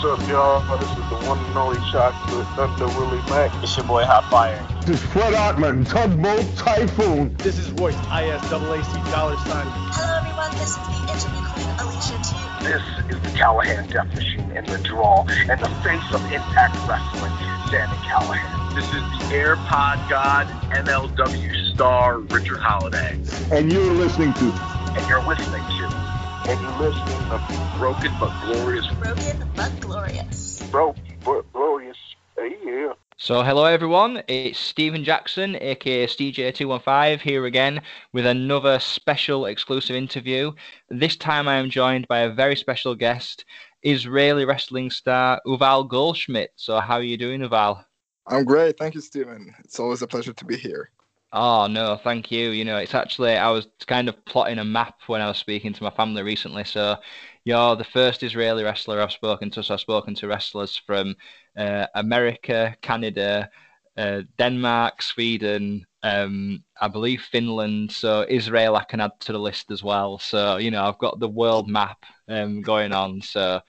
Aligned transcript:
What's 0.00 0.22
up, 0.22 0.28
y'all? 0.30 0.78
This 0.78 0.88
is 0.88 0.96
the 1.10 1.28
one 1.28 1.38
and 1.44 1.58
only 1.58 1.76
Chocolate 1.92 2.46
Thunder 2.56 2.86
Willie 2.86 3.20
Mack. 3.28 3.52
It's 3.62 3.76
your 3.76 3.84
boy 3.84 4.02
Hot 4.02 4.24
Fire. 4.30 4.56
This 4.86 4.96
is 4.96 5.10
Fred 5.10 5.34
Ottman, 5.34 5.86
Tugboat 5.86 6.56
Typhoon. 6.56 7.36
This 7.36 7.58
is 7.58 7.70
Royce, 7.72 7.94
ISAAC 8.08 9.12
dollar 9.12 9.36
sign. 9.44 9.66
Hello, 9.92 10.16
everyone. 10.16 10.52
This 10.56 10.72
is 10.72 10.80
the 10.88 11.04
interview 11.04 11.44
queen, 11.52 11.68
Alicia 11.84 12.16
T. 12.24 12.32
This 12.64 12.80
is 13.12 13.20
the 13.20 13.28
Callihan 13.36 13.92
Death 13.92 14.08
Machine 14.14 14.50
in 14.56 14.64
the 14.64 14.78
draw 14.78 15.26
and 15.28 15.60
the 15.60 15.68
face 15.84 16.08
of 16.14 16.24
Impact 16.32 16.80
Wrestling, 16.88 17.36
Sami 17.68 18.00
Callihan. 18.08 18.74
This 18.74 18.88
is 18.88 19.04
the 19.28 19.36
AirPod 19.36 20.08
God, 20.08 20.46
MLW 20.72 21.74
star, 21.74 22.20
Richard 22.20 22.56
Holliday. 22.56 23.20
And 23.52 23.70
you're 23.70 23.92
listening 23.92 24.32
to. 24.32 24.48
And 24.96 25.06
you're 25.10 25.20
listening 25.28 25.60
to. 25.60 25.99
And 26.48 26.60
you're 26.60 26.78
listening 26.78 27.28
to 27.28 27.78
Broken 27.78 28.12
but 28.18 28.32
Glorious. 28.40 28.86
Broken 28.94 29.50
but 29.54 29.80
Glorious. 29.80 30.62
Broken 30.70 31.18
but 31.24 31.52
Glorious. 31.52 31.96
Hey, 32.36 32.56
yeah. 32.64 32.92
So, 33.18 33.42
hello 33.42 33.64
everyone, 33.66 34.22
it's 34.28 34.58
Stephen 34.58 35.04
Jackson, 35.04 35.56
aka 35.60 36.06
STJ215, 36.06 37.20
here 37.20 37.44
again 37.44 37.82
with 38.14 38.24
another 38.24 38.78
special 38.78 39.44
exclusive 39.44 39.94
interview. 39.94 40.52
This 40.88 41.16
time 41.16 41.46
I 41.46 41.56
am 41.56 41.68
joined 41.68 42.08
by 42.08 42.20
a 42.20 42.30
very 42.30 42.56
special 42.56 42.94
guest, 42.94 43.44
Israeli 43.82 44.46
wrestling 44.46 44.90
star 44.90 45.40
Uval 45.46 45.86
Goldschmidt. 45.86 46.52
So, 46.56 46.80
how 46.80 46.94
are 46.94 47.02
you 47.02 47.18
doing, 47.18 47.42
Uval? 47.42 47.84
I'm 48.26 48.44
great. 48.44 48.78
Thank 48.78 48.94
you, 48.94 49.02
Stephen. 49.02 49.54
It's 49.64 49.78
always 49.78 50.00
a 50.00 50.06
pleasure 50.06 50.32
to 50.32 50.44
be 50.46 50.56
here. 50.56 50.90
Oh, 51.32 51.68
no, 51.68 51.96
thank 52.02 52.32
you. 52.32 52.50
You 52.50 52.64
know, 52.64 52.78
it's 52.78 52.94
actually, 52.94 53.36
I 53.36 53.50
was 53.50 53.68
kind 53.86 54.08
of 54.08 54.24
plotting 54.24 54.58
a 54.58 54.64
map 54.64 54.96
when 55.06 55.20
I 55.20 55.28
was 55.28 55.38
speaking 55.38 55.72
to 55.72 55.82
my 55.84 55.90
family 55.90 56.22
recently. 56.22 56.64
So, 56.64 56.96
you're 57.44 57.76
the 57.76 57.84
first 57.84 58.22
Israeli 58.24 58.64
wrestler 58.64 59.00
I've 59.00 59.12
spoken 59.12 59.48
to. 59.52 59.62
So, 59.62 59.74
I've 59.74 59.80
spoken 59.80 60.14
to 60.16 60.26
wrestlers 60.26 60.76
from 60.76 61.14
uh, 61.56 61.86
America, 61.94 62.76
Canada, 62.82 63.48
uh, 63.96 64.22
Denmark, 64.38 65.02
Sweden, 65.02 65.86
um, 66.02 66.64
I 66.80 66.88
believe 66.88 67.22
Finland. 67.30 67.92
So, 67.92 68.26
Israel, 68.28 68.74
I 68.74 68.82
can 68.84 69.00
add 69.00 69.12
to 69.20 69.32
the 69.32 69.38
list 69.38 69.70
as 69.70 69.84
well. 69.84 70.18
So, 70.18 70.56
you 70.56 70.72
know, 70.72 70.82
I've 70.84 70.98
got 70.98 71.20
the 71.20 71.28
world 71.28 71.68
map 71.68 72.04
um, 72.28 72.60
going 72.60 72.92
on. 72.92 73.22
So, 73.22 73.60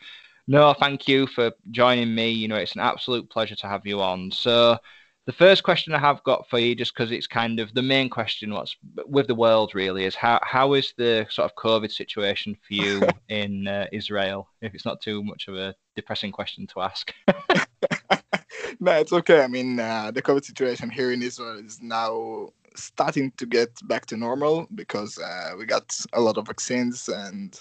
no, 0.48 0.74
thank 0.74 1.08
you 1.08 1.28
for 1.28 1.52
joining 1.72 2.14
me. 2.16 2.32
You 2.32 2.48
know, 2.48 2.58
it's 2.58 2.76
an 2.76 2.82
absolute 2.82 3.30
pleasure 3.30 3.56
to 3.58 3.68
have 3.68 3.86
you 3.86 4.02
on. 4.02 4.32
So, 4.32 4.78
the 5.26 5.32
first 5.34 5.64
question 5.64 5.94
I 5.94 6.00
have 6.00 6.24
got 6.24 6.50
for 6.50 6.60
you, 6.60 6.76
just 6.76 6.94
because 6.94 7.12
it's 7.12 7.28
kind 7.28 7.60
of 7.60 7.74
the 7.74 7.82
main 7.82 8.10
question, 8.10 8.54
what's 8.54 8.76
with 9.06 9.28
the 9.28 9.36
world 9.36 9.76
really, 9.76 10.06
is 10.06 10.16
how 10.16 10.40
how 10.42 10.74
is 10.74 10.94
the 10.98 11.28
sort 11.30 11.50
of 11.50 11.56
COVID 11.56 11.92
situation 11.92 12.56
for 12.68 12.74
you 12.74 13.02
in 13.30 13.68
uh, 13.68 13.88
Israel? 13.92 14.48
If 14.62 14.74
it's 14.74 14.86
not 14.86 15.02
too 15.02 15.24
much 15.24 15.48
of 15.48 15.56
a 15.56 15.76
depressing 15.96 16.32
question 16.32 16.68
to 16.68 16.82
ask. 16.82 17.14
no, 18.80 18.92
it's 18.94 19.14
okay. 19.14 19.42
I 19.42 19.48
mean, 19.48 19.80
uh, 19.80 20.12
the 20.12 20.22
COVID 20.22 20.44
situation 20.44 20.90
here 20.90 21.12
in 21.12 21.22
Israel 21.22 21.60
is 21.64 21.82
now 21.82 22.50
starting 22.76 23.32
to 23.38 23.46
get 23.46 23.70
back 23.88 24.06
to 24.08 24.18
normal 24.18 24.68
because 24.76 25.18
uh, 25.18 25.52
we 25.58 25.66
got 25.66 25.96
a 26.14 26.22
lot 26.22 26.38
of 26.38 26.48
vaccines 26.48 27.10
and 27.10 27.60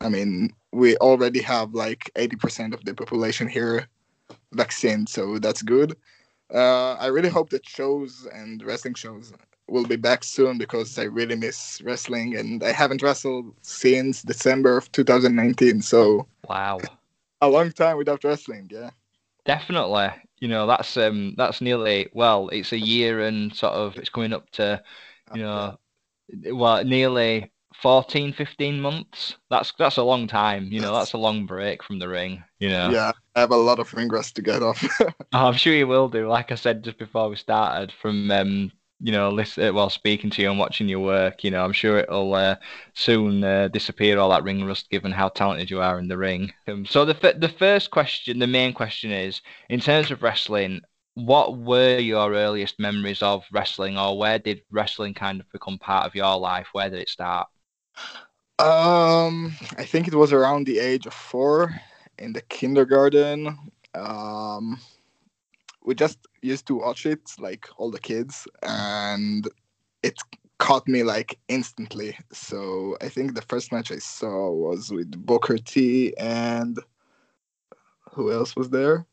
I 0.00 0.08
mean, 0.08 0.54
we 0.72 0.96
already 0.96 1.42
have 1.42 1.74
like 1.74 2.10
80% 2.14 2.72
of 2.72 2.84
the 2.84 2.94
population 2.94 3.48
here 3.48 3.86
vaccinated, 4.52 5.08
so 5.08 5.38
that's 5.38 5.62
good. 5.62 5.94
Uh, 6.52 6.94
I 6.94 7.06
really 7.06 7.28
hope 7.28 7.50
that 7.50 7.66
shows 7.68 8.26
and 8.32 8.62
wrestling 8.64 8.94
shows 8.94 9.32
will 9.68 9.86
be 9.86 9.96
back 9.96 10.24
soon 10.24 10.58
because 10.58 10.98
I 10.98 11.04
really 11.04 11.36
miss 11.36 11.80
wrestling 11.84 12.36
and 12.36 12.62
I 12.62 12.72
haven't 12.72 13.02
wrestled 13.02 13.54
since 13.62 14.22
December 14.22 14.76
of 14.78 14.90
2019. 14.92 15.82
So 15.82 16.26
wow, 16.48 16.78
a 17.40 17.48
long 17.48 17.70
time 17.72 17.96
without 17.98 18.24
wrestling. 18.24 18.68
Yeah, 18.72 18.90
definitely. 19.44 20.08
You 20.38 20.48
know 20.48 20.66
that's 20.66 20.96
um 20.96 21.34
that's 21.36 21.60
nearly 21.60 22.08
well, 22.12 22.48
it's 22.48 22.72
a 22.72 22.78
year 22.78 23.20
and 23.20 23.54
sort 23.54 23.74
of 23.74 23.96
it's 23.96 24.10
coming 24.10 24.32
up 24.32 24.50
to 24.52 24.82
you 25.34 25.42
know 25.42 25.78
well 26.52 26.84
nearly 26.84 27.52
14 27.82 28.32
15 28.32 28.80
months? 28.80 29.36
That's 29.50 29.72
that's 29.78 29.96
a 29.96 30.02
long 30.02 30.26
time 30.26 30.68
you 30.70 30.80
know 30.80 30.94
that's 30.94 31.12
a 31.12 31.18
long 31.18 31.46
break 31.46 31.82
from 31.82 31.98
the 31.98 32.08
ring 32.08 32.42
you 32.58 32.68
know. 32.68 32.90
Yeah 32.92 33.12
i 33.36 33.40
have 33.40 33.52
a 33.52 33.56
lot 33.56 33.78
of 33.78 33.92
ring 33.94 34.08
rust 34.08 34.36
to 34.36 34.42
get 34.42 34.62
off. 34.62 34.82
Oh, 35.32 35.46
i'm 35.46 35.54
sure 35.54 35.72
you 35.74 35.86
will 35.86 36.08
do 36.08 36.28
like 36.28 36.50
i 36.50 36.56
said 36.56 36.82
just 36.82 36.98
before 36.98 37.28
we 37.28 37.36
started 37.36 37.92
from 37.92 38.30
um 38.32 38.72
you 38.98 39.12
know 39.12 39.30
listen 39.30 39.72
while 39.74 39.88
speaking 39.88 40.28
to 40.30 40.42
you 40.42 40.50
and 40.50 40.58
watching 40.58 40.88
your 40.88 41.00
work 41.00 41.44
you 41.44 41.50
know 41.52 41.64
i'm 41.64 41.72
sure 41.72 41.98
it'll 41.98 42.34
uh, 42.34 42.56
soon 42.94 43.42
uh, 43.44 43.68
disappear 43.68 44.18
all 44.18 44.30
that 44.30 44.42
ring 44.42 44.64
rust 44.64 44.90
given 44.90 45.12
how 45.12 45.28
talented 45.28 45.70
you 45.70 45.80
are 45.80 45.98
in 45.98 46.08
the 46.08 46.18
ring. 46.18 46.52
Um, 46.68 46.84
so 46.84 47.04
the 47.04 47.16
f- 47.22 47.40
the 47.40 47.48
first 47.48 47.90
question 47.90 48.38
the 48.40 48.46
main 48.46 48.74
question 48.74 49.10
is 49.12 49.40
in 49.68 49.80
terms 49.80 50.10
of 50.10 50.22
wrestling 50.22 50.80
what 51.14 51.56
were 51.56 51.98
your 51.98 52.32
earliest 52.34 52.78
memories 52.78 53.22
of 53.22 53.44
wrestling 53.52 53.98
or 53.98 54.18
where 54.18 54.38
did 54.38 54.62
wrestling 54.70 55.14
kind 55.14 55.40
of 55.40 55.50
become 55.52 55.78
part 55.78 56.06
of 56.06 56.14
your 56.14 56.36
life? 56.38 56.68
Where 56.72 56.88
did 56.88 57.00
it 57.00 57.08
start 57.08 57.48
um, 58.58 59.54
I 59.78 59.84
think 59.84 60.06
it 60.06 60.14
was 60.14 60.32
around 60.32 60.66
the 60.66 60.78
age 60.78 61.06
of 61.06 61.14
four 61.14 61.74
in 62.18 62.32
the 62.32 62.42
kindergarten. 62.42 63.56
Um, 63.94 64.80
we 65.82 65.94
just 65.94 66.18
used 66.42 66.66
to 66.66 66.76
watch 66.76 67.06
it, 67.06 67.20
like 67.38 67.68
all 67.76 67.90
the 67.90 67.98
kids, 67.98 68.46
and 68.62 69.48
it 70.02 70.18
caught 70.58 70.86
me 70.86 71.02
like 71.02 71.38
instantly. 71.48 72.16
So 72.32 72.96
I 73.00 73.08
think 73.08 73.34
the 73.34 73.42
first 73.42 73.72
match 73.72 73.90
I 73.90 73.98
saw 73.98 74.50
was 74.52 74.90
with 74.90 75.10
Booker 75.24 75.56
T 75.56 76.14
and 76.18 76.78
who 78.12 78.30
else 78.30 78.54
was 78.56 78.70
there? 78.70 79.06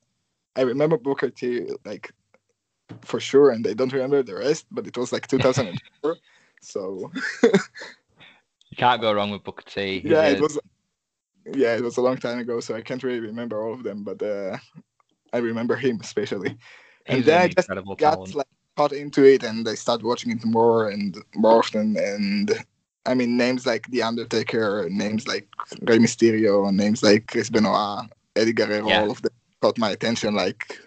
I 0.56 0.62
remember 0.62 0.98
Booker 0.98 1.30
T 1.30 1.68
like 1.86 2.12
for 3.02 3.20
sure, 3.20 3.52
and 3.52 3.66
I 3.66 3.74
don't 3.74 3.94
remember 3.94 4.24
the 4.24 4.36
rest, 4.36 4.66
but 4.72 4.88
it 4.88 4.98
was 4.98 5.12
like 5.12 5.28
2004. 5.28 6.18
so 6.62 7.12
can't 8.78 9.02
go 9.02 9.12
wrong 9.12 9.32
with 9.32 9.44
Booker 9.44 9.64
T. 9.66 10.02
Yeah, 10.06 10.28
it 10.28 10.42
was. 10.42 10.60
Yeah, 11.46 11.76
it 11.76 11.84
was 11.84 11.98
a 11.98 12.02
long 12.02 12.18
time 12.18 12.40
ago, 12.40 12.60
so 12.60 12.76
I 12.76 12.82
can't 12.82 13.02
really 13.04 13.22
remember 13.22 13.64
all 13.64 13.74
of 13.74 13.84
them, 13.84 14.04
but 14.04 14.22
uh, 14.22 14.58
I 15.32 15.38
remember 15.38 15.76
him 15.76 16.00
especially. 16.02 16.58
And 17.08 17.24
then 17.24 17.38
an 17.38 17.44
I 17.44 17.48
just 17.48 17.70
got 17.70 17.98
talent. 17.98 18.36
like 18.36 18.48
caught 18.76 18.92
into 18.92 19.24
it, 19.24 19.44
and 19.44 19.68
I 19.68 19.76
started 19.76 20.06
watching 20.06 20.32
it 20.32 20.44
more 20.46 20.90
and 20.90 21.18
more 21.36 21.60
often. 21.60 21.96
And 21.98 22.52
I 23.06 23.14
mean, 23.14 23.38
names 23.38 23.66
like 23.66 23.88
The 23.88 24.04
Undertaker, 24.04 24.88
names 24.90 25.28
like 25.28 25.48
Rey 25.84 26.00
Mysterio, 26.00 26.70
names 26.74 27.02
like 27.02 27.28
Chris 27.28 27.50
Benoit, 27.50 28.10
Eddie 28.36 28.54
Guerrero, 28.54 28.90
Yeah. 28.90 29.02
all 29.02 29.12
of 29.12 29.22
them 29.22 29.32
caught 29.62 29.78
my 29.78 29.92
attention 29.92 30.36
like 30.36 30.80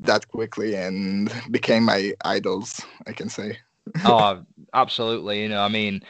that 0.00 0.26
quickly 0.28 0.74
and 0.74 1.30
became 1.50 1.84
my 1.84 2.14
idols. 2.24 2.80
I 3.06 3.12
can 3.12 3.28
say. 3.28 3.58
oh, 4.04 4.42
absolutely. 4.74 5.42
You 5.42 5.48
know, 5.50 5.60
I 5.62 5.68
mean, 5.68 6.02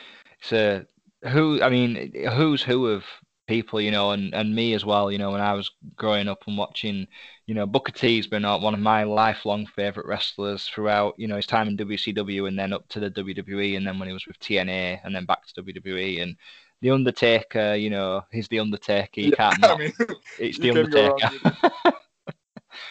a 0.52 0.86
who. 1.28 1.60
I 1.62 1.68
mean, 1.70 2.12
who's 2.34 2.62
who 2.62 2.86
of 2.88 3.04
people. 3.46 3.80
You 3.80 3.90
know, 3.90 4.10
and 4.12 4.34
and 4.34 4.54
me 4.54 4.74
as 4.74 4.84
well. 4.84 5.10
You 5.10 5.18
know, 5.18 5.30
when 5.32 5.40
I 5.40 5.54
was 5.54 5.70
growing 5.96 6.28
up 6.28 6.44
and 6.46 6.56
watching, 6.58 7.06
you 7.46 7.54
know, 7.54 7.66
Booker 7.66 7.92
T's 7.92 8.26
been 8.26 8.44
uh, 8.44 8.58
one 8.58 8.74
of 8.74 8.80
my 8.80 9.04
lifelong 9.04 9.66
favorite 9.66 10.06
wrestlers 10.06 10.66
throughout. 10.68 11.14
You 11.18 11.28
know, 11.28 11.36
his 11.36 11.46
time 11.46 11.68
in 11.68 11.76
WCW 11.76 12.48
and 12.48 12.58
then 12.58 12.72
up 12.72 12.88
to 12.90 13.00
the 13.00 13.10
WWE, 13.10 13.76
and 13.76 13.86
then 13.86 13.98
when 13.98 14.08
he 14.08 14.14
was 14.14 14.26
with 14.26 14.38
TNA, 14.40 15.00
and 15.04 15.14
then 15.14 15.24
back 15.26 15.46
to 15.46 15.62
WWE 15.62 16.22
and. 16.22 16.36
The 16.80 16.92
Undertaker, 16.92 17.74
you 17.74 17.90
know, 17.90 18.22
he's 18.30 18.46
the 18.46 18.60
Undertaker. 18.60 19.20
You 19.20 19.32
can't 19.32 19.58
I 19.62 19.66
not. 19.66 19.80
mean, 19.80 19.92
It's 20.38 20.58
the 20.58 20.70
can't 20.70 20.78
Undertaker. 20.84 21.30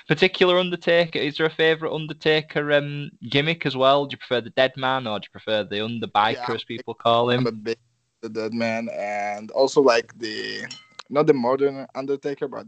Particular 0.07 0.57
Undertaker. 0.57 1.19
Is 1.19 1.37
there 1.37 1.47
a 1.47 1.51
favorite 1.51 1.93
Undertaker 1.93 2.71
um, 2.73 3.09
gimmick 3.29 3.65
as 3.65 3.75
well? 3.75 4.05
Do 4.05 4.13
you 4.13 4.17
prefer 4.17 4.41
the 4.41 4.51
Dead 4.51 4.73
Man 4.77 5.07
or 5.07 5.19
do 5.19 5.25
you 5.25 5.31
prefer 5.31 5.63
the 5.63 5.77
Underbiker, 5.77 6.47
Yeah, 6.49 6.53
as 6.53 6.63
people 6.63 6.93
call 6.93 7.29
I'm 7.29 7.41
him? 7.41 7.47
a 7.47 7.51
big 7.51 7.77
the 8.21 8.29
dead 8.29 8.53
man 8.53 8.89
and 8.93 9.51
also 9.51 9.81
like 9.81 10.17
the 10.17 10.65
not 11.09 11.27
the 11.27 11.33
modern 11.33 11.85
Undertaker, 11.95 12.47
but 12.47 12.67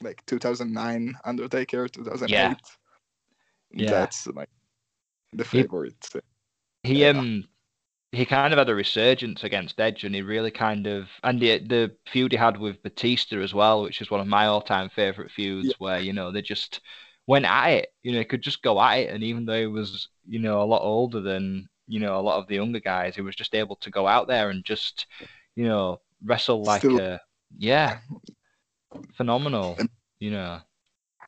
like 0.00 0.24
2009 0.26 1.14
Undertaker, 1.24 1.88
2008. 1.88 2.30
Yeah. 2.30 2.54
Yeah. 3.72 3.90
That's 3.90 4.26
like 4.28 4.48
the 5.32 5.44
favorite. 5.44 6.08
He 6.82 7.02
yeah. 7.02 7.10
um 7.10 7.44
he 8.12 8.24
kind 8.24 8.52
of 8.52 8.58
had 8.58 8.68
a 8.70 8.74
resurgence 8.74 9.44
against 9.44 9.78
Edge, 9.80 10.04
and 10.04 10.14
he 10.14 10.22
really 10.22 10.50
kind 10.50 10.86
of 10.86 11.08
and 11.22 11.40
the 11.40 11.58
the 11.58 11.96
feud 12.10 12.32
he 12.32 12.38
had 12.38 12.58
with 12.58 12.82
Batista 12.82 13.40
as 13.40 13.52
well, 13.54 13.82
which 13.82 14.00
is 14.00 14.10
one 14.10 14.20
of 14.20 14.26
my 14.26 14.46
all-time 14.46 14.88
favorite 14.90 15.30
feuds, 15.30 15.68
Yeah. 15.68 15.74
where 15.78 16.00
you 16.00 16.12
know 16.12 16.32
they 16.32 16.42
just 16.42 16.80
went 17.26 17.44
at 17.44 17.68
it. 17.70 17.88
You 18.02 18.12
know, 18.12 18.18
he 18.18 18.24
could 18.24 18.42
just 18.42 18.62
go 18.62 18.80
at 18.80 18.98
it, 19.00 19.10
and 19.10 19.22
even 19.22 19.44
though 19.44 19.60
he 19.60 19.66
was 19.66 20.08
you 20.26 20.38
know 20.38 20.62
a 20.62 20.64
lot 20.64 20.82
older 20.82 21.20
than 21.20 21.68
you 21.86 22.00
know 22.00 22.18
a 22.18 22.22
lot 22.22 22.38
of 22.38 22.48
the 22.48 22.56
younger 22.56 22.80
guys, 22.80 23.14
he 23.14 23.20
was 23.22 23.36
just 23.36 23.54
able 23.54 23.76
to 23.76 23.90
go 23.90 24.06
out 24.06 24.26
there 24.28 24.50
and 24.50 24.64
just 24.64 25.06
you 25.56 25.66
know 25.66 26.00
wrestle 26.24 26.62
like 26.64 26.80
Still- 26.80 27.00
a 27.00 27.20
yeah 27.58 27.98
phenomenal. 29.16 29.78
You 30.20 30.32
know, 30.32 30.60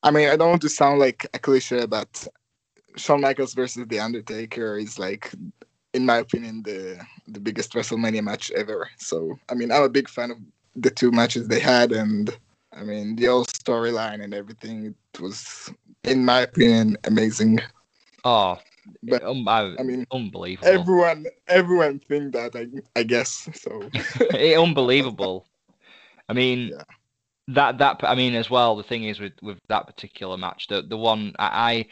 I 0.03 0.11
mean, 0.11 0.29
I 0.29 0.37
don't 0.37 0.51
want 0.51 0.63
to 0.63 0.69
sound 0.69 0.99
like 0.99 1.27
a 1.35 1.39
cliche, 1.39 1.87
but 1.87 2.27
Shawn 2.97 3.21
Michaels 3.21 3.55
versus 3.55 3.87
The 3.89 4.01
Undertaker 4.01 4.79
is 4.79 4.99
like, 4.99 5.33
in 5.95 6.07
my 6.07 6.19
opinion, 6.19 6.63
the 6.63 7.01
the 7.29 7.41
biggest 7.41 7.73
WrestleMania 7.73 8.23
match 8.23 8.51
ever. 8.53 8.89
So, 8.99 9.39
I 9.49 9.55
mean, 9.55 9.71
I'm 9.73 9.83
a 9.83 9.89
big 9.89 10.09
fan 10.09 10.31
of 10.31 10.39
the 10.77 10.91
two 10.91 11.11
matches 11.11 11.49
they 11.49 11.61
had, 11.61 11.93
and 11.93 12.31
I 12.73 12.83
mean, 12.85 13.17
the 13.17 13.27
whole 13.27 13.45
storyline 13.45 14.23
and 14.23 14.35
everything. 14.35 14.95
It 15.15 15.21
was, 15.21 15.73
in 16.05 16.25
my 16.25 16.41
opinion, 16.41 16.97
amazing. 17.05 17.61
Oh, 18.25 18.59
But 19.03 19.25
um, 19.25 19.47
I, 19.49 19.75
I 19.79 19.83
mean, 19.83 20.05
unbelievable. 20.13 20.69
everyone, 20.71 21.27
everyone 21.49 21.99
think 22.01 22.33
that. 22.35 22.55
I, 22.55 22.67
I 22.99 23.03
guess 23.03 23.49
so. 23.55 23.91
unbelievable. 24.63 25.47
I 26.29 26.33
mean, 26.33 26.71
Yeah. 26.71 26.85
that 27.49 27.79
that 27.79 28.01
I 28.05 28.15
mean 28.15 28.35
as 28.35 28.49
well. 28.51 28.77
The 28.77 28.85
thing 28.85 29.05
is 29.05 29.19
with 29.19 29.33
with 29.43 29.59
that 29.69 29.87
particular 29.87 30.37
match, 30.37 30.69
the 30.69 30.83
the 30.83 30.97
one 30.97 31.35
I. 31.39 31.73
I 31.73 31.87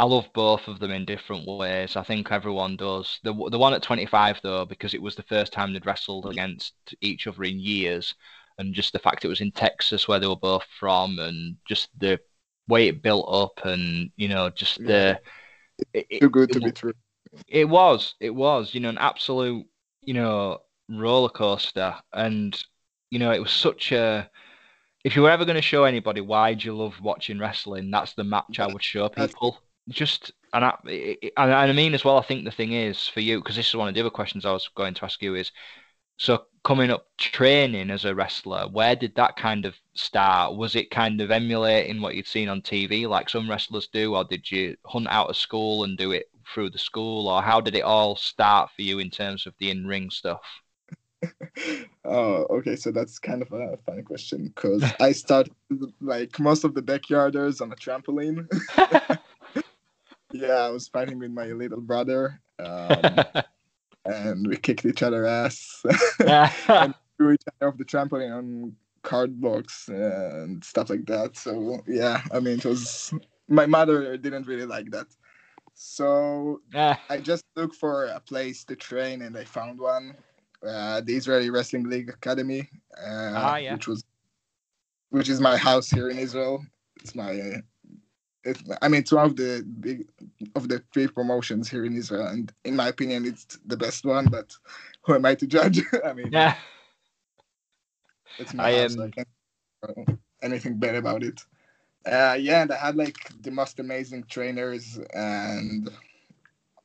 I 0.00 0.04
love 0.04 0.30
both 0.32 0.66
of 0.66 0.78
them 0.80 0.90
in 0.92 1.04
different 1.04 1.46
ways. 1.46 1.94
I 1.94 2.02
think 2.02 2.32
everyone 2.32 2.76
does. 2.76 3.20
The 3.22 3.34
the 3.50 3.58
one 3.58 3.74
at 3.74 3.82
25 3.82 4.40
though, 4.42 4.64
because 4.64 4.94
it 4.94 5.02
was 5.02 5.14
the 5.14 5.22
first 5.24 5.52
time 5.52 5.72
they'd 5.74 5.84
wrestled 5.84 6.26
against 6.26 6.74
each 7.02 7.26
other 7.26 7.44
in 7.44 7.60
years, 7.60 8.14
and 8.58 8.74
just 8.74 8.94
the 8.94 8.98
fact 8.98 9.24
it 9.24 9.28
was 9.28 9.42
in 9.42 9.52
Texas 9.52 10.08
where 10.08 10.18
they 10.18 10.26
were 10.26 10.36
both 10.36 10.64
from, 10.78 11.18
and 11.18 11.56
just 11.68 11.90
the 11.98 12.18
way 12.66 12.88
it 12.88 13.02
built 13.02 13.28
up, 13.30 13.66
and 13.66 14.10
you 14.16 14.28
know, 14.28 14.48
just 14.48 14.82
the 14.86 15.20
it, 15.92 16.06
it- 16.08 16.20
Too 16.20 16.30
good 16.30 16.50
to 16.52 16.60
be 16.60 16.72
true. 16.72 16.94
it 17.46 17.68
was, 17.68 18.14
it 18.20 18.30
was, 18.34 18.74
you 18.74 18.80
know, 18.80 18.88
an 18.88 18.98
absolute, 18.98 19.66
you 20.02 20.14
know, 20.14 20.60
roller 20.88 21.28
coaster, 21.28 21.94
and 22.14 22.62
you 23.10 23.18
know, 23.18 23.32
it 23.32 23.40
was 23.40 23.52
such 23.52 23.92
a. 23.92 24.30
If 25.04 25.16
you 25.16 25.22
were 25.22 25.30
ever 25.30 25.44
going 25.46 25.56
to 25.56 25.62
show 25.62 25.84
anybody 25.84 26.20
why 26.22 26.54
do 26.54 26.66
you 26.66 26.76
love 26.76 27.00
watching 27.02 27.38
wrestling, 27.38 27.90
that's 27.90 28.14
the 28.14 28.24
match 28.24 28.60
I 28.60 28.66
would 28.66 28.82
show 28.82 29.08
people. 29.08 29.58
Just 29.88 30.32
and 30.52 30.64
I, 30.64 30.76
and 31.36 31.52
I 31.52 31.72
mean 31.72 31.94
as 31.94 32.04
well. 32.04 32.18
I 32.18 32.22
think 32.22 32.44
the 32.44 32.50
thing 32.50 32.72
is 32.72 33.08
for 33.08 33.20
you 33.20 33.38
because 33.40 33.56
this 33.56 33.68
is 33.68 33.76
one 33.76 33.88
of 33.88 33.94
the 33.94 34.00
other 34.00 34.10
questions 34.10 34.44
I 34.44 34.52
was 34.52 34.68
going 34.74 34.94
to 34.94 35.04
ask 35.04 35.20
you 35.22 35.34
is. 35.34 35.50
So 36.18 36.44
coming 36.64 36.90
up 36.90 37.06
training 37.16 37.90
as 37.90 38.04
a 38.04 38.14
wrestler, 38.14 38.68
where 38.68 38.94
did 38.94 39.14
that 39.16 39.36
kind 39.36 39.64
of 39.64 39.74
start? 39.94 40.54
Was 40.54 40.76
it 40.76 40.90
kind 40.90 41.20
of 41.22 41.30
emulating 41.30 42.02
what 42.02 42.14
you'd 42.14 42.26
seen 42.26 42.50
on 42.50 42.60
TV, 42.60 43.06
like 43.06 43.30
some 43.30 43.48
wrestlers 43.48 43.88
do, 43.88 44.14
or 44.14 44.24
did 44.24 44.50
you 44.50 44.76
hunt 44.84 45.08
out 45.08 45.30
of 45.30 45.36
school 45.36 45.84
and 45.84 45.96
do 45.96 46.12
it 46.12 46.26
through 46.52 46.70
the 46.70 46.78
school, 46.78 47.26
or 47.28 47.40
how 47.42 47.60
did 47.60 47.74
it 47.74 47.84
all 47.84 48.16
start 48.16 48.70
for 48.76 48.82
you 48.82 48.98
in 48.98 49.10
terms 49.10 49.46
of 49.46 49.54
the 49.58 49.70
in-ring 49.70 50.10
stuff? 50.10 50.42
Oh, 52.04 52.46
okay. 52.50 52.76
So 52.76 52.90
that's 52.90 53.18
kind 53.18 53.42
of 53.42 53.52
a 53.52 53.76
funny 53.86 54.02
question 54.02 54.52
because 54.54 54.82
I 55.00 55.12
started 55.12 55.52
like 56.00 56.38
most 56.40 56.64
of 56.64 56.74
the 56.74 56.82
backyarders 56.82 57.60
on 57.60 57.72
a 57.72 57.76
trampoline. 57.76 58.48
yeah, 60.32 60.54
I 60.54 60.68
was 60.70 60.88
fighting 60.88 61.18
with 61.18 61.30
my 61.30 61.46
little 61.46 61.80
brother, 61.80 62.40
um, 62.58 63.24
and 64.04 64.46
we 64.46 64.56
kicked 64.56 64.84
each 64.84 65.02
other 65.02 65.26
ass, 65.26 65.82
threw 67.16 67.32
each 67.32 67.42
other 67.60 67.70
off 67.70 67.78
the 67.78 67.84
trampoline 67.84 68.36
on 68.36 68.74
card 69.02 69.40
blocks 69.40 69.88
and 69.88 70.62
stuff 70.64 70.90
like 70.90 71.06
that. 71.06 71.36
So 71.36 71.80
yeah, 71.86 72.22
I 72.32 72.40
mean, 72.40 72.58
it 72.58 72.64
was 72.64 73.12
my 73.48 73.66
mother 73.66 74.16
didn't 74.16 74.46
really 74.46 74.66
like 74.66 74.90
that. 74.90 75.06
So 75.74 76.60
I 77.08 77.18
just 77.18 77.44
looked 77.56 77.76
for 77.76 78.06
a 78.06 78.20
place 78.20 78.64
to 78.64 78.76
train, 78.76 79.22
and 79.22 79.36
I 79.36 79.44
found 79.44 79.80
one, 79.80 80.14
uh, 80.66 81.00
the 81.00 81.14
Israeli 81.16 81.48
Wrestling 81.50 81.88
League 81.88 82.10
Academy, 82.10 82.68
uh, 82.98 83.32
Ah, 83.34 83.56
yeah. 83.56 83.72
which 83.72 83.88
was, 83.88 84.04
which 85.08 85.28
is 85.30 85.40
my 85.40 85.56
house 85.56 85.88
here 85.88 86.10
in 86.10 86.18
Israel. 86.18 86.62
It's 87.02 87.14
my, 87.14 87.62
I 88.80 88.88
mean, 88.88 89.00
it's 89.00 89.12
one 89.12 89.26
of 89.26 89.36
the 89.36 89.64
big 89.80 90.08
of 90.54 90.68
the 90.68 90.82
three 90.92 91.06
promotions 91.08 91.68
here 91.68 91.84
in 91.84 91.96
Israel, 91.96 92.26
and 92.26 92.52
in 92.64 92.74
my 92.74 92.88
opinion, 92.88 93.26
it's 93.26 93.58
the 93.66 93.76
best 93.76 94.04
one. 94.04 94.26
But 94.26 94.56
who 95.02 95.14
am 95.14 95.26
I 95.26 95.34
to 95.34 95.46
judge? 95.46 95.80
I 96.04 96.12
mean, 96.14 96.30
yeah. 96.32 96.54
it's 98.38 98.54
my 98.54 98.64
I, 98.64 98.80
house. 98.80 98.94
so 98.94 99.04
I 99.04 99.10
can't 99.10 100.18
anything 100.42 100.78
bad 100.78 100.94
about 100.94 101.22
it. 101.22 101.40
Uh, 102.06 102.36
yeah, 102.38 102.62
and 102.62 102.72
I 102.72 102.76
had 102.76 102.96
like 102.96 103.16
the 103.42 103.50
most 103.50 103.78
amazing 103.78 104.24
trainers 104.24 104.98
and 105.12 105.90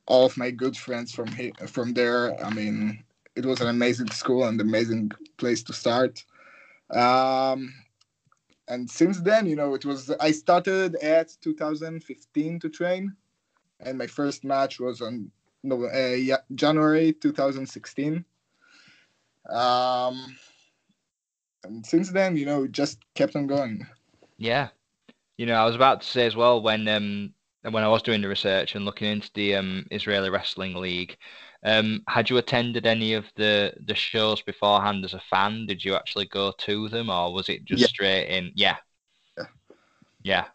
all 0.06 0.26
of 0.26 0.36
my 0.36 0.50
good 0.50 0.76
friends 0.76 1.12
from 1.12 1.28
here, 1.28 1.52
from 1.66 1.94
there. 1.94 2.42
I 2.44 2.50
mean, 2.50 3.02
it 3.34 3.46
was 3.46 3.60
an 3.60 3.68
amazing 3.68 4.10
school 4.10 4.44
and 4.44 4.60
amazing 4.60 5.12
place 5.38 5.62
to 5.64 5.72
start. 5.72 6.22
Um, 6.90 7.72
and 8.68 8.90
since 8.90 9.20
then, 9.20 9.46
you 9.46 9.56
know, 9.56 9.74
it 9.74 9.84
was 9.84 10.10
I 10.20 10.32
started 10.32 10.96
at 10.96 11.36
2015 11.40 12.60
to 12.60 12.68
train, 12.68 13.14
and 13.80 13.98
my 13.98 14.06
first 14.06 14.44
match 14.44 14.80
was 14.80 15.00
on 15.00 15.30
no, 15.62 15.84
uh, 15.84 16.14
yeah, 16.14 16.38
January 16.54 17.12
2016. 17.12 18.24
Um, 19.48 20.36
and 21.64 21.84
since 21.84 22.10
then, 22.10 22.36
you 22.36 22.46
know, 22.46 22.66
just 22.66 22.98
kept 23.14 23.36
on 23.36 23.46
going. 23.46 23.86
Yeah. 24.38 24.68
You 25.36 25.46
know, 25.46 25.54
I 25.54 25.64
was 25.64 25.74
about 25.74 26.00
to 26.00 26.06
say 26.06 26.26
as 26.26 26.36
well 26.36 26.62
when 26.62 26.88
um 26.88 27.32
when 27.62 27.82
I 27.82 27.88
was 27.88 28.02
doing 28.02 28.22
the 28.22 28.28
research 28.28 28.74
and 28.74 28.84
looking 28.84 29.08
into 29.10 29.30
the 29.34 29.56
um 29.56 29.86
Israeli 29.90 30.30
Wrestling 30.30 30.74
League, 30.74 31.16
um, 31.66 32.02
had 32.08 32.30
you 32.30 32.38
attended 32.38 32.86
any 32.86 33.14
of 33.14 33.26
the 33.36 33.74
the 33.86 33.96
shows 33.96 34.42
beforehand 34.42 35.04
as 35.06 35.14
a 35.14 35.20
fan? 35.30 35.66
Did 35.66 35.84
you 35.84 35.96
actually 35.96 36.26
go 36.28 36.52
to 36.60 36.88
them, 36.90 37.10
or 37.10 37.34
was 37.34 37.50
it 37.50 37.66
just 37.66 37.84
Yeah. 37.84 37.88
straight 37.88 38.28
in? 38.28 38.52
Yeah. 38.56 38.78
Yeah. 39.38 39.46
Yeah. 40.22 40.48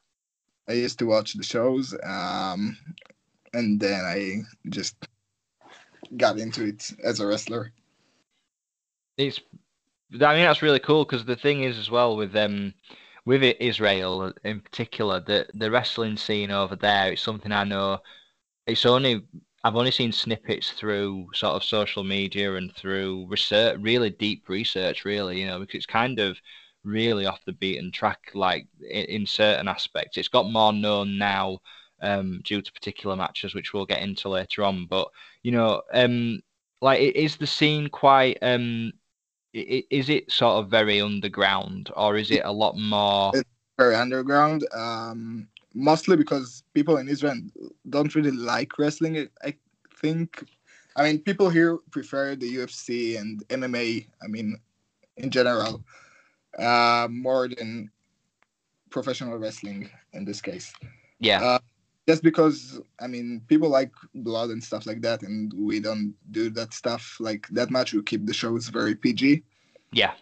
I 0.67 0.73
used 0.73 0.97
to 0.99 1.05
watch 1.05 1.33
the 1.33 1.43
shows, 1.43 1.93
um, 2.03 2.77
and 3.53 3.79
then 3.79 4.05
I 4.05 4.41
just 4.69 4.95
got 6.17 6.37
into 6.39 6.63
it 6.65 6.91
as 7.03 7.19
a 7.19 7.27
wrestler. 7.27 7.73
It's, 9.17 9.39
I 10.13 10.15
mean, 10.35 10.43
that's 10.45 10.61
really 10.61 10.79
cool 10.79 11.05
because 11.05 11.25
the 11.25 11.35
thing 11.35 11.63
is 11.63 11.77
as 11.77 11.89
well 11.89 12.15
with 12.17 12.35
um, 12.35 12.73
with 13.25 13.43
it, 13.43 13.61
Israel 13.61 14.33
in 14.43 14.61
particular, 14.61 15.19
the 15.19 15.47
the 15.53 15.71
wrestling 15.71 16.17
scene 16.17 16.51
over 16.51 16.75
there. 16.75 17.13
It's 17.13 17.21
something 17.21 17.51
I 17.51 17.63
know. 17.65 17.99
It's 18.67 18.85
only 18.85 19.25
I've 19.63 19.75
only 19.75 19.91
seen 19.91 20.11
snippets 20.11 20.71
through 20.71 21.27
sort 21.33 21.55
of 21.55 21.63
social 21.63 22.03
media 22.03 22.55
and 22.55 22.75
through 22.75 23.27
research, 23.27 23.77
really 23.79 24.09
deep 24.09 24.49
research, 24.49 25.05
really, 25.05 25.41
you 25.41 25.47
know, 25.47 25.59
because 25.59 25.75
it's 25.75 25.85
kind 25.85 26.19
of 26.19 26.37
really 26.83 27.27
off 27.27 27.45
the 27.45 27.53
beaten 27.53 27.91
track, 27.91 28.19
like 28.33 28.67
in, 28.81 29.05
in 29.05 29.25
certain 29.25 29.67
aspects. 29.67 30.17
It's 30.17 30.27
got 30.27 30.49
more 30.51 30.73
known 30.73 31.17
now 31.17 31.59
um, 32.01 32.41
due 32.43 32.61
to 32.61 32.71
particular 32.71 33.15
matches, 33.15 33.53
which 33.53 33.73
we'll 33.73 33.85
get 33.85 34.01
into 34.01 34.29
later 34.29 34.63
on. 34.63 34.87
But 34.87 35.07
you 35.43 35.51
know, 35.51 35.83
um, 35.93 36.41
like, 36.81 36.99
is 36.99 37.37
the 37.37 37.47
scene 37.47 37.87
quite? 37.87 38.39
Um, 38.41 38.93
is 39.53 40.09
it 40.09 40.31
sort 40.31 40.63
of 40.63 40.71
very 40.71 41.01
underground, 41.01 41.91
or 41.95 42.17
is 42.17 42.31
it 42.31 42.41
a 42.45 42.51
lot 42.51 42.77
more? 42.77 43.31
Very 43.77 43.95
underground, 43.95 44.65
um, 44.73 45.47
mostly 45.73 46.16
because 46.18 46.63
people 46.73 46.97
in 46.97 47.07
Israel 47.07 47.40
don't 47.90 48.13
really 48.16 48.31
like 48.31 48.78
wrestling. 48.78 49.28
I- 49.44 49.56
think. 50.01 50.44
I 50.95 51.04
mean, 51.04 51.19
people 51.19 51.49
here 51.49 51.78
prefer 51.92 52.35
the 52.35 52.56
UFC 52.57 53.18
and 53.19 53.47
MMA. 53.49 54.07
I 54.23 54.28
mean, 54.28 54.57
in 55.18 55.30
general, 55.30 55.83
uh, 56.57 57.07
more 57.09 57.47
than 57.47 57.92
professional 58.90 59.37
wrestling 59.37 59.90
in 60.13 60.25
this 60.25 60.42
case. 60.42 60.73
Yeah, 61.19 61.40
Uh, 61.42 61.59
just 62.07 62.23
because 62.23 62.81
I 62.99 63.07
mean 63.07 63.42
people 63.47 63.69
like 63.69 63.94
blood 64.16 64.49
and 64.49 64.61
stuff 64.61 64.85
like 64.85 65.01
that, 65.01 65.21
and 65.21 65.54
we 65.54 65.80
don't 65.80 66.13
do 66.31 66.49
that 66.57 66.73
stuff 66.73 67.18
like 67.19 67.47
that 67.51 67.69
much. 67.69 67.94
We 67.94 68.01
keep 68.01 68.25
the 68.25 68.33
shows 68.33 68.68
very 68.68 68.95
PG. 68.95 69.44
yeah, 69.94 70.13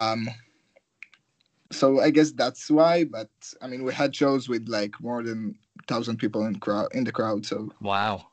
Um, 0.00 0.28
so 1.70 2.00
I 2.00 2.10
guess 2.10 2.32
that's 2.32 2.70
why. 2.70 3.04
But 3.04 3.28
I 3.60 3.66
mean, 3.66 3.84
we 3.84 3.92
had 3.92 4.14
shows 4.14 4.48
with 4.48 4.68
like 4.68 5.00
more 5.00 5.22
than 5.22 5.56
thousand 5.86 6.18
people 6.18 6.46
in 6.46 6.58
crowd 6.58 6.88
in 6.92 7.04
the 7.04 7.12
crowd. 7.12 7.44
So, 7.46 7.70
wow. 7.80 8.26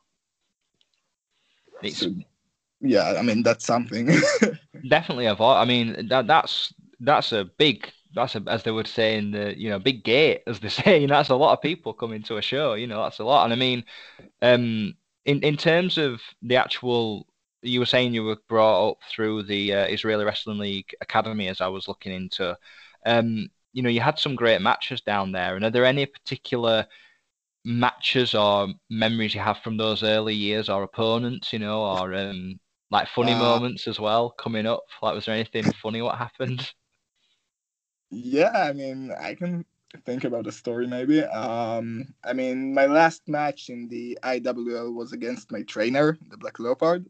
It's 1.82 1.98
so, 1.98 2.10
yeah, 2.80 3.14
I 3.18 3.22
mean 3.22 3.42
that's 3.42 3.64
something. 3.64 4.08
definitely 4.88 5.26
a 5.26 5.34
lot. 5.34 5.60
I 5.60 5.64
mean, 5.64 6.08
that 6.08 6.26
that's 6.26 6.72
that's 7.00 7.32
a 7.32 7.44
big 7.58 7.90
that's 8.14 8.34
a 8.34 8.42
as 8.46 8.62
they 8.62 8.70
would 8.70 8.86
say 8.86 9.18
in 9.18 9.30
the 9.30 9.58
you 9.58 9.70
know 9.70 9.78
big 9.78 10.04
gate 10.04 10.42
as 10.46 10.60
they 10.60 10.68
say. 10.70 11.00
You 11.00 11.06
know, 11.06 11.16
that's 11.16 11.28
a 11.30 11.36
lot 11.36 11.52
of 11.52 11.62
people 11.62 11.92
coming 11.92 12.22
to 12.24 12.38
a 12.38 12.42
show. 12.42 12.74
You 12.74 12.86
know, 12.86 13.02
that's 13.02 13.18
a 13.18 13.24
lot. 13.24 13.44
And 13.44 13.52
I 13.52 13.56
mean, 13.56 13.84
um, 14.42 14.94
in 15.24 15.42
in 15.42 15.56
terms 15.56 15.98
of 15.98 16.20
the 16.42 16.56
actual, 16.56 17.26
you 17.62 17.80
were 17.80 17.86
saying 17.86 18.14
you 18.14 18.24
were 18.24 18.38
brought 18.48 18.90
up 18.90 18.98
through 19.10 19.44
the 19.44 19.74
uh, 19.74 19.86
Israeli 19.86 20.24
Wrestling 20.24 20.58
League 20.58 20.94
Academy 21.00 21.48
as 21.48 21.60
I 21.60 21.68
was 21.68 21.88
looking 21.88 22.12
into. 22.12 22.56
Um, 23.06 23.48
you 23.74 23.82
know, 23.82 23.90
you 23.90 24.02
had 24.02 24.18
some 24.20 24.36
great 24.36 24.62
matches 24.62 25.02
down 25.02 25.32
there. 25.32 25.56
And 25.56 25.64
are 25.66 25.70
there 25.70 25.86
any 25.86 26.06
particular 26.06 26.86
matches 27.64 28.34
or 28.34 28.68
memories 28.90 29.34
you 29.34 29.40
have 29.42 29.58
from 29.60 29.76
those 29.78 30.02
early 30.04 30.34
years 30.34 30.68
or 30.70 30.82
opponents? 30.84 31.52
You 31.52 31.60
know, 31.60 31.82
or 31.82 32.14
um, 32.14 32.60
like 32.90 33.08
funny 33.08 33.34
Uh, 33.34 33.36
moments 33.36 33.88
as 33.88 34.00
well 34.00 34.30
coming 34.30 34.66
up? 34.66 34.84
Like, 35.02 35.14
was 35.14 35.26
there 35.26 35.34
anything 35.36 35.72
funny 35.82 36.02
what 36.02 36.18
happened? 36.18 36.72
yeah, 38.10 38.52
I 38.54 38.72
mean, 38.72 39.12
I 39.12 39.34
can 39.34 39.64
think 40.04 40.24
about 40.24 40.44
the 40.44 40.52
story 40.52 40.86
maybe. 40.86 41.22
Um, 41.22 42.14
I 42.24 42.32
mean, 42.32 42.74
my 42.74 42.86
last 42.86 43.28
match 43.28 43.68
in 43.70 43.88
the 43.88 44.18
IWL 44.22 44.92
was 44.92 45.12
against 45.12 45.52
my 45.52 45.62
trainer, 45.62 46.18
the 46.28 46.36
Black 46.36 46.58
Leopard. 46.58 47.06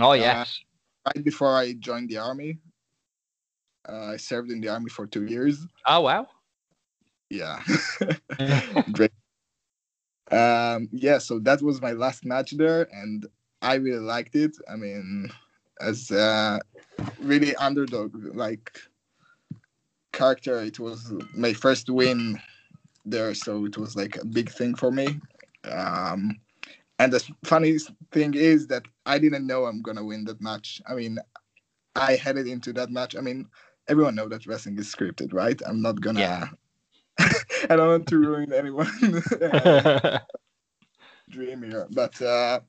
Oh 0.00 0.12
Uh, 0.16 0.44
yes, 0.44 0.60
right 1.06 1.24
before 1.24 1.56
I 1.56 1.74
joined 1.74 2.10
the 2.10 2.18
army. 2.18 2.58
Uh, 3.88 4.12
I 4.12 4.16
served 4.16 4.50
in 4.50 4.60
the 4.60 4.68
army 4.68 4.90
for 4.90 5.06
two 5.06 5.24
years. 5.24 5.66
Oh 5.86 6.00
wow. 6.02 6.26
Yeah. 7.28 7.62
Great. 8.92 9.12
Um, 10.30 10.88
yeah, 10.92 11.18
so 11.18 11.38
that 11.40 11.62
was 11.62 11.80
my 11.80 11.92
last 11.92 12.24
match 12.24 12.52
there, 12.52 12.88
and 12.92 13.26
I 13.62 13.74
really 13.74 13.98
liked 13.98 14.36
it. 14.36 14.56
I 14.70 14.76
mean, 14.76 15.30
as 15.80 16.10
uh, 16.10 16.58
really 17.20 17.54
underdog 17.56 18.14
like 18.34 18.78
character, 20.12 20.60
it 20.60 20.78
was 20.78 21.12
my 21.34 21.52
first 21.52 21.90
win 21.90 22.40
there, 23.04 23.34
so 23.34 23.64
it 23.64 23.76
was 23.76 23.96
like 23.96 24.16
a 24.16 24.24
big 24.24 24.50
thing 24.50 24.74
for 24.74 24.90
me. 24.90 25.20
Um, 25.64 26.38
and 26.98 27.12
the 27.12 27.24
funniest 27.44 27.90
thing 28.12 28.34
is 28.34 28.66
that 28.68 28.84
I 29.06 29.18
didn't 29.18 29.46
know 29.46 29.64
I'm 29.64 29.82
gonna 29.82 30.04
win 30.04 30.24
that 30.26 30.40
match. 30.40 30.80
I 30.86 30.94
mean, 30.94 31.18
I 31.96 32.14
headed 32.16 32.46
into 32.46 32.72
that 32.74 32.90
match. 32.90 33.16
I 33.16 33.20
mean, 33.20 33.48
everyone 33.90 34.14
know 34.14 34.28
that 34.28 34.46
wrestling 34.46 34.78
is 34.78 34.94
scripted, 34.94 35.34
right? 35.34 35.60
I'm 35.66 35.82
not 35.82 36.00
gonna. 36.00 36.20
Yeah. 36.20 36.48
I 37.68 37.76
don't 37.76 37.88
want 37.88 38.06
to 38.06 38.18
ruin 38.18 38.52
anyone 38.52 38.88
dream 41.28 41.62
here, 41.62 41.86
but 41.90 42.20
uh, 42.22 42.60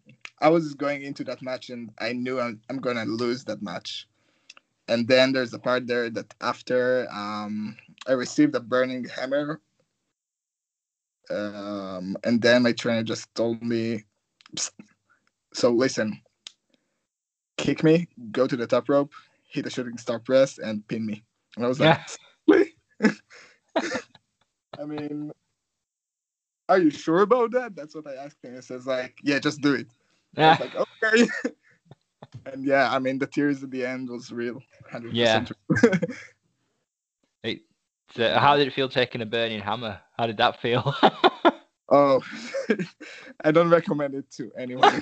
I 0.42 0.50
was 0.50 0.74
going 0.74 1.04
into 1.04 1.24
that 1.26 1.42
match 1.42 1.70
and 1.70 1.92
I 2.00 2.14
knew 2.14 2.40
I'm, 2.40 2.60
I'm 2.70 2.80
gonna 2.80 3.06
lose 3.06 3.46
that 3.46 3.62
match. 3.62 4.08
And 4.88 5.08
then 5.08 5.32
there's 5.32 5.54
a 5.54 5.60
part 5.60 5.88
there 5.88 6.10
that 6.10 6.34
after 6.42 7.08
um, 7.12 7.78
I 8.08 8.14
received 8.14 8.56
a 8.56 8.60
burning 8.60 9.06
hammer, 9.06 9.62
um, 11.30 12.18
and 12.24 12.42
then 12.42 12.64
my 12.64 12.74
trainer 12.74 13.04
just 13.04 13.34
told 13.36 13.62
me, 13.62 14.04
"So 15.54 15.72
listen, 15.72 16.20
kick 17.58 17.84
me, 17.84 18.08
go 18.32 18.48
to 18.48 18.58
the 18.58 18.68
top 18.68 18.90
rope, 18.90 19.14
hit 19.52 19.66
a 19.66 19.70
shooting 19.70 19.98
star 19.98 20.20
press, 20.20 20.58
and 20.58 20.88
pin 20.88 21.06
me." 21.06 21.24
And 21.56 21.66
I 21.66 21.68
was 21.68 21.80
like? 21.80 22.00
I 24.80 24.86
mean, 24.86 25.32
are 26.70 26.80
you 26.80 26.90
sure 26.90 27.22
about 27.22 27.52
that? 27.52 27.76
That's 27.76 27.94
what 27.94 28.08
I 28.08 28.16
asked 28.16 28.44
him. 28.44 28.56
He 28.56 28.62
says 28.62 28.88
like, 28.88 29.18
"Yeah, 29.24 29.40
just 29.40 29.62
do 29.62 29.74
it." 29.76 29.88
I 30.38 30.50
was 30.50 30.60
like, 30.60 30.76
"Okay." 30.76 31.28
and 32.52 32.66
yeah, 32.66 32.92
I 32.92 33.00
mean, 33.00 33.20
the 33.20 33.28
tears 33.28 33.64
at 33.64 33.72
the 33.72 33.86
end 33.86 34.10
was 34.10 34.32
real. 34.32 34.62
100% 34.92 35.10
Yeah. 35.14 35.46
real. 35.84 36.00
So 38.14 38.38
how 38.38 38.58
did 38.58 38.68
it 38.68 38.74
feel 38.74 38.90
taking 38.90 39.22
a 39.22 39.26
burning 39.26 39.62
hammer? 39.62 40.00
How 40.18 40.28
did 40.28 40.38
that 40.38 40.62
feel? 40.62 40.94
Oh, 41.94 42.22
I 43.44 43.52
don't 43.52 43.70
recommend 43.70 44.16
it 44.16 44.32
to 44.38 44.50
anyone. 44.58 45.02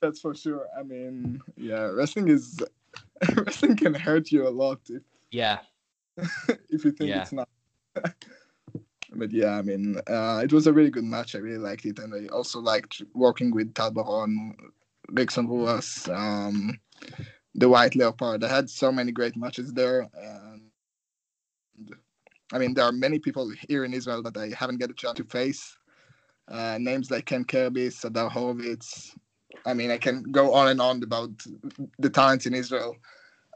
That's 0.00 0.18
for 0.18 0.34
sure. 0.34 0.66
I 0.78 0.82
mean, 0.82 1.42
yeah, 1.58 1.90
wrestling 1.92 2.28
is 2.28 2.62
wrestling 3.36 3.76
can 3.76 3.94
hurt 4.06 4.30
you 4.30 4.46
a 4.46 4.50
lot 4.50 4.80
if 4.88 5.02
yeah. 5.30 5.58
if 6.70 6.84
you 6.84 6.92
think 6.92 7.10
Yeah. 7.10 7.22
it's 7.22 7.32
not. 7.32 7.48
but 9.12 9.30
yeah, 9.32 9.56
I 9.58 9.62
mean, 9.62 9.96
uh, 10.06 10.40
it 10.44 10.52
was 10.52 10.66
a 10.66 10.72
really 10.72 10.90
good 10.90 11.04
match. 11.04 11.34
I 11.34 11.38
really 11.38 11.58
liked 11.58 11.84
it, 11.86 11.98
and 11.98 12.14
I 12.14 12.26
also 12.32 12.60
liked 12.60 13.02
working 13.14 13.52
with 13.52 13.74
Tal 13.74 13.90
Baron, 13.90 14.56
Rickson 15.10 15.46
Ruas, 15.48 16.08
um, 16.08 16.78
the 17.54 17.68
White 17.68 17.94
Leopard. 17.96 18.42
I 18.44 18.48
had 18.48 18.68
so 18.70 18.90
many 18.92 19.12
great 19.12 19.36
matches 19.36 19.72
there. 19.72 20.08
And 20.14 20.70
I 22.52 22.58
mean, 22.58 22.74
there 22.74 22.84
are 22.84 22.92
many 22.92 23.18
people 23.18 23.50
here 23.68 23.84
in 23.84 23.94
Israel 23.94 24.22
that 24.22 24.36
I 24.36 24.52
haven't 24.56 24.78
get 24.78 24.90
a 24.90 24.94
chance 24.94 25.16
to 25.18 25.24
face. 25.24 25.76
Uh, 26.48 26.76
names 26.78 27.10
like 27.10 27.24
Ken 27.26 27.44
Kirby, 27.44 27.88
Sadar 27.88 28.30
Horowitz. 28.30 29.16
I 29.66 29.72
mean, 29.72 29.90
I 29.90 29.98
can 29.98 30.22
go 30.30 30.52
on 30.52 30.68
and 30.68 30.80
on 30.80 31.02
about 31.02 31.30
the 31.98 32.10
talents 32.10 32.46
in 32.46 32.54
Israel. 32.54 32.96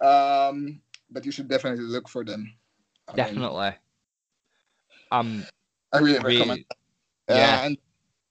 Um, 0.00 0.80
but 1.10 1.24
you 1.24 1.32
should 1.32 1.48
definitely 1.48 1.84
look 1.84 2.08
for 2.08 2.24
them. 2.24 2.52
I 3.08 3.12
mean, 3.12 3.16
Definitely. 3.16 3.72
Um 5.10 5.44
I 5.92 5.98
really 5.98 6.18
recommend. 6.18 6.64
yeah. 7.28 7.36
Yeah, 7.36 7.64
and 7.64 7.78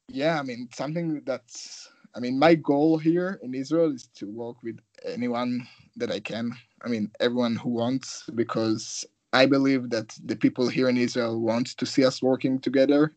yeah, 0.10 0.40
I 0.40 0.44
mean 0.44 0.70
something 0.74 1.22
that's. 1.26 1.90
I 2.16 2.20
mean, 2.20 2.40
my 2.40 2.56
goal 2.56 2.98
here 2.98 3.40
in 3.44 3.54
Israel 3.54 3.94
is 3.94 4.08
to 4.16 4.26
work 4.26 4.64
with 4.64 4.80
anyone 5.06 5.68
that 5.98 6.12
I 6.12 6.20
can. 6.20 6.52
I 6.84 6.88
mean, 6.88 7.12
everyone 7.20 7.56
who 7.56 7.70
wants, 7.70 8.24
because 8.34 9.06
I 9.34 9.46
believe 9.46 9.92
that 9.92 10.18
the 10.24 10.36
people 10.36 10.68
here 10.68 10.90
in 10.90 10.98
Israel 10.98 11.40
want 11.40 11.78
to 11.78 11.86
see 11.86 12.04
us 12.06 12.24
working 12.24 12.60
together. 12.60 13.14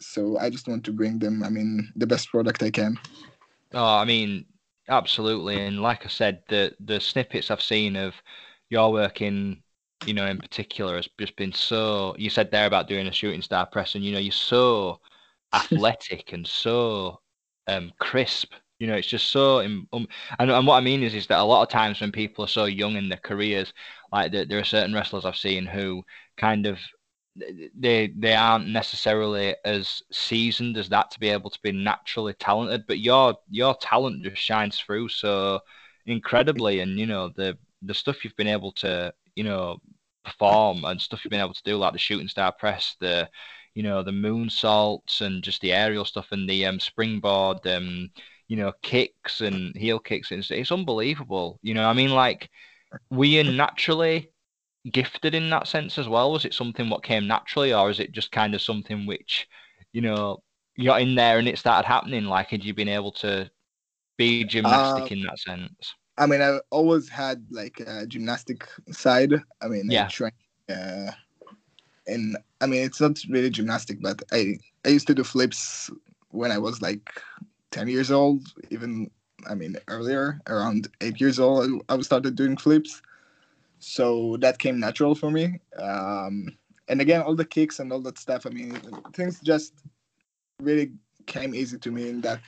So 0.00 0.36
I 0.38 0.50
just 0.50 0.68
want 0.68 0.84
to 0.84 0.92
bring 0.92 1.18
them. 1.18 1.42
I 1.42 1.48
mean, 1.48 1.90
the 1.96 2.06
best 2.06 2.30
product 2.30 2.62
I 2.62 2.70
can. 2.70 2.98
Oh, 3.72 3.96
I 3.96 4.04
mean, 4.04 4.44
absolutely. 4.88 5.64
And 5.64 5.80
like 5.80 6.04
I 6.04 6.08
said, 6.08 6.42
the 6.48 6.74
the 6.80 7.00
snippets 7.00 7.50
I've 7.50 7.62
seen 7.62 7.96
of 7.96 8.14
your 8.70 8.92
work 8.92 9.20
in, 9.22 9.62
you 10.06 10.14
know, 10.14 10.26
in 10.26 10.38
particular 10.38 10.96
has 10.96 11.08
just 11.18 11.36
been 11.36 11.52
so. 11.52 12.14
You 12.18 12.30
said 12.30 12.50
there 12.50 12.66
about 12.66 12.88
doing 12.88 13.06
a 13.06 13.12
shooting 13.12 13.42
star 13.42 13.66
press, 13.66 13.94
and 13.94 14.04
you 14.04 14.12
know, 14.12 14.18
you're 14.18 14.32
so 14.32 15.00
athletic 15.52 16.32
and 16.32 16.46
so 16.46 17.20
um, 17.68 17.92
crisp. 17.98 18.54
You 18.78 18.88
know, 18.88 18.94
it's 18.96 19.08
just 19.08 19.30
so. 19.30 19.60
Um, 19.60 19.88
and, 20.38 20.50
and 20.50 20.66
what 20.66 20.76
I 20.76 20.80
mean 20.80 21.02
is, 21.02 21.14
is 21.14 21.26
that 21.28 21.38
a 21.40 21.44
lot 21.44 21.62
of 21.62 21.68
times 21.68 22.00
when 22.00 22.12
people 22.12 22.44
are 22.44 22.48
so 22.48 22.64
young 22.64 22.96
in 22.96 23.08
their 23.08 23.18
careers, 23.18 23.72
like 24.12 24.32
there, 24.32 24.44
there 24.44 24.58
are 24.58 24.64
certain 24.64 24.94
wrestlers 24.94 25.24
I've 25.24 25.36
seen 25.36 25.66
who 25.66 26.02
kind 26.36 26.66
of 26.66 26.78
they 27.34 28.12
they 28.16 28.34
aren't 28.34 28.68
necessarily 28.68 29.54
as 29.64 30.02
seasoned 30.12 30.76
as 30.76 30.88
that 30.90 31.10
to 31.10 31.18
be 31.18 31.30
able 31.30 31.48
to 31.48 31.58
be 31.62 31.72
naturally 31.72 32.34
talented 32.34 32.84
but 32.86 32.98
your 32.98 33.34
your 33.48 33.74
talent 33.76 34.22
just 34.22 34.36
shines 34.42 34.78
through 34.78 35.08
so 35.08 35.60
incredibly. 36.06 36.80
And 36.82 36.98
you 36.98 37.06
know 37.06 37.30
the 37.34 37.56
the 37.82 37.94
stuff 37.94 38.24
you've 38.24 38.36
been 38.36 38.48
able 38.48 38.72
to 38.72 39.12
you 39.34 39.44
know 39.44 39.78
perform 40.24 40.84
and 40.84 41.00
stuff 41.00 41.24
you've 41.24 41.30
been 41.30 41.40
able 41.40 41.54
to 41.54 41.62
do 41.64 41.76
like 41.76 41.92
the 41.92 41.98
shooting 41.98 42.28
star 42.28 42.52
press 42.52 42.96
the 43.00 43.28
you 43.74 43.82
know 43.82 44.02
the 44.02 44.12
moon 44.12 44.48
salts 44.50 45.20
and 45.20 45.42
just 45.42 45.60
the 45.62 45.72
aerial 45.72 46.04
stuff 46.04 46.28
and 46.30 46.48
the 46.48 46.64
um 46.66 46.78
springboard 46.78 47.66
um 47.66 48.08
you 48.46 48.56
know 48.56 48.72
kicks 48.82 49.40
and 49.40 49.76
heel 49.76 49.98
kicks 49.98 50.30
it's, 50.30 50.50
it's 50.50 50.72
unbelievable. 50.72 51.58
You 51.62 51.74
know 51.74 51.88
i 51.88 51.92
mean? 51.92 52.10
Like 52.10 52.50
we 53.10 53.40
are 53.40 53.44
naturally 53.44 54.30
gifted 54.90 55.34
in 55.34 55.50
that 55.50 55.68
sense 55.68 55.98
as 55.98 56.08
well? 56.08 56.32
Was 56.32 56.44
it 56.44 56.54
something 56.54 56.88
what 56.90 57.02
came 57.04 57.26
naturally, 57.26 57.72
or 57.74 57.90
is 57.90 58.00
it 58.00 58.12
just 58.12 58.32
kind 58.32 58.54
of 58.54 58.62
something 58.62 59.06
which, 59.06 59.48
you 59.92 60.00
know, 60.00 60.42
you're 60.76 60.98
in 60.98 61.14
there 61.14 61.38
and 61.38 61.48
it 61.48 61.58
started 61.58 61.86
happening? 61.88 62.24
Like, 62.24 62.48
had 62.48 62.64
you 62.64 62.74
been 62.74 62.88
able 62.88 63.12
to 63.12 63.50
be 64.18 64.44
gymnastic 64.44 65.10
Uh, 65.10 65.12
in 65.12 65.22
that 65.24 65.38
sense? 65.40 65.94
I 66.18 66.26
mean, 66.26 66.42
I 66.42 66.58
always 66.70 67.08
had 67.08 67.44
like 67.50 67.80
a 67.80 68.06
gymnastic 68.06 68.68
side. 68.90 69.32
I 69.60 69.68
mean, 69.68 69.90
Yeah. 69.90 70.04
I 70.04 70.08
trained, 70.08 70.32
uh, 70.68 71.10
and 72.06 72.36
I 72.60 72.66
mean, 72.66 72.84
it's 72.84 73.00
not 73.00 73.18
really 73.28 73.50
gymnastic, 73.50 74.02
but 74.02 74.22
I 74.32 74.58
I 74.84 74.90
used 74.90 75.06
to 75.08 75.14
do 75.14 75.24
flips 75.24 75.90
when 76.30 76.52
I 76.52 76.58
was 76.58 76.82
like 76.82 77.08
ten 77.70 77.88
years 77.88 78.10
old. 78.10 78.48
Even 78.70 79.10
I 79.48 79.54
mean, 79.54 79.76
earlier, 79.88 80.40
around 80.48 80.88
eight 81.02 81.20
years 81.20 81.40
old, 81.40 81.82
I, 81.90 81.94
I 81.94 82.00
started 82.02 82.36
doing 82.36 82.56
flips. 82.56 83.02
So 83.82 84.36
that 84.38 84.58
came 84.58 84.78
natural 84.78 85.14
for 85.14 85.30
me. 85.30 85.60
Um, 85.76 86.56
and 86.88 87.00
again, 87.00 87.22
all 87.22 87.34
the 87.34 87.44
kicks 87.44 87.80
and 87.80 87.92
all 87.92 88.00
that 88.02 88.18
stuff. 88.18 88.46
I 88.46 88.50
mean, 88.50 88.80
things 89.12 89.40
just 89.40 89.74
really 90.60 90.92
came 91.26 91.54
easy 91.54 91.78
to 91.78 91.90
me 91.90 92.08
in 92.08 92.20
that 92.20 92.40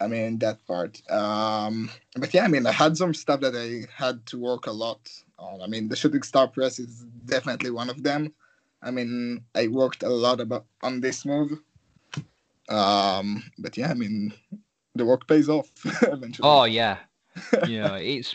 I 0.00 0.08
mean 0.08 0.38
that 0.38 0.64
part. 0.66 1.00
Um, 1.10 1.90
but 2.16 2.34
yeah, 2.34 2.44
I 2.44 2.48
mean 2.48 2.66
I 2.66 2.72
had 2.72 2.96
some 2.96 3.14
stuff 3.14 3.40
that 3.40 3.54
I 3.54 3.86
had 3.94 4.24
to 4.26 4.38
work 4.38 4.66
a 4.66 4.72
lot 4.72 5.10
on. 5.38 5.62
I 5.62 5.66
mean 5.66 5.88
the 5.88 5.96
shooting 5.96 6.22
star 6.22 6.48
press 6.48 6.78
is 6.78 7.04
definitely 7.24 7.70
one 7.70 7.88
of 7.88 8.02
them. 8.02 8.32
I 8.82 8.90
mean 8.90 9.44
I 9.54 9.68
worked 9.68 10.02
a 10.02 10.08
lot 10.08 10.40
about 10.40 10.66
on 10.82 11.00
this 11.00 11.24
move. 11.24 11.58
Um, 12.68 13.44
but 13.58 13.76
yeah, 13.76 13.90
I 13.90 13.94
mean 13.94 14.32
the 14.94 15.04
work 15.04 15.28
pays 15.28 15.48
off 15.48 15.70
eventually. 16.02 16.48
Oh 16.48 16.64
yeah, 16.64 16.98
you 17.66 17.80
know, 17.80 17.94
it's 17.94 18.34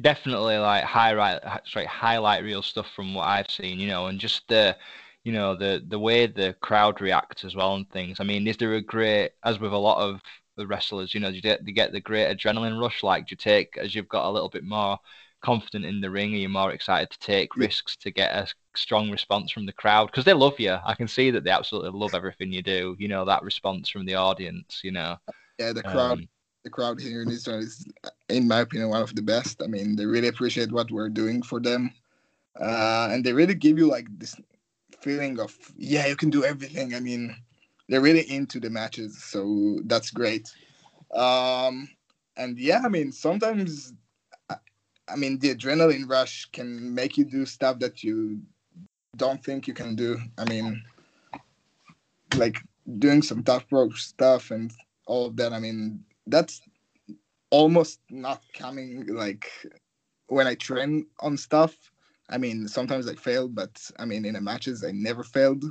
definitely 0.00 0.56
like 0.58 0.84
highlight, 0.84 1.40
sorry, 1.66 1.86
highlight 1.86 2.42
real 2.44 2.62
stuff 2.62 2.86
from 2.94 3.14
what 3.14 3.26
I've 3.28 3.50
seen. 3.50 3.78
You 3.78 3.88
know, 3.88 4.06
and 4.06 4.18
just 4.18 4.48
the, 4.48 4.76
you 5.24 5.32
know, 5.32 5.54
the 5.56 5.84
the 5.86 5.98
way 5.98 6.26
the 6.26 6.54
crowd 6.60 7.00
reacts 7.00 7.44
as 7.44 7.54
well 7.54 7.74
and 7.74 7.88
things. 7.90 8.18
I 8.20 8.24
mean, 8.24 8.46
is 8.46 8.56
there 8.56 8.74
a 8.74 8.80
great, 8.82 9.32
as 9.44 9.60
with 9.60 9.72
a 9.72 9.78
lot 9.78 9.98
of 9.98 10.20
the 10.56 10.66
wrestlers, 10.66 11.14
you 11.14 11.20
know, 11.20 11.30
do 11.30 11.36
you 11.36 11.42
get, 11.42 11.64
do 11.64 11.70
you 11.70 11.74
get 11.74 11.92
the 11.92 12.00
great 12.00 12.36
adrenaline 12.36 12.80
rush? 12.80 13.02
Like, 13.02 13.26
do 13.26 13.32
you 13.32 13.36
take 13.36 13.76
as 13.78 13.94
you've 13.94 14.08
got 14.08 14.26
a 14.28 14.30
little 14.30 14.50
bit 14.50 14.64
more 14.64 14.98
confident 15.40 15.84
in 15.86 16.00
the 16.00 16.10
ring? 16.10 16.34
Are 16.34 16.36
you 16.36 16.48
more 16.48 16.72
excited 16.72 17.10
to 17.10 17.18
take 17.18 17.56
risks 17.56 17.96
to 17.96 18.10
get 18.10 18.32
a 18.34 18.46
strong 18.76 19.10
response 19.10 19.50
from 19.50 19.66
the 19.66 19.72
crowd? 19.72 20.06
Because 20.06 20.24
they 20.24 20.34
love 20.34 20.60
you. 20.60 20.76
I 20.84 20.94
can 20.94 21.08
see 21.08 21.30
that 21.30 21.44
they 21.44 21.50
absolutely 21.50 21.98
love 21.98 22.14
everything 22.14 22.52
you 22.52 22.62
do. 22.62 22.96
You 22.98 23.08
know, 23.08 23.24
that 23.24 23.42
response 23.42 23.88
from 23.88 24.04
the 24.06 24.14
audience. 24.14 24.80
You 24.84 24.92
know, 24.92 25.16
yeah, 25.58 25.72
the 25.72 25.82
crowd 25.82 26.20
Um, 26.20 26.28
the 26.64 26.70
crowd 26.70 27.00
here 27.00 27.22
in 27.22 27.30
Israel 27.30 27.60
is, 27.60 27.84
in 28.28 28.46
my 28.46 28.60
opinion, 28.60 28.88
one 28.90 29.02
of 29.02 29.14
the 29.14 29.22
best. 29.22 29.62
I 29.62 29.66
mean, 29.66 29.96
they 29.96 30.06
really 30.06 30.28
appreciate 30.28 30.72
what 30.72 30.90
we're 30.90 31.08
doing 31.08 31.42
for 31.42 31.60
them, 31.60 31.92
uh, 32.60 33.08
and 33.10 33.24
they 33.24 33.32
really 33.32 33.54
give 33.54 33.78
you 33.78 33.86
like 33.86 34.06
this 34.18 34.36
feeling 35.00 35.40
of 35.40 35.56
yeah, 35.76 36.06
you 36.06 36.16
can 36.16 36.30
do 36.30 36.44
everything. 36.44 36.94
I 36.94 37.00
mean, 37.00 37.34
they're 37.88 38.00
really 38.00 38.30
into 38.30 38.60
the 38.60 38.70
matches, 38.70 39.22
so 39.22 39.78
that's 39.84 40.10
great. 40.10 40.48
Um, 41.12 41.88
and 42.36 42.58
yeah, 42.58 42.82
I 42.84 42.88
mean, 42.88 43.12
sometimes, 43.12 43.92
I 44.48 45.16
mean, 45.16 45.38
the 45.38 45.54
adrenaline 45.54 46.08
rush 46.08 46.46
can 46.52 46.94
make 46.94 47.18
you 47.18 47.24
do 47.24 47.44
stuff 47.44 47.78
that 47.80 48.02
you 48.02 48.40
don't 49.16 49.44
think 49.44 49.66
you 49.66 49.74
can 49.74 49.94
do. 49.94 50.18
I 50.38 50.48
mean, 50.48 50.82
like 52.36 52.56
doing 52.98 53.20
some 53.22 53.42
tough 53.42 53.64
rope 53.70 53.94
stuff 53.94 54.50
and 54.50 54.72
all 55.06 55.26
of 55.26 55.36
that. 55.36 55.52
I 55.52 55.58
mean, 55.58 56.04
that's 56.26 56.60
almost 57.50 58.00
not 58.10 58.42
coming 58.54 59.06
like 59.06 59.50
when 60.28 60.46
I 60.46 60.54
train 60.54 61.06
on 61.20 61.36
stuff. 61.36 61.76
I 62.30 62.38
mean, 62.38 62.66
sometimes 62.66 63.08
I 63.08 63.14
fail, 63.14 63.48
but 63.48 63.78
I 63.98 64.06
mean, 64.06 64.24
in 64.24 64.34
the 64.34 64.40
matches, 64.40 64.84
I 64.84 64.92
never 64.92 65.22
failed 65.22 65.64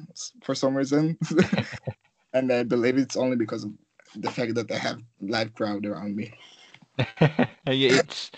for 0.43 0.53
some 0.53 0.75
reason. 0.75 1.17
and 2.33 2.51
I 2.51 2.63
believe 2.63 2.97
it's 2.97 3.17
only 3.17 3.35
because 3.35 3.63
of 3.63 3.71
the 4.15 4.29
fact 4.29 4.55
that 4.55 4.71
I 4.71 4.77
have 4.77 5.01
live 5.21 5.53
crowd 5.55 5.85
around 5.85 6.15
me. 6.15 6.33
it's 7.65 8.31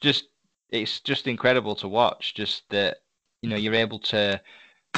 just 0.00 0.28
it's 0.70 1.00
just 1.00 1.26
incredible 1.26 1.74
to 1.76 1.88
watch. 1.88 2.34
Just 2.34 2.68
that 2.70 2.98
you 3.40 3.48
know 3.48 3.56
you're 3.56 3.74
able 3.74 3.98
to 4.00 4.40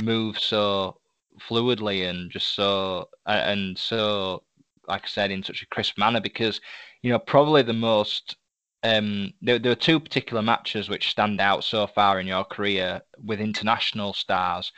move 0.02 0.38
so 0.38 0.98
fluidly 1.40 2.08
and 2.08 2.30
just 2.30 2.54
so 2.54 3.08
and 3.26 3.76
so 3.76 4.42
like 4.88 5.04
I 5.04 5.08
said 5.08 5.30
in 5.30 5.42
such 5.42 5.62
a 5.62 5.66
crisp 5.66 5.98
manner 5.98 6.20
because 6.20 6.60
you 7.02 7.10
know 7.10 7.18
probably 7.18 7.62
the 7.62 7.72
most 7.72 8.36
um, 8.84 9.32
there, 9.40 9.58
there 9.58 9.72
are 9.72 9.76
two 9.76 9.98
particular 9.98 10.42
matches 10.42 10.88
which 10.88 11.10
stand 11.10 11.40
out 11.40 11.64
so 11.64 11.86
far 11.86 12.20
in 12.20 12.26
your 12.26 12.44
career 12.44 13.00
with 13.24 13.40
international 13.40 14.12
stars. 14.12 14.70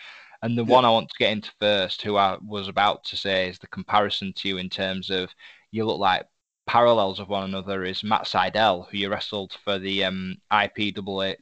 And 0.43 0.57
the 0.57 0.65
yeah. 0.65 0.73
one 0.73 0.85
I 0.85 0.91
want 0.91 1.09
to 1.09 1.19
get 1.19 1.33
into 1.33 1.51
first, 1.61 2.03
who 2.03 2.17
I 2.17 2.39
was 2.47 2.69
about 2.69 3.03
to 3.07 3.17
say 3.17 3.49
is 3.49 3.59
the 3.59 3.67
comparison 3.67 4.33
to 4.35 4.49
you 4.49 4.59
in 4.59 4.71
terms 4.71 5.11
of 5.11 5.31
you 5.73 5.85
look 5.85 5.99
like 5.99 6.25
parallels 6.67 7.19
of 7.19 7.29
one 7.29 7.45
another, 7.45 7.85
is 7.85 8.05
Matt 8.05 8.27
Sydal, 8.27 8.89
who 8.89 8.99
you 8.99 9.11
wrestled 9.11 9.57
for 9.65 9.79
the 9.79 10.05
um, 10.05 10.37
IPWA, 10.53 11.35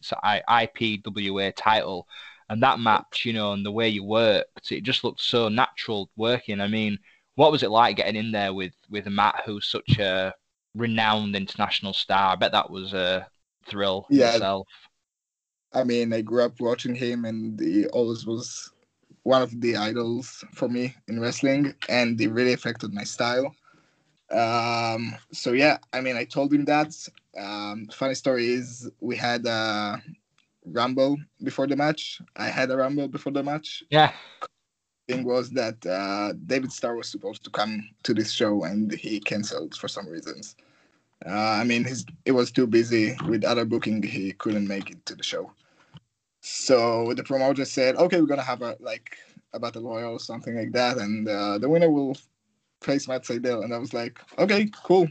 IPWA 0.49 1.53
title. 1.55 2.09
And 2.49 2.63
that 2.63 2.81
match, 2.81 3.25
you 3.27 3.35
know, 3.35 3.53
and 3.53 3.65
the 3.65 3.73
way 3.73 3.91
you 3.91 4.05
worked, 4.05 4.73
it 4.73 4.85
just 4.85 5.05
looked 5.05 5.21
so 5.21 5.49
natural 5.49 6.11
working. 6.17 6.61
I 6.61 6.69
mean, 6.69 6.99
what 7.37 7.53
was 7.53 7.63
it 7.63 7.71
like 7.71 7.97
getting 7.97 8.17
in 8.17 8.33
there 8.33 8.53
with, 8.53 8.75
with 8.91 9.07
Matt, 9.07 9.43
who's 9.45 9.67
such 9.67 9.99
a 9.99 10.35
renowned 10.75 11.37
international 11.37 11.93
star. 11.93 12.33
I 12.33 12.37
bet 12.37 12.53
that 12.53 12.71
was 12.71 12.93
a 12.93 13.27
thrill 13.67 14.07
yeah, 14.11 14.35
itself. 14.35 14.69
I 15.73 15.85
mean, 15.85 16.13
I 16.13 16.21
grew 16.21 16.43
up 16.43 16.61
watching 16.61 16.95
him, 16.95 17.25
and 17.25 17.59
he 17.59 17.87
always 17.89 18.27
was 18.27 18.73
one 19.23 19.43
of 19.43 19.61
the 19.61 19.77
idols 19.77 20.45
for 20.53 20.69
me 20.69 20.95
in 21.09 21.21
wrestling, 21.21 21.75
and 21.89 22.19
he 22.19 22.27
really 22.27 22.53
affected 22.53 22.93
my 22.93 23.05
style. 23.05 23.55
Um, 24.31 25.15
so 25.33 25.53
yeah, 25.53 25.79
I 25.93 26.01
mean, 26.01 26.17
I 26.17 26.25
told 26.25 26.53
him 26.53 26.65
that. 26.67 26.95
Um, 27.37 27.89
funny 27.93 28.15
story 28.15 28.47
is 28.47 28.91
we 29.01 29.17
had 29.17 29.45
a 29.47 30.01
rumble 30.65 31.17
before 31.43 31.67
the 31.67 31.77
match. 31.77 32.21
I 32.37 32.47
had 32.47 32.71
a 32.71 32.77
rumble 32.77 33.09
before 33.09 33.33
the 33.33 33.43
match. 33.43 33.83
Yeah. 33.91 34.13
Thing 35.09 35.25
was 35.25 35.51
that 35.51 35.85
uh, 35.87 36.33
David 36.47 36.73
Starr 36.73 36.97
was 36.97 37.09
supposed 37.09 37.45
to 37.45 37.51
come 37.51 37.91
to 38.05 38.15
this 38.15 38.33
show 38.33 38.65
and 38.65 38.93
he 38.93 39.21
canceled 39.21 39.77
for 39.77 39.89
some 39.89 40.09
reasons. 40.09 40.57
Uh, 41.27 41.31
I 41.31 41.65
mean, 41.65 41.85
his 41.85 42.05
it 42.25 42.33
was 42.33 42.51
too 42.51 42.67
busy 42.67 43.17
with 43.29 43.45
other 43.45 43.65
booking. 43.65 44.03
He 44.03 44.33
couldn't 44.33 44.69
make 44.69 44.91
it 44.91 45.05
to 45.07 45.15
the 45.15 45.23
show. 45.23 45.53
So 46.41 47.15
the 47.15 47.25
promoter 47.25 47.65
said, 47.65 47.97
"Okay, 47.97 48.21
we're 48.21 48.27
gonna 48.27 48.43
have 48.43 48.63
a 48.63 48.77
like 48.81 49.17
a 49.53 49.61
battle 49.61 49.83
royal 49.83 50.13
or 50.13 50.21
something 50.21 50.57
like 50.57 50.73
that, 50.73 50.99
and 50.99 51.29
uh, 51.29 51.59
the 51.59 51.69
winner 51.69 51.91
will 51.91 52.17
face 52.83 53.09
Matt 53.09 53.25
Sydal." 53.25 53.65
And 53.65 53.73
I 53.73 53.79
was 53.79 53.95
like, 53.95 54.21
"Okay, 54.39 54.71
cool, 54.85 55.09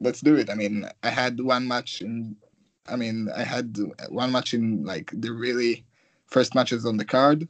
let's 0.00 0.20
do 0.20 0.36
it." 0.36 0.50
I 0.50 0.54
mean, 0.54 0.88
I 1.02 1.10
had 1.10 1.40
one 1.40 1.66
match 1.66 2.02
in, 2.02 2.36
I 2.86 2.96
mean, 2.96 3.28
I 3.34 3.42
had 3.42 3.76
one 4.08 4.30
match 4.30 4.54
in 4.54 4.84
like 4.84 5.10
the 5.12 5.32
really 5.32 5.84
first 6.26 6.54
matches 6.54 6.86
on 6.86 6.96
the 6.96 7.04
card, 7.04 7.48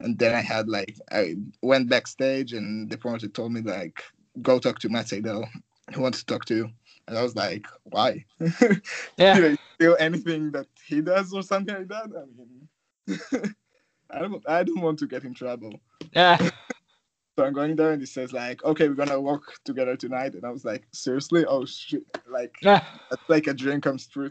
and 0.00 0.18
then 0.18 0.34
I 0.34 0.40
had 0.40 0.68
like 0.68 0.96
I 1.10 1.36
went 1.62 1.88
backstage, 1.88 2.52
and 2.52 2.90
the 2.90 2.98
promoter 2.98 3.28
told 3.28 3.52
me 3.52 3.60
like, 3.60 4.02
"Go 4.42 4.58
talk 4.58 4.78
to 4.80 4.88
Matt 4.88 5.06
Sydal. 5.06 5.46
He 5.92 6.00
wants 6.00 6.20
to 6.20 6.26
talk 6.26 6.44
to 6.46 6.56
you." 6.56 6.70
And 7.08 7.16
I 7.16 7.22
was 7.22 7.34
like, 7.34 7.66
why? 7.84 8.24
Yeah. 9.16 9.38
I 9.38 9.58
steal 9.74 9.96
anything 9.98 10.52
that 10.52 10.66
he 10.86 11.00
does 11.00 11.32
or 11.32 11.42
something 11.42 11.74
like 11.74 11.88
that? 11.88 12.10
I 12.14 12.24
mean, 12.36 13.54
I 14.10 14.18
don't, 14.18 14.48
I 14.48 14.62
don't 14.62 14.82
want 14.82 14.98
to 15.00 15.06
get 15.06 15.24
in 15.24 15.32
trouble. 15.32 15.72
Yeah. 16.12 16.36
so 17.36 17.44
I'm 17.44 17.54
going 17.54 17.76
there 17.76 17.92
and 17.92 18.02
he 18.02 18.06
says 18.06 18.32
like, 18.34 18.62
okay, 18.62 18.88
we're 18.88 18.94
gonna 18.94 19.20
work 19.20 19.54
together 19.64 19.96
tonight. 19.96 20.34
And 20.34 20.44
I 20.44 20.50
was 20.50 20.66
like, 20.66 20.86
seriously? 20.92 21.46
Oh 21.46 21.64
shit! 21.64 22.02
Like, 22.28 22.56
yeah. 22.60 22.84
that's 23.10 23.28
like 23.28 23.46
a 23.46 23.54
dream 23.54 23.80
comes 23.80 24.06
true 24.06 24.30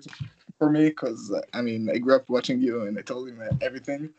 for 0.60 0.70
me 0.70 0.90
because 0.90 1.34
I 1.54 1.62
mean, 1.62 1.90
I 1.90 1.98
grew 1.98 2.16
up 2.16 2.30
watching 2.30 2.62
you 2.62 2.84
and 2.84 2.98
I 2.98 3.02
told 3.02 3.28
him 3.28 3.42
everything. 3.62 4.12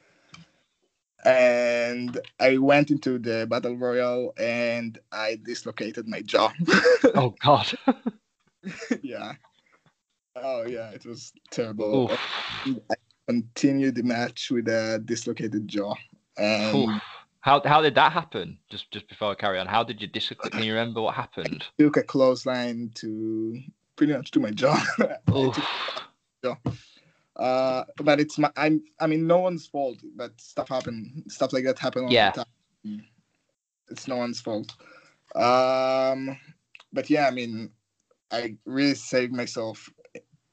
And 1.24 2.20
I 2.38 2.59
went 2.59 2.90
into 2.90 3.18
the 3.18 3.46
battle 3.48 3.76
royal 3.76 4.35
and 4.38 4.98
I 5.11 5.38
dislocated 5.42 6.07
my 6.07 6.22
jaw. 6.22 6.52
oh 7.14 7.35
God. 7.42 7.72
yeah. 9.02 9.33
Oh 10.37 10.64
yeah, 10.66 10.90
it 10.90 11.04
was 11.04 11.33
terrible. 11.50 12.11
I 12.66 12.94
continued 13.26 13.96
the 13.96 14.02
match 14.02 14.50
with 14.50 14.68
a 14.68 15.02
dislocated 15.04 15.66
jaw. 15.66 15.94
And 16.37 17.00
how 17.40 17.61
how 17.64 17.81
did 17.83 17.94
that 17.96 18.12
happen? 18.12 18.59
Just 18.70 18.90
just 18.90 19.09
before 19.09 19.33
I 19.33 19.35
carry 19.35 19.59
on, 19.59 19.66
how 19.66 19.83
did 19.83 20.00
you 20.00 20.09
dislocate? 20.09 20.52
Can 20.52 20.62
you 20.62 20.72
remember 20.72 21.02
what 21.02 21.14
happened? 21.14 21.64
I 21.81 21.83
took 21.83 21.96
a 21.96 22.02
clothesline 22.02 22.90
to 22.96 23.61
pretty 23.96 24.12
much 24.12 24.31
to 24.33 24.40
my 24.40 24.50
jaw. 24.50 24.78
jaw. 26.44 26.57
Uh, 27.38 27.85
but 27.98 28.18
it's 28.18 28.37
my 28.38 28.51
I'm 28.57 28.83
I 28.98 29.07
mean 29.07 29.27
no 29.27 29.38
one's 29.38 29.66
fault, 29.66 29.98
but 30.16 30.38
stuff 30.40 30.68
happen 30.68 31.22
stuff 31.29 31.53
like 31.53 31.64
that 31.64 31.79
happen 31.79 32.05
all 32.05 32.12
yeah. 32.12 32.31
the 32.31 32.44
time. 32.44 33.05
It's 33.90 34.09
no 34.09 34.16
one's 34.16 34.40
fault. 34.40 34.74
Um, 35.37 36.37
but 36.92 37.09
yeah, 37.09 37.29
I 37.29 37.31
mean 37.31 37.70
I 38.31 38.57
really 38.64 38.94
saved 38.94 39.33
myself 39.33 39.88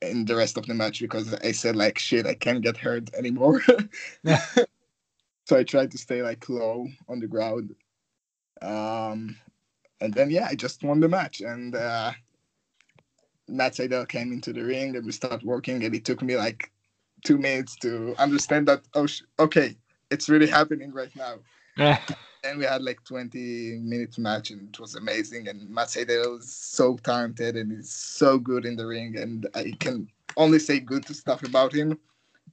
in 0.01 0.25
the 0.25 0.35
rest 0.35 0.57
of 0.57 0.65
the 0.65 0.73
match 0.73 1.01
because 1.01 1.33
I 1.33 1.51
said 1.51 1.75
like 1.75 1.97
shit, 1.97 2.27
I 2.27 2.35
can't 2.35 2.61
get 2.61 2.77
hurt 2.77 3.13
anymore. 3.15 3.61
so 5.45 5.57
I 5.57 5.63
tried 5.63 5.91
to 5.91 5.97
stay 5.97 6.21
like 6.21 6.47
low 6.49 6.87
on 7.07 7.19
the 7.19 7.27
ground. 7.27 7.75
Um, 8.61 9.35
and 10.01 10.13
then 10.13 10.29
yeah, 10.29 10.47
I 10.49 10.55
just 10.55 10.83
won 10.83 10.99
the 10.99 11.09
match. 11.09 11.41
And 11.41 11.75
uh, 11.75 12.11
Matt 13.47 13.73
Sydal 13.73 14.07
came 14.07 14.31
into 14.31 14.53
the 14.53 14.63
ring 14.63 14.95
and 14.95 15.05
we 15.05 15.11
started 15.11 15.43
working. 15.43 15.83
And 15.83 15.95
it 15.95 16.05
took 16.05 16.21
me 16.21 16.37
like 16.37 16.71
two 17.25 17.37
minutes 17.37 17.75
to 17.77 18.15
understand 18.17 18.67
that 18.67 18.81
oh 18.93 19.07
sh- 19.07 19.23
okay, 19.39 19.75
it's 20.11 20.29
really 20.29 20.47
happening 20.47 20.93
right 20.93 21.13
now. 21.15 21.35
And 22.43 22.59
we 22.59 22.65
had 22.65 22.83
like 22.83 23.03
20 23.03 23.79
minutes 23.81 24.19
match 24.19 24.51
and 24.51 24.69
it 24.69 24.79
was 24.79 24.95
amazing. 24.95 25.47
And 25.47 25.67
Sydal 25.75 26.39
is 26.39 26.53
so 26.53 26.95
talented 26.97 27.55
and 27.55 27.71
he's 27.71 27.91
so 27.91 28.37
good 28.37 28.65
in 28.65 28.75
the 28.75 28.85
ring. 28.85 29.17
And 29.17 29.47
I 29.55 29.73
can 29.79 30.07
only 30.37 30.59
say 30.59 30.79
good 30.79 31.07
stuff 31.07 31.41
about 31.43 31.73
him 31.73 31.97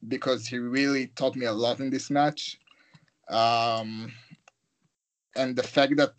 because 0.08 0.46
he 0.46 0.58
really 0.58 1.08
taught 1.08 1.36
me 1.36 1.44
a 1.44 1.52
lot 1.52 1.80
in 1.80 1.90
this 1.90 2.10
match. 2.10 2.58
Um, 3.28 4.12
and 5.36 5.54
the 5.54 5.62
fact 5.62 5.96
that 5.96 6.16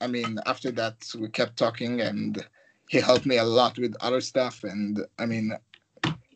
I 0.00 0.06
mean 0.06 0.38
after 0.46 0.70
that 0.72 0.96
we 1.18 1.28
kept 1.28 1.58
talking 1.58 2.00
and 2.00 2.44
he 2.88 2.98
helped 2.98 3.26
me 3.26 3.36
a 3.36 3.44
lot 3.44 3.78
with 3.78 3.94
other 4.00 4.22
stuff. 4.22 4.64
And 4.64 5.04
I 5.18 5.26
mean 5.26 5.52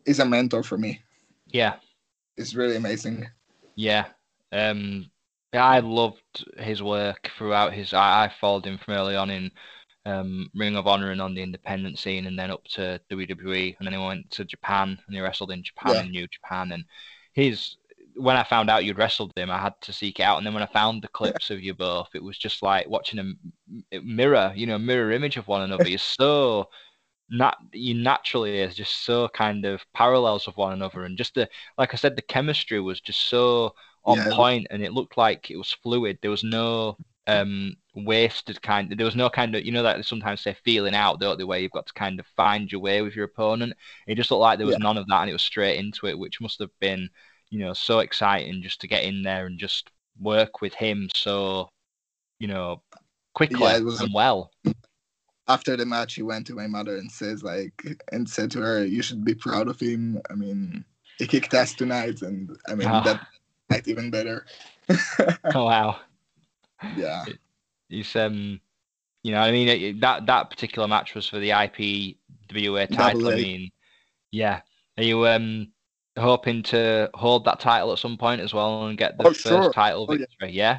he's 0.05 0.21
a 0.21 0.27
mentor 0.27 0.63
for 0.63 0.77
me 0.77 1.01
yeah 1.55 1.77
it's 2.37 2.55
really 2.55 2.77
amazing 2.77 3.27
yeah 3.77 4.05
um 4.53 5.07
I 5.61 5.79
loved 5.81 6.45
his 6.59 6.83
work 6.83 7.31
throughout 7.37 7.73
his. 7.73 7.95
I, 7.95 8.25
I 8.25 8.33
followed 8.41 8.67
him 8.67 8.79
from 8.79 8.95
early 8.95 9.17
on 9.17 9.31
in 9.31 9.51
um, 10.07 10.51
Ring 10.55 10.77
of 10.77 10.87
Honor 10.87 11.11
and 11.11 11.23
on 11.23 11.35
the 11.35 11.43
independent 11.43 11.99
scene, 11.99 12.27
and 12.27 12.39
then 12.39 12.51
up 12.51 12.65
to 12.71 13.01
WWE, 13.11 13.77
and 13.79 13.87
then 13.87 13.93
he 13.93 14.05
went 14.05 14.31
to 14.33 14.45
Japan 14.45 14.99
and 15.07 15.15
he 15.15 15.21
wrestled 15.21 15.51
in 15.51 15.63
Japan 15.63 15.95
yeah. 15.95 16.01
and 16.01 16.11
New 16.11 16.27
Japan. 16.27 16.73
And 16.73 16.85
his 17.33 17.77
when 18.17 18.37
I 18.37 18.45
found 18.45 18.71
out 18.71 18.85
you'd 18.85 18.99
wrestled 18.99 19.33
him, 19.37 19.51
I 19.51 19.59
had 19.59 19.75
to 19.83 19.93
seek 19.93 20.21
it 20.21 20.23
out. 20.23 20.39
And 20.39 20.47
then 20.47 20.55
when 20.55 20.63
I 20.63 20.67
found 20.67 21.03
the 21.03 21.09
clips 21.09 21.51
of 21.51 21.61
you 21.61 21.75
both, 21.75 22.09
it 22.15 22.23
was 22.23 22.39
just 22.39 22.63
like 22.63 22.89
watching 22.89 23.37
a 23.93 24.01
mirror, 24.01 24.53
you 24.55 24.67
know, 24.67 24.79
mirror 24.79 25.11
image 25.11 25.37
of 25.37 25.49
one 25.49 25.63
another. 25.63 25.89
You're 25.89 25.99
so 25.99 26.69
not 27.31 27.57
you 27.73 27.95
naturally 27.95 28.61
is 28.61 28.75
just 28.75 29.05
so 29.05 29.29
kind 29.29 29.65
of 29.65 29.83
parallels 29.95 30.47
of 30.47 30.57
one 30.57 30.73
another, 30.73 31.05
and 31.05 31.19
just 31.19 31.35
the 31.35 31.49
like 31.79 31.95
I 31.95 31.97
said, 31.97 32.17
the 32.17 32.23
chemistry 32.23 32.81
was 32.81 33.01
just 33.01 33.29
so 33.29 33.75
on 34.05 34.19
yeah. 34.19 34.29
point, 34.33 34.67
and 34.71 34.83
it 34.83 34.93
looked 34.93 35.17
like 35.17 35.51
it 35.51 35.57
was 35.57 35.73
fluid. 35.73 36.19
There 36.21 36.31
was 36.31 36.45
no 36.45 36.97
um 37.27 37.75
wasted 37.95 38.61
kind 38.61 38.93
of, 38.93 38.99
there 38.99 39.05
was 39.05 39.17
no 39.17 39.31
kind 39.31 39.55
of 39.55 39.65
you 39.65 39.73
know 39.73 39.83
that 39.83 40.05
sometimes 40.05 40.05
they 40.05 40.09
sometimes 40.09 40.41
say 40.43 40.57
feeling 40.65 40.95
out 40.95 41.21
don't 41.21 41.39
they 41.39 41.45
where 41.45 41.59
you've 41.59 41.73
got 41.73 41.87
to 41.87 41.93
kind 41.95 42.21
of 42.21 42.27
find 42.37 42.71
your 42.71 42.81
way 42.81 43.01
with 43.01 43.15
your 43.15 43.25
opponent 43.25 43.73
it 44.07 44.17
just 44.17 44.31
looked 44.31 44.41
like 44.41 44.59
there 44.59 44.67
was 44.67 44.75
yeah. 44.75 44.83
none 44.83 44.99
of 44.99 45.07
that 45.07 45.23
and 45.23 45.31
it 45.31 45.33
was 45.33 45.43
straight 45.43 45.79
into 45.79 46.07
it 46.07 46.19
which 46.19 46.41
must 46.41 46.59
have 46.59 46.71
been 46.81 47.09
you 47.51 47.59
know 47.59 47.73
so 47.73 48.01
exciting 48.01 48.61
just 48.61 48.81
to 48.81 48.89
get 48.89 49.05
in 49.05 49.23
there 49.23 49.47
and 49.47 49.59
just 49.59 49.91
work 50.21 50.61
with 50.61 50.75
him 50.75 51.09
so 51.15 51.69
you 52.41 52.49
know 52.49 52.83
quickly 53.33 53.61
yeah, 53.61 53.77
and 53.77 54.13
well 54.13 54.51
after 55.49 55.77
the 55.77 55.85
match, 55.87 56.15
he 56.15 56.23
went 56.23 56.47
to 56.47 56.55
my 56.55 56.67
mother 56.67 56.97
and 56.97 57.11
says 57.11 57.43
like, 57.43 57.73
and 58.13 58.29
said 58.29 58.51
to 58.53 58.61
her, 58.61 58.85
"You 58.85 59.03
should 59.03 59.25
be 59.25 59.35
proud 59.35 59.69
of 59.69 59.79
him. 59.81 60.21
I 60.31 60.35
mean, 60.35 60.85
he 61.19 61.27
kicked 61.27 61.55
ass 61.55 61.75
tonight, 61.75 62.23
and 62.23 62.57
I 62.69 62.75
mean 62.75 62.89
Ah. 62.89 63.03
that 63.05 63.21
night 63.71 63.89
even 63.89 64.11
better." 64.11 64.47
Oh 65.55 65.65
wow. 65.65 66.01
yeah, 66.97 67.25
He's 67.89 68.15
um, 68.17 68.61
you 69.23 69.33
know, 69.33 69.41
I 69.41 69.51
mean 69.53 69.69
it, 69.69 70.01
that 70.01 70.27
that 70.27 70.51
particular 70.51 70.89
match 70.89 71.15
was 71.15 71.29
for 71.29 71.39
the 71.39 71.51
IPWA 71.51 72.91
title. 72.91 73.29
I 73.29 73.37
mean, 73.37 73.71
yeah. 74.33 74.61
Are 74.97 75.05
you 75.05 75.27
um 75.27 75.73
hoping 76.17 76.63
to 76.63 77.11
hold 77.15 77.45
that 77.45 77.59
title 77.61 77.93
at 77.93 77.99
some 77.99 78.17
point 78.17 78.41
as 78.41 78.55
well 78.55 78.87
and 78.87 78.97
get 78.97 79.19
the 79.19 79.25
Oh, 79.25 79.33
first 79.33 79.43
sure. 79.43 79.73
title 79.73 80.07
Oh, 80.09 80.13
yeah. 80.13 80.19
victory? 80.19 80.53
Yeah. 80.53 80.79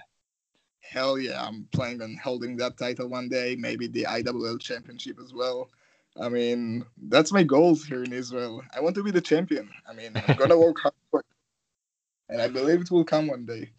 Hell 0.96 1.20
yeah, 1.20 1.46
I'm 1.46 1.68
planning 1.72 2.02
on 2.02 2.16
holding 2.24 2.56
that 2.58 2.78
title 2.78 3.08
one 3.10 3.30
day. 3.30 3.56
Maybe 3.60 3.88
the 3.88 4.06
IWL 4.06 4.60
championship 4.60 5.20
as 5.24 5.34
well. 5.34 5.70
I 6.20 6.30
mean, 6.30 6.86
that's 7.10 7.34
my 7.34 7.44
goals 7.44 7.84
here 7.84 8.04
in 8.04 8.14
Israel. 8.14 8.64
I 8.76 8.80
want 8.80 8.96
to 8.96 9.04
be 9.04 9.12
the 9.12 9.22
champion. 9.22 9.70
I 9.88 9.94
mean, 9.94 10.16
I'm 10.16 10.38
gonna 10.38 10.58
work 10.66 10.80
hard 10.80 10.94
for 11.12 11.20
it, 11.20 11.26
and 12.30 12.42
I 12.42 12.48
believe 12.48 12.82
it 12.82 12.90
will 12.92 13.04
come 13.04 13.28
one 13.28 13.46
day. 13.46 13.70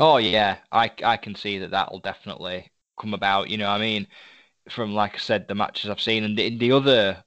Oh 0.00 0.16
yeah, 0.16 0.56
I 0.72 0.90
I 1.04 1.16
can 1.18 1.34
see 1.34 1.58
that 1.58 1.70
that 1.72 1.92
will 1.92 2.00
definitely 2.00 2.70
come 2.98 3.12
about. 3.14 3.50
You 3.50 3.58
know, 3.58 3.68
I 3.68 3.78
mean, 3.78 4.06
from 4.70 4.94
like 4.94 5.14
I 5.14 5.18
said, 5.18 5.46
the 5.48 5.54
matches 5.54 5.90
I've 5.90 6.00
seen 6.00 6.24
and 6.24 6.36
the, 6.38 6.56
the 6.58 6.72
other 6.72 7.22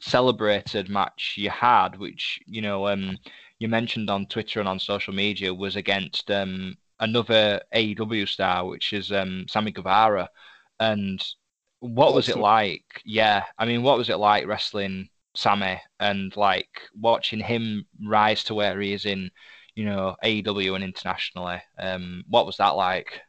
celebrated 0.00 0.88
match 0.88 1.34
you 1.36 1.50
had, 1.50 1.98
which 1.98 2.40
you 2.46 2.62
know, 2.62 2.88
um, 2.88 3.18
you 3.58 3.68
mentioned 3.68 4.10
on 4.10 4.26
Twitter 4.26 4.60
and 4.60 4.68
on 4.68 4.78
social 4.78 5.14
media, 5.14 5.52
was 5.54 5.76
against 5.76 6.30
um 6.30 6.76
another 7.00 7.62
AEW 7.72 8.26
star, 8.26 8.66
which 8.66 8.92
is 8.92 9.12
um 9.12 9.46
Sammy 9.48 9.72
Guevara, 9.72 10.28
and 10.80 11.22
what 11.80 12.14
was 12.14 12.28
it 12.28 12.38
like? 12.38 12.84
Yeah, 13.04 13.44
I 13.58 13.66
mean, 13.66 13.82
what 13.82 13.98
was 13.98 14.10
it 14.10 14.16
like 14.18 14.46
wrestling 14.46 15.08
Sammy 15.34 15.80
and 16.00 16.34
like 16.36 16.68
watching 16.98 17.40
him 17.40 17.86
rise 18.04 18.44
to 18.44 18.54
where 18.54 18.80
he 18.80 18.92
is 18.92 19.06
in 19.06 19.30
you 19.74 19.84
know, 19.84 20.16
AEW 20.22 20.74
and 20.74 20.82
internationally. 20.84 21.62
Um, 21.78 22.24
what 22.28 22.46
was 22.46 22.56
that 22.56 22.76
like? 22.76 23.20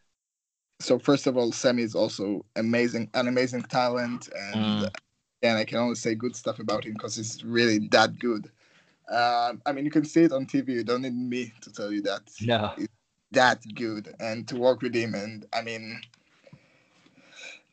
So 0.80 0.99
first 0.99 1.25
of 1.27 1.38
all, 1.38 1.51
Sammy 1.51 1.84
is 1.84 1.95
also 1.95 2.45
amazing, 2.56 3.10
an 3.13 3.27
amazing 3.27 3.63
talent, 3.63 4.30
and 4.36 4.84
Mm. 4.84 4.91
and 5.43 5.58
I 5.58 5.65
can 5.65 5.80
only 5.80 5.95
say 5.95 6.15
good 6.15 6.36
stuff 6.36 6.60
about 6.60 6.86
him 6.86 6.93
because 6.93 7.15
he's 7.15 7.43
really 7.43 7.88
that 7.89 8.19
good. 8.19 8.51
Um, 9.10 9.62
I 9.65 9.73
mean, 9.73 9.86
you 9.86 9.91
can 9.91 10.06
see 10.06 10.23
it 10.23 10.34
on 10.34 10.45
TV. 10.47 10.73
You 10.73 10.84
don't 10.86 11.03
need 11.03 11.15
me 11.15 11.53
to 11.62 11.71
tell 11.73 11.91
you 11.93 12.01
that. 12.03 12.30
No. 12.39 12.73
That 13.38 13.60
good 13.76 14.06
and 14.19 14.47
to 14.50 14.56
work 14.67 14.80
with 14.82 14.95
him. 14.95 15.13
And 15.23 15.45
i 15.54 15.62
mean 15.69 15.86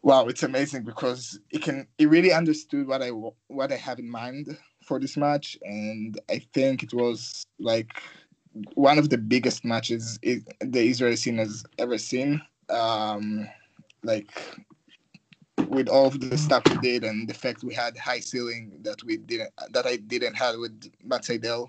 wow 0.08 0.26
it's 0.30 0.42
amazing 0.50 0.82
because 0.84 1.22
he 1.50 1.58
can 1.66 1.78
he 1.98 2.06
really 2.06 2.32
understood 2.40 2.86
what 2.90 3.02
i 3.02 3.08
what 3.58 3.72
i 3.72 3.76
have 3.88 3.98
in 4.04 4.10
mind 4.22 4.44
for 4.86 4.96
this 5.00 5.16
match. 5.16 5.48
And 5.62 6.20
i 6.30 6.38
think 6.54 6.82
it 6.86 6.92
was 7.02 7.46
like 7.70 7.92
one 8.74 8.98
of 9.02 9.06
the 9.12 9.18
biggest 9.18 9.64
matches 9.64 10.18
i- 10.30 10.44
the 10.74 10.82
israeli 10.92 11.16
scene 11.16 11.38
has 11.44 11.64
ever 11.84 11.98
seen. 11.98 12.30
Um 12.70 13.48
like 14.10 14.30
with 15.68 15.88
all 15.88 16.06
of 16.06 16.20
the 16.20 16.36
stuff 16.36 16.62
we 16.70 16.76
did 16.88 17.04
and 17.04 17.28
the 17.28 17.34
fact 17.34 17.64
we 17.64 17.74
had 17.74 17.96
high 17.96 18.20
ceiling 18.20 18.64
that 18.82 19.02
we 19.04 19.16
didn't 19.16 19.52
that 19.76 19.86
i 19.86 19.96
didn't 19.96 20.34
have 20.34 20.56
with 20.64 20.76
matt 21.10 21.22
Sydal. 21.22 21.62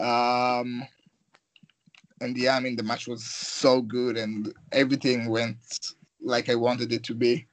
um 0.00 0.68
and 2.20 2.36
yeah, 2.36 2.56
I 2.56 2.60
mean 2.60 2.76
the 2.76 2.82
match 2.82 3.08
was 3.08 3.24
so 3.24 3.82
good 3.82 4.16
and 4.16 4.52
everything 4.72 5.28
went 5.28 5.94
like 6.20 6.48
I 6.48 6.54
wanted 6.54 6.92
it 6.92 7.04
to 7.04 7.14
be, 7.14 7.46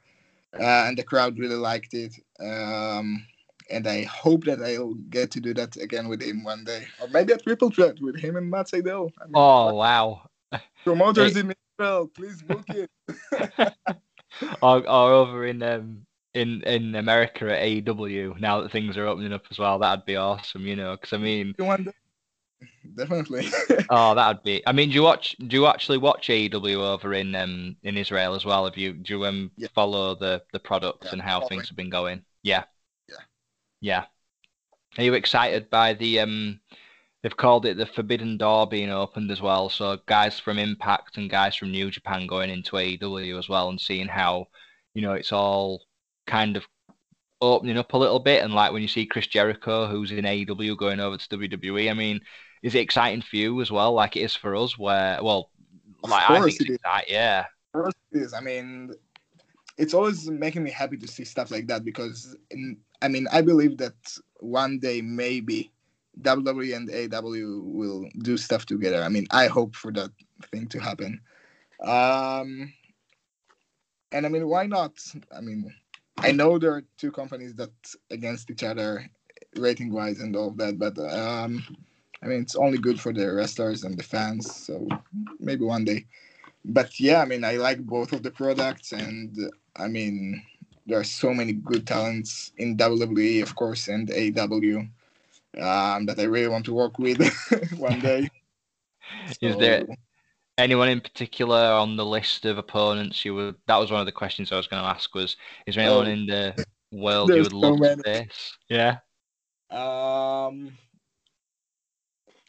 uh, 0.59 0.85
and 0.87 0.97
the 0.97 1.03
crowd 1.03 1.37
really 1.37 1.55
liked 1.55 1.93
it. 1.93 2.15
Um, 2.39 3.25
and 3.69 3.87
I 3.87 4.03
hope 4.03 4.43
that 4.45 4.61
I'll 4.61 4.93
get 5.09 5.31
to 5.31 5.39
do 5.39 5.53
that 5.55 5.75
again 5.77 6.07
with 6.07 6.21
him 6.21 6.43
one 6.43 6.63
day, 6.63 6.85
or 7.01 7.07
maybe 7.07 7.33
a 7.33 7.37
triple 7.37 7.71
threat 7.71 7.99
with 7.99 8.17
him 8.17 8.35
and 8.35 8.49
Matt 8.49 8.67
Sydal. 8.67 9.11
I 9.19 9.25
mean, 9.25 9.33
Oh 9.33 9.73
wow. 9.73 10.29
promoters 10.83 11.33
hey. 11.33 11.41
in 11.41 11.55
Israel, 11.79 12.07
please 12.07 12.41
book 12.41 12.65
it. 12.69 12.89
or, 14.61 14.87
or 14.87 15.11
over 15.13 15.45
in 15.45 15.63
um 15.63 16.05
in 16.33 16.61
in 16.63 16.95
America 16.95 17.45
at 17.45 17.63
AEW 17.63 18.39
now 18.39 18.61
that 18.61 18.71
things 18.71 18.97
are 18.97 19.07
opening 19.07 19.33
up 19.33 19.45
as 19.49 19.57
well. 19.57 19.79
That'd 19.79 20.05
be 20.05 20.17
awesome, 20.17 20.67
you 20.67 20.75
know. 20.75 20.95
Because 20.95 21.13
I 21.13 21.17
mean, 21.17 21.55
definitely. 22.95 23.45
oh, 23.89 24.15
that'd 24.15 24.43
be. 24.43 24.63
I 24.65 24.71
mean, 24.71 24.89
do 24.89 24.95
you 24.95 25.03
watch? 25.03 25.35
Do 25.47 25.55
you 25.55 25.67
actually 25.67 25.97
watch 25.99 26.29
AEW 26.29 26.79
over 26.79 27.13
in 27.13 27.35
um 27.35 27.77
in 27.83 27.97
Israel 27.97 28.35
as 28.35 28.45
well? 28.45 28.65
Have 28.65 28.77
you? 28.77 28.93
Do 28.93 29.13
you 29.13 29.25
um 29.25 29.51
Yeah. 29.57 29.67
follow 29.73 30.15
the 30.15 30.43
the 30.53 30.59
product 30.59 31.05
Yeah, 31.05 31.11
and 31.13 31.21
how 31.21 31.41
things 31.41 31.69
have 31.69 31.77
been 31.77 31.89
going? 31.89 32.25
Yeah. 32.43 32.65
Yeah. 33.09 33.15
Yeah. 33.81 34.05
Are 34.97 35.03
you 35.03 35.13
excited 35.15 35.69
by 35.69 35.93
the 35.93 36.19
um? 36.21 36.61
They've 37.23 37.35
called 37.37 37.65
it 37.65 37.77
the 37.77 37.87
Forbidden 37.87 38.37
Door 38.37 38.67
being 38.67 38.91
opened 38.91 39.31
as 39.31 39.41
well. 39.41 39.69
So 39.69 39.97
guys 40.07 40.39
from 40.39 40.59
Impact 40.59 41.17
and 41.17 41.29
guys 41.29 41.55
from 41.55 41.71
New 41.71 41.91
Japan 41.91 42.27
going 42.27 42.49
into 42.51 42.77
AEW 42.77 43.39
as 43.39 43.49
well 43.49 43.69
and 43.69 43.81
seeing 43.81 44.07
how, 44.07 44.47
you 44.93 45.01
know, 45.01 45.13
it's 45.13 45.31
all 45.33 45.83
kind 46.27 46.57
of 46.57 46.65
opening 47.41 47.77
up 47.77 47.93
a 47.93 47.97
little 47.97 48.19
bit. 48.19 48.43
And 48.43 48.53
like 48.53 48.71
when 48.73 48.81
you 48.81 48.87
see 48.87 49.05
Chris 49.05 49.27
Jericho, 49.27 49.87
who's 49.87 50.11
in 50.11 50.25
AEW, 50.25 50.75
going 50.75 50.99
over 50.99 51.17
to 51.17 51.29
WWE, 51.29 51.89
I 51.89 51.93
mean, 51.93 52.21
is 52.65 52.73
it 52.73 52.79
exciting 52.79 53.21
for 53.21 53.35
you 53.35 53.61
as 53.61 53.69
well, 53.69 53.93
like 53.93 54.17
it 54.17 54.21
is 54.21 54.35
for 54.35 54.55
us? 54.55 54.75
Where, 54.75 55.19
well, 55.21 55.51
Of 56.03 56.09
like 56.09 56.27
I 56.27 56.41
think 56.41 56.59
it's 56.59 56.69
exciting. 56.71 57.13
Yeah, 57.13 57.45
course 57.73 57.93
it 58.11 58.21
is. 58.23 58.33
I 58.33 58.39
mean, 58.39 58.91
it's 59.77 59.93
always 59.93 60.27
making 60.31 60.63
me 60.63 60.71
happy 60.71 60.97
to 60.97 61.07
see 61.07 61.25
stuff 61.25 61.51
like 61.51 61.67
that 61.67 61.85
because, 61.85 62.35
in, 62.49 62.77
I 63.03 63.07
mean, 63.07 63.27
I 63.31 63.43
believe 63.43 63.77
that 63.77 63.93
one 64.39 64.79
day 64.79 64.99
maybe 64.99 65.71
WWE 66.21 66.75
and 66.75 67.13
AW 67.13 67.61
will 67.61 68.09
do 68.23 68.35
stuff 68.35 68.65
together. 68.65 69.03
I 69.03 69.09
mean, 69.09 69.27
I 69.29 69.45
hope 69.45 69.75
for 69.75 69.91
that 69.91 70.09
thing 70.51 70.67
to 70.69 70.79
happen. 70.79 71.21
Um, 71.83 72.73
and 74.11 74.25
I 74.25 74.29
mean, 74.29 74.47
why 74.47 74.65
not? 74.65 74.93
I 75.37 75.39
mean, 75.39 75.71
I 76.17 76.31
know 76.31 76.57
there 76.57 76.73
are 76.73 76.83
two 76.97 77.11
companies 77.11 77.53
that 77.55 77.73
against 78.09 78.49
each 78.49 78.63
other, 78.63 79.05
rating 79.55 79.91
wise 79.91 80.19
and 80.19 80.35
all 80.35 80.47
of 80.47 80.57
that, 80.57 80.79
but 80.79 80.97
um, 80.97 81.63
I 82.25 82.27
mean, 82.27 82.41
it's 82.41 82.55
only 82.55 82.79
good 82.79 82.99
for 82.99 83.13
the 83.13 83.31
wrestlers 83.31 83.83
and 83.85 83.97
the 83.97 84.03
fans. 84.03 84.53
So 84.53 84.87
maybe 85.39 85.63
one 85.63 85.85
day 85.85 86.05
but 86.65 86.99
yeah, 86.99 87.21
I 87.21 87.25
mean, 87.25 87.43
I 87.43 87.57
like 87.57 87.79
both 87.85 88.11
of 88.11 88.23
the 88.23 88.31
products, 88.31 88.91
and 88.91 89.37
uh, 89.39 89.49
I 89.83 89.87
mean, 89.87 90.41
there 90.87 90.99
are 90.99 91.03
so 91.03 91.33
many 91.33 91.53
good 91.53 91.85
talents 91.85 92.51
in 92.57 92.75
WWE, 92.75 93.41
of 93.43 93.55
course, 93.55 93.87
and 93.87 94.09
AW 94.09 94.79
um, 95.61 96.05
that 96.07 96.19
I 96.19 96.23
really 96.23 96.47
want 96.47 96.65
to 96.65 96.73
work 96.73 96.97
with 96.97 97.21
one 97.77 97.99
day. 97.99 98.29
Is 99.41 99.57
there- 99.57 99.85
anyone 100.57 100.89
in 100.89 101.01
particular 101.01 101.57
on 101.57 101.97
the 101.97 102.05
list 102.05 102.45
of 102.45 102.57
opponents 102.57 103.23
you 103.23 103.35
would? 103.35 103.55
That 103.67 103.77
was 103.77 103.91
one 103.91 103.99
of 103.99 104.05
the 104.05 104.11
questions 104.11 104.51
I 104.51 104.57
was 104.57 104.67
going 104.67 104.81
to 104.81 104.89
ask. 104.89 105.13
Was 105.13 105.37
is 105.67 105.75
there 105.75 105.83
anyone 105.85 106.07
Oh, 106.07 106.11
in 106.11 106.25
the 106.25 106.65
world 106.91 107.29
you 107.29 107.43
would 107.43 107.51
so 107.51 107.57
love 107.57 107.79
many. 107.79 108.01
to 108.01 108.03
face? 108.03 108.57
Yeah. 108.69 108.97
Um, 109.69 110.77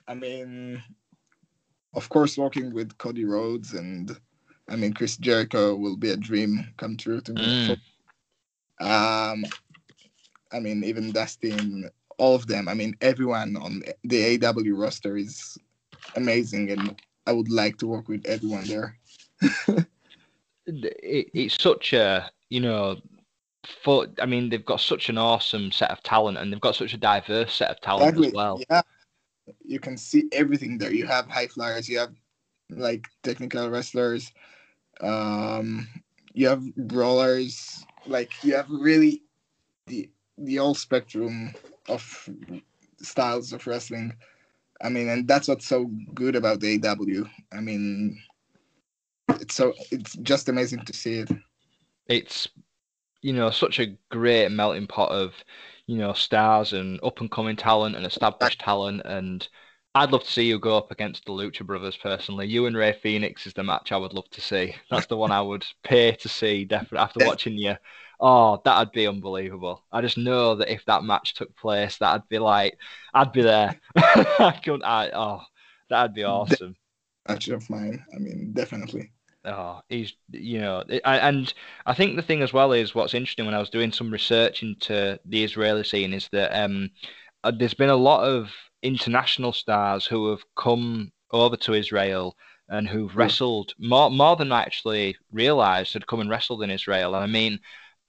I 0.09 0.15
mean, 0.15 0.83
of 1.95 2.09
course, 2.09 2.39
working 2.39 2.73
with 2.73 2.97
Cody 2.99 3.25
Rhodes 3.25 3.73
and 3.75 4.17
I 4.69 4.77
mean 4.77 4.93
Chris 4.93 5.17
Jericho 5.17 5.75
will 5.75 5.97
be 5.97 6.11
a 6.11 6.17
dream 6.17 6.67
come 6.77 6.97
true 6.97 7.21
to 7.21 7.33
me. 7.33 7.79
Mm. 8.81 9.33
Um, 9.33 9.45
I 10.53 10.61
mean, 10.61 10.85
even 10.85 11.13
Dustin, 11.13 11.91
all 12.19 12.35
of 12.35 12.47
them. 12.47 12.69
I 12.69 12.75
mean, 12.75 12.97
everyone 13.01 13.57
on 13.57 13.83
the 14.05 14.39
AW 14.45 14.81
roster 14.81 15.17
is 15.17 15.59
amazing, 16.15 16.71
and 16.71 17.01
I 17.27 17.33
would 17.33 17.51
like 17.51 17.79
to 17.79 17.87
work 17.87 18.09
with 18.09 18.27
everyone 18.27 18.65
there. 18.65 18.99
it, 20.67 21.31
it's 21.35 21.63
such 21.63 21.93
a 21.93 22.31
you 22.49 22.61
know 22.61 22.97
for 23.83 24.07
I 24.21 24.27
mean 24.27 24.49
they've 24.49 24.65
got 24.65 24.81
such 24.81 25.09
an 25.09 25.19
awesome 25.19 25.73
set 25.73 25.91
of 25.91 26.03
talent 26.03 26.39
and 26.39 26.53
they've 26.53 26.61
got 26.61 26.77
such 26.77 26.95
a 26.95 26.99
diverse 26.99 27.55
set 27.55 27.71
of 27.71 27.81
talent 27.81 28.09
Exactly. 28.09 28.29
as 28.29 28.35
well. 28.35 28.61
Yeah, 28.71 28.83
you 29.65 29.81
can 29.81 29.97
see 29.97 30.25
everything 30.33 30.79
there. 30.79 30.93
You 30.93 31.07
have 31.07 31.29
high 31.29 31.47
flyers. 31.47 31.89
You 31.89 31.99
have 31.99 32.15
like 32.71 33.07
technical 33.23 33.71
wrestlers. 33.71 34.33
Um, 35.01 35.89
you 36.33 36.49
have 36.49 36.75
brawlers. 36.77 37.85
Like 38.07 38.33
you 38.43 38.55
have 38.55 38.69
really 38.71 39.23
the 39.87 40.11
the 40.39 40.57
whole 40.57 40.75
spectrum 40.75 41.55
of 41.89 42.29
styles 43.01 43.53
of 43.53 43.67
wrestling. 43.67 44.15
I 44.83 44.89
mean, 44.91 45.09
and 45.09 45.27
that's 45.27 45.49
what's 45.49 45.67
so 45.67 45.87
good 46.15 46.37
about 46.37 46.61
the 46.61 46.79
AW. 46.85 47.29
I 47.57 47.61
mean, 47.61 48.21
it's 49.41 49.55
so 49.55 49.73
it's 49.91 50.15
just 50.17 50.49
amazing 50.49 50.85
to 50.85 50.93
see 50.93 51.21
it. 51.21 51.31
It's 52.09 52.49
you 53.23 53.33
know 53.33 53.51
such 53.51 53.81
a 53.81 53.97
great 54.11 54.51
melting 54.51 54.87
pot 54.87 55.11
of 55.11 55.33
you 55.87 55.97
know 55.97 56.13
stars 56.13 56.73
and 56.73 57.01
up 57.03 57.21
and 57.21 57.31
coming 57.31 57.57
talent 57.57 57.97
and 57.97 58.07
established 58.07 58.61
talent 58.61 59.03
and 59.05 59.49
I'd 59.95 60.13
love 60.13 60.25
to 60.25 60.31
see 60.31 60.45
you 60.45 60.59
go 60.59 60.77
up 60.77 60.91
against 60.91 61.25
the 61.25 61.33
Lucha 61.33 61.65
Brothers 61.65 61.97
personally. 61.97 62.47
You 62.47 62.67
and 62.67 62.77
Rey 62.77 62.93
Fenix 62.93 63.47
is 63.47 63.55
the 63.55 63.65
match 63.65 63.93
I 63.93 63.97
would 63.97 64.13
love 64.13 64.29
to 64.33 64.43
see. 64.43 64.75
That's 64.91 65.07
the 65.07 65.17
one 65.17 65.33
I 65.33 65.41
would 65.41 65.65
pay 65.85 66.13
to 66.13 66.29
see 66.29 66.67
definitely 66.67 66.99
after 66.99 67.21
watching 67.21 67.55
you 67.55 67.77
Oh, 68.19 68.61
that'd 68.65 68.93
be 68.93 69.07
unbelievable. 69.07 69.85
I 69.93 70.01
just 70.01 70.17
know 70.17 70.55
that 70.57 70.73
if 70.73 70.85
that 70.87 71.05
match 71.05 71.35
took 71.35 71.55
place, 71.57 71.99
that'd 71.99 72.29
be 72.29 72.39
like, 72.39 72.79
I'd 73.13 73.33
be 73.33 73.43
there. 73.43 73.79
I 73.97 74.59
couldn't. 74.63 74.85
I, 74.85 75.11
oh, 75.11 75.43
that'd 75.91 76.15
be 76.15 76.25
awesome. 76.25 76.77
Match 77.29 77.49
of 77.49 77.69
mine. 77.69 78.05
I 78.15 78.19
mean, 78.19 78.53
definitely. 78.55 79.13
Oh, 79.47 79.81
he's 79.89 80.13
you 80.33 80.61
know, 80.61 80.83
and 81.05 81.55
I 81.87 81.95
think 81.95 82.17
the 82.17 82.23
thing 82.23 82.43
as 82.43 82.53
well 82.53 82.73
is 82.73 82.95
what's 82.95 83.15
interesting 83.15 83.47
when 83.47 83.55
I 83.55 83.61
was 83.61 83.71
doing 83.71 83.93
some 83.93 84.11
research 84.11 84.63
into 84.63 85.19
the 85.25 85.45
Israeli 85.45 85.85
scene 85.85 86.13
is 86.13 86.29
that 86.33 86.53
um, 86.53 86.91
uh, 87.45 87.53
there's 87.57 87.75
been 87.75 87.91
a 87.91 87.97
lot 87.97 88.25
of 88.25 88.51
international 88.83 89.53
stars 89.53 90.05
who 90.05 90.31
have 90.31 90.43
come 90.57 91.13
over 91.31 91.57
to 91.57 91.75
Israel 91.75 92.37
and 92.69 92.89
who've 92.89 93.17
wrestled 93.17 93.73
more 93.79 94.11
more 94.11 94.37
than 94.37 94.51
I 94.53 94.63
actually 94.63 95.17
realised 95.31 95.93
had 95.95 96.07
come 96.09 96.21
and 96.21 96.31
wrestled 96.31 96.63
in 96.63 96.71
Israel. 96.71 97.15
And 97.15 97.25
I 97.25 97.29
mean, 97.29 97.61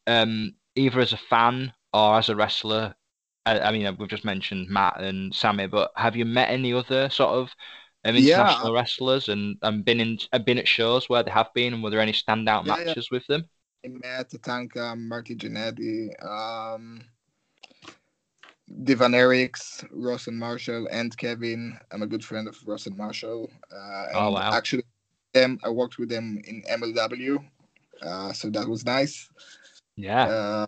um, 0.07 0.55
either 0.75 0.99
as 0.99 1.13
a 1.13 1.17
fan 1.17 1.73
or 1.93 2.17
as 2.17 2.29
a 2.29 2.35
wrestler. 2.35 2.95
I, 3.45 3.59
I, 3.59 3.71
mean, 3.71 3.95
we've 3.97 4.09
just 4.09 4.25
mentioned 4.25 4.69
Matt 4.69 4.99
and 4.99 5.33
Sammy, 5.33 5.67
but 5.67 5.91
have 5.95 6.15
you 6.15 6.25
met 6.25 6.49
any 6.49 6.73
other 6.73 7.09
sort 7.09 7.31
of 7.31 7.49
um, 8.05 8.15
international 8.15 8.73
yeah. 8.73 8.79
wrestlers 8.79 9.29
and, 9.29 9.57
and 9.61 9.83
been 9.83 9.99
in 9.99 10.19
have 10.31 10.45
been 10.45 10.57
at 10.57 10.67
shows 10.67 11.09
where 11.09 11.23
they 11.23 11.31
have 11.31 11.53
been? 11.53 11.73
And 11.73 11.83
were 11.83 11.89
there 11.89 11.99
any 11.99 12.13
standout 12.13 12.65
yeah, 12.65 12.75
matches 12.75 13.09
with 13.11 13.25
them? 13.27 13.45
I 13.85 13.89
met 13.89 14.29
Tatanka, 14.29 14.97
Marty 14.97 15.35
Jannetty, 15.35 16.09
um, 16.25 17.01
the 18.67 18.95
Von 18.95 19.11
Erichs, 19.13 19.85
Ross 19.91 20.27
and 20.27 20.37
Marshall, 20.37 20.87
and 20.91 21.15
Kevin. 21.17 21.77
I'm 21.91 22.01
a 22.01 22.07
good 22.07 22.23
friend 22.23 22.47
of 22.47 22.57
Ross 22.65 22.85
and 22.85 22.97
Marshall. 22.97 23.49
Uh, 23.71 24.05
oh 24.13 24.31
wow! 24.31 24.51
Actually, 24.53 24.83
them 25.33 25.59
I 25.63 25.69
worked 25.69 25.97
with 25.97 26.09
them 26.09 26.41
in 26.45 26.63
MLW, 26.63 27.43
uh, 28.01 28.33
so 28.33 28.49
that 28.49 28.67
was 28.67 28.85
nice. 28.85 29.29
Yeah. 29.95 30.25
Uh, 30.25 30.67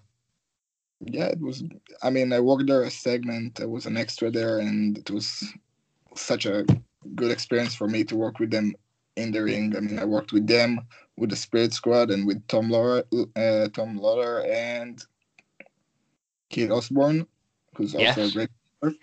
yeah, 1.01 1.27
it 1.27 1.39
was. 1.39 1.63
I 2.03 2.09
mean, 2.09 2.33
I 2.33 2.39
worked 2.39 2.67
there 2.67 2.83
a 2.83 2.91
segment. 2.91 3.61
I 3.61 3.65
was 3.65 3.85
an 3.85 3.97
extra 3.97 4.29
there, 4.29 4.59
and 4.59 4.97
it 4.97 5.09
was 5.09 5.43
such 6.15 6.45
a 6.45 6.65
good 7.15 7.31
experience 7.31 7.75
for 7.75 7.87
me 7.87 8.03
to 8.05 8.15
work 8.15 8.39
with 8.39 8.51
them 8.51 8.75
in 9.15 9.31
the 9.31 9.43
ring. 9.43 9.75
I 9.75 9.79
mean, 9.79 9.99
I 9.99 10.05
worked 10.05 10.33
with 10.33 10.47
them, 10.47 10.81
with 11.17 11.29
the 11.29 11.35
Spirit 11.35 11.73
Squad, 11.73 12.11
and 12.11 12.25
with 12.25 12.45
Tom 12.47 12.69
Lawlor, 12.69 13.03
uh, 13.35 13.67
Tom 13.69 13.97
Lawlor, 13.97 14.45
and 14.49 15.03
Kit 16.49 16.71
Osbourne 16.71 17.27
who's 17.79 17.95
also 17.95 18.03
yes. 18.03 18.17
a 18.17 18.33
great 18.33 18.49
player. 18.81 18.93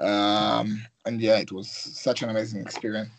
Um, 0.00 0.84
and 1.06 1.20
yeah, 1.20 1.38
it 1.38 1.52
was 1.52 1.70
such 1.70 2.22
an 2.22 2.30
amazing 2.30 2.60
experience. 2.60 3.10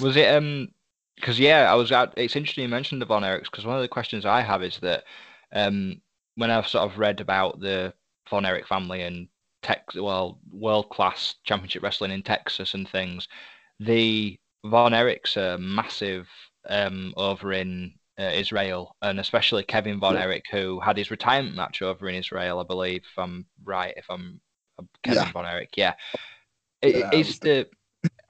Was 0.00 0.16
it 0.16 0.34
um? 0.34 0.68
Because 1.14 1.38
yeah, 1.38 1.72
I 1.72 1.74
was 1.74 1.92
out. 1.92 2.12
It's 2.16 2.36
interesting 2.36 2.62
you 2.62 2.68
mentioned 2.68 3.00
the 3.00 3.06
Von 3.06 3.22
Erichs 3.22 3.44
because 3.44 3.64
one 3.64 3.76
of 3.76 3.82
the 3.82 3.88
questions 3.88 4.26
I 4.26 4.40
have 4.40 4.62
is 4.62 4.78
that 4.80 5.04
um, 5.52 6.00
when 6.34 6.50
I've 6.50 6.66
sort 6.66 6.90
of 6.90 6.98
read 6.98 7.20
about 7.20 7.60
the 7.60 7.94
Von 8.28 8.44
Erich 8.44 8.66
family 8.66 9.02
and 9.02 9.28
tech, 9.64 9.84
well, 9.96 10.38
world 10.52 10.90
class 10.90 11.34
championship 11.42 11.82
wrestling 11.82 12.12
in 12.12 12.22
Texas 12.22 12.74
and 12.74 12.88
things, 12.88 13.26
the 13.80 14.38
Von 14.64 14.92
Erichs 14.92 15.36
are 15.36 15.58
massive 15.58 16.28
um, 16.68 17.12
over 17.16 17.52
in 17.52 17.94
uh, 18.18 18.30
Israel, 18.32 18.94
and 19.02 19.18
especially 19.18 19.64
Kevin 19.64 19.98
Von 19.98 20.16
Erich, 20.16 20.44
who 20.50 20.78
had 20.78 20.96
his 20.96 21.10
retirement 21.10 21.56
match 21.56 21.82
over 21.82 22.08
in 22.08 22.14
Israel, 22.14 22.60
I 22.60 22.64
believe. 22.64 23.02
If 23.10 23.18
I'm 23.18 23.46
right, 23.64 23.94
if 23.96 24.06
I'm 24.08 24.40
uh, 24.78 24.84
Kevin 25.02 25.24
yeah. 25.24 25.32
Von 25.32 25.46
Erich, 25.46 25.76
yeah. 25.76 25.94
yeah 26.82 27.10
is 27.12 27.38
the 27.40 27.66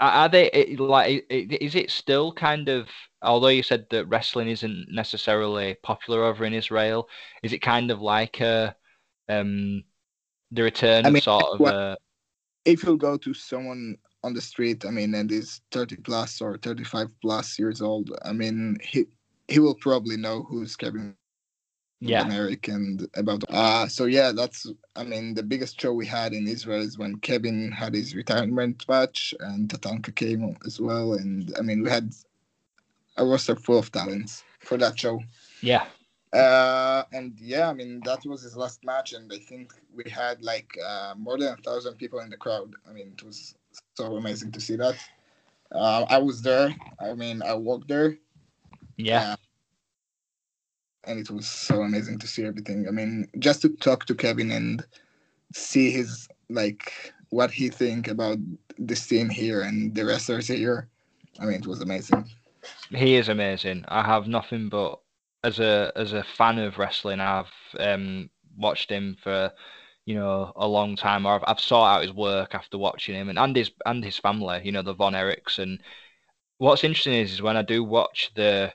are 0.01 0.29
they 0.29 0.77
like 0.79 1.27
is 1.31 1.75
it 1.75 1.91
still 1.91 2.33
kind 2.33 2.69
of 2.69 2.89
although 3.23 3.49
you 3.49 3.63
said 3.63 3.87
that 3.91 4.07
wrestling 4.07 4.49
isn't 4.49 4.87
necessarily 4.91 5.77
popular 5.83 6.25
over 6.25 6.45
in 6.45 6.53
Israel 6.53 7.09
is 7.43 7.53
it 7.53 7.59
kind 7.59 7.91
of 7.91 8.01
like 8.01 8.41
a 8.41 8.75
um 9.29 9.83
the 10.51 10.63
return 10.63 11.07
I 11.07 11.11
mean, 11.11 11.23
sort 11.23 11.61
of 11.61 11.61
a... 11.61 11.97
if 12.65 12.85
you 12.85 12.97
go 12.97 13.17
to 13.17 13.35
someone 13.35 13.97
on 14.23 14.35
the 14.35 14.41
street 14.41 14.85
I 14.85 14.91
mean 14.91 15.15
and 15.15 15.31
is 15.31 15.61
30 15.71 15.97
plus 15.97 16.41
or 16.41 16.57
35 16.59 17.09
plus 17.21 17.59
years 17.59 17.83
old 17.83 18.11
I 18.25 18.33
mean 18.33 18.79
he 18.83 19.07
he 19.49 19.59
will 19.59 19.75
probably 19.75 20.17
know 20.17 20.43
who's 20.43 20.77
Kevin 20.77 21.15
yeah. 22.01 22.23
American 22.23 23.07
about 23.15 23.45
uh 23.51 23.87
so 23.89 24.05
yeah 24.05 24.33
that's 24.33 24.67
I 24.97 25.05
mean 25.05 25.35
the 25.35 25.43
biggest 25.43 25.81
show 25.81 25.93
we 25.93 26.07
had 26.07 26.33
in 26.33 26.47
Israel 26.49 26.83
is 26.83 26.99
when 26.99 27.17
Kevin 27.17 27.71
had 27.73 27.95
his 27.95 28.15
retirement 28.15 28.85
match 28.89 29.35
and 29.41 29.69
Tatanka 29.69 30.15
came 30.15 30.57
as 30.67 30.81
well 30.81 31.15
and 31.15 31.53
I 31.59 31.63
mean 31.63 31.83
we 31.83 31.91
had 31.91 32.13
a 33.17 33.25
roster 33.25 33.57
full 33.57 33.79
of 33.79 33.93
talents 33.93 34.43
for 34.61 34.77
that 34.79 34.99
show. 34.99 35.21
Yeah. 35.61 35.87
Uh, 36.35 37.05
and 37.13 37.39
yeah, 37.39 37.69
I 37.69 37.73
mean 37.73 38.01
that 38.05 38.27
was 38.27 38.43
his 38.43 38.57
last 38.57 38.85
match, 38.85 39.13
and 39.13 39.33
I 39.33 39.39
think 39.39 39.73
we 39.95 40.11
had 40.11 40.43
like 40.43 40.77
uh, 40.85 41.15
more 41.17 41.39
than 41.39 41.53
a 41.53 41.57
thousand 41.63 41.95
people 41.95 42.19
in 42.21 42.31
the 42.31 42.37
crowd. 42.37 42.75
I 42.89 42.93
mean, 42.93 43.13
it 43.17 43.23
was 43.23 43.55
so 43.95 44.17
amazing 44.17 44.51
to 44.53 44.61
see 44.61 44.75
that. 44.77 44.97
Uh, 45.71 46.05
I 46.09 46.19
was 46.19 46.43
there. 46.43 46.75
I 47.01 47.15
mean, 47.15 47.41
I 47.43 47.55
walked 47.55 47.89
there. 47.89 48.17
Yeah. 48.97 49.33
Uh, 49.33 49.37
and 51.07 51.21
it 51.21 51.31
was 51.31 51.47
so 51.47 51.83
amazing 51.83 52.19
to 52.19 52.27
see 52.27 52.45
everything. 52.45 52.89
I 52.89 52.91
mean, 52.91 53.29
just 53.39 53.63
to 53.63 53.69
talk 53.69 54.07
to 54.07 54.15
Kevin 54.15 54.51
and 54.51 54.85
see 55.53 55.91
his 55.91 56.27
like 56.51 57.13
what 57.31 57.51
he 57.51 57.69
think 57.69 58.09
about 58.09 58.39
the 58.79 58.97
scene 58.97 59.29
here 59.29 59.63
and 59.63 59.95
the 59.95 60.05
wrestlers 60.05 60.49
here. 60.49 60.89
I 61.41 61.45
mean, 61.45 61.61
it 61.61 61.67
was 61.67 61.81
amazing. 61.81 62.29
He 62.91 63.17
is 63.17 63.29
amazing. 63.29 63.85
I 63.89 64.03
have 64.05 64.27
nothing 64.27 64.69
but 64.69 65.01
as 65.45 65.61
a 65.61 65.93
as 65.95 66.13
a 66.15 66.25
fan 66.25 66.59
of 66.59 66.79
wrestling, 66.79 67.21
I've 67.21 67.53
um, 67.79 68.31
watched 68.57 68.91
him 68.91 69.17
for 69.23 69.53
you 70.07 70.15
know 70.15 70.53
a 70.57 70.67
long 70.67 70.97
time, 70.97 71.27
or 71.27 71.35
I've, 71.35 71.45
I've 71.47 71.61
sought 71.61 71.97
out 71.97 72.03
his 72.03 72.13
work 72.13 72.55
after 72.55 72.79
watching 72.79 73.15
him, 73.15 73.29
and 73.29 73.39
and 73.39 73.55
his 73.55 73.71
and 73.87 74.05
his 74.05 74.19
family. 74.19 74.63
You 74.65 74.73
know 74.73 74.83
the 74.83 74.95
Von 74.95 75.13
Erichs, 75.13 75.59
and 75.59 75.81
what's 76.59 76.85
interesting 76.85 77.15
is, 77.15 77.35
is 77.35 77.43
when 77.43 77.57
I 77.57 77.63
do 77.63 77.85
watch 77.85 78.33
the 78.35 78.73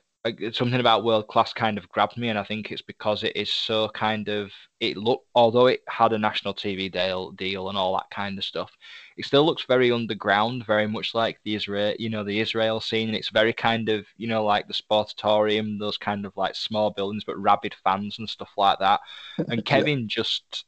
something 0.52 0.80
about 0.80 1.06
world 1.06 1.28
class 1.28 1.54
kind 1.54 1.78
of 1.78 1.88
grabbed 1.90 2.18
me, 2.18 2.30
and 2.30 2.38
I 2.38 2.44
think 2.44 2.72
it's 2.72 2.82
because 2.82 3.24
it 3.24 3.36
is 3.36 3.52
so 3.52 3.88
kind 3.90 4.28
of 4.28 4.52
it 4.80 4.98
look 4.98 5.24
although 5.34 5.68
it 5.68 5.82
had 5.88 6.12
a 6.14 6.18
national 6.18 6.54
TV 6.54 6.92
deal 6.92 7.32
deal 7.32 7.70
and 7.70 7.78
all 7.78 7.94
that 7.94 8.10
kind 8.12 8.38
of 8.38 8.44
stuff, 8.44 8.72
it 9.18 9.26
still 9.26 9.46
looks 9.46 9.64
very 9.64 9.92
underground, 9.92 10.66
very 10.66 10.88
much 10.88 11.16
like 11.16 11.40
the 11.44 11.56
Israel 11.56 11.96
you 11.98 12.10
know 12.10 12.24
the 12.24 12.40
Israel 12.40 12.82
scene, 12.82 13.08
and 13.08 13.18
it's 13.18 13.30
very 13.30 13.54
kind 13.54 13.88
of 13.88 14.06
you 14.18 14.28
know 14.28 14.44
like 14.44 14.68
the 14.68 14.74
Sportatorium, 14.74 15.80
those 15.80 15.98
kind 15.98 16.26
of 16.26 16.36
like 16.36 16.56
small 16.56 16.90
buildings 16.90 17.24
but 17.24 17.38
rabid 17.42 17.76
fans 17.84 18.20
and 18.20 18.30
stuff 18.30 18.52
like 18.58 18.80
that. 18.80 19.00
And 19.48 19.64
Kevin 19.64 20.02
yeah. 20.02 20.08
just 20.08 20.66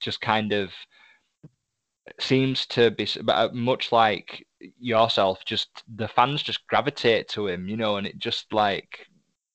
just 0.00 0.20
kind 0.20 0.52
of 0.52 0.70
seems 2.18 2.66
to 2.66 2.90
be 2.92 3.08
uh, 3.28 3.48
much 3.52 3.92
like 3.92 4.46
yourself 4.78 5.44
just 5.44 5.82
the 5.96 6.08
fans 6.08 6.42
just 6.42 6.66
gravitate 6.66 7.28
to 7.28 7.46
him 7.46 7.68
you 7.68 7.76
know 7.76 7.96
and 7.96 8.06
it 8.06 8.18
just 8.18 8.52
like 8.52 9.06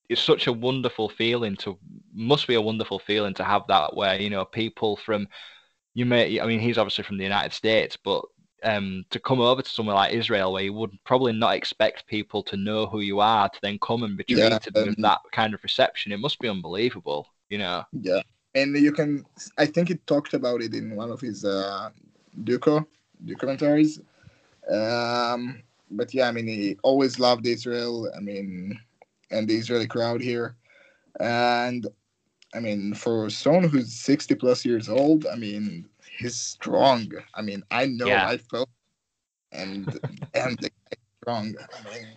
it's 0.10 0.22
such 0.22 0.48
a 0.48 0.54
wonderful 0.54 1.10
feeling 1.10 1.56
to 1.56 1.78
must 2.14 2.48
be 2.48 2.56
a 2.56 2.62
wonderful 2.62 3.00
feeling 3.00 3.34
to 3.34 3.44
have 3.44 3.64
that 3.68 3.96
where 3.96 4.20
you 4.20 4.30
know 4.30 4.46
people 4.46 4.96
from 4.96 5.28
you 5.94 6.06
may 6.06 6.40
i 6.40 6.46
mean 6.46 6.60
he's 6.60 6.78
obviously 6.78 7.04
from 7.04 7.18
the 7.18 7.24
united 7.24 7.54
states 7.54 7.98
but 7.98 8.24
um, 8.64 9.06
to 9.10 9.20
come 9.20 9.42
over 9.42 9.62
to 9.62 9.70
somewhere 9.70 9.96
like 9.96 10.14
Israel, 10.14 10.54
where 10.54 10.64
you 10.64 10.74
would 10.74 10.92
probably 11.04 11.34
not 11.34 11.56
expect 11.56 12.08
people 12.08 12.42
to 12.44 12.58
know 12.58 12.86
who 12.86 13.02
you 13.02 13.20
are, 13.20 13.50
to 13.50 13.60
then 13.62 13.78
come 13.80 14.04
and 14.04 14.18
be 14.18 14.24
treated 14.24 14.72
yeah, 14.74 14.82
um, 14.82 14.88
with 14.88 15.02
that 15.02 15.20
kind 15.32 15.54
of 15.54 15.64
reception, 15.64 16.12
it 16.12 16.20
must 16.20 16.40
be 16.40 16.48
unbelievable, 16.48 17.28
you 17.50 17.58
know. 17.58 17.84
Yeah, 17.92 18.22
and 18.56 18.76
you 18.78 18.92
can. 18.92 19.26
I 19.58 19.66
think 19.66 19.90
he 19.90 19.96
talked 19.96 20.34
about 20.34 20.62
it 20.62 20.74
in 20.74 20.96
one 20.96 21.12
of 21.12 21.20
his 21.20 21.44
uh, 21.46 21.90
Duco 22.44 22.88
documentaries. 23.26 24.02
Um, 24.70 25.62
but 25.92 26.14
yeah, 26.14 26.28
I 26.28 26.32
mean, 26.32 26.48
he 26.48 26.78
always 26.84 27.20
loved 27.20 27.46
Israel. 27.46 28.12
I 28.16 28.20
mean, 28.20 28.80
and 29.32 29.48
the 29.48 29.56
Israeli 29.56 29.88
crowd 29.88 30.22
here. 30.22 30.56
And 31.20 31.88
I 32.54 32.60
mean, 32.60 32.94
for 32.94 33.30
someone 33.30 33.64
who's 33.64 33.94
60 33.94 34.36
plus 34.36 34.66
years 34.66 34.90
old, 34.90 35.26
I 35.28 35.36
mean, 35.36 35.88
he's 36.18 36.36
strong. 36.36 37.12
I 37.36 37.42
mean, 37.42 37.64
I 37.72 37.86
know 37.86 38.08
yeah. 38.08 38.28
I 38.28 38.38
felt 38.38 38.70
and 39.52 39.88
and 40.34 40.58
the 40.60 40.70
strong. 41.22 41.56
I 41.60 41.94
mean, 41.94 42.08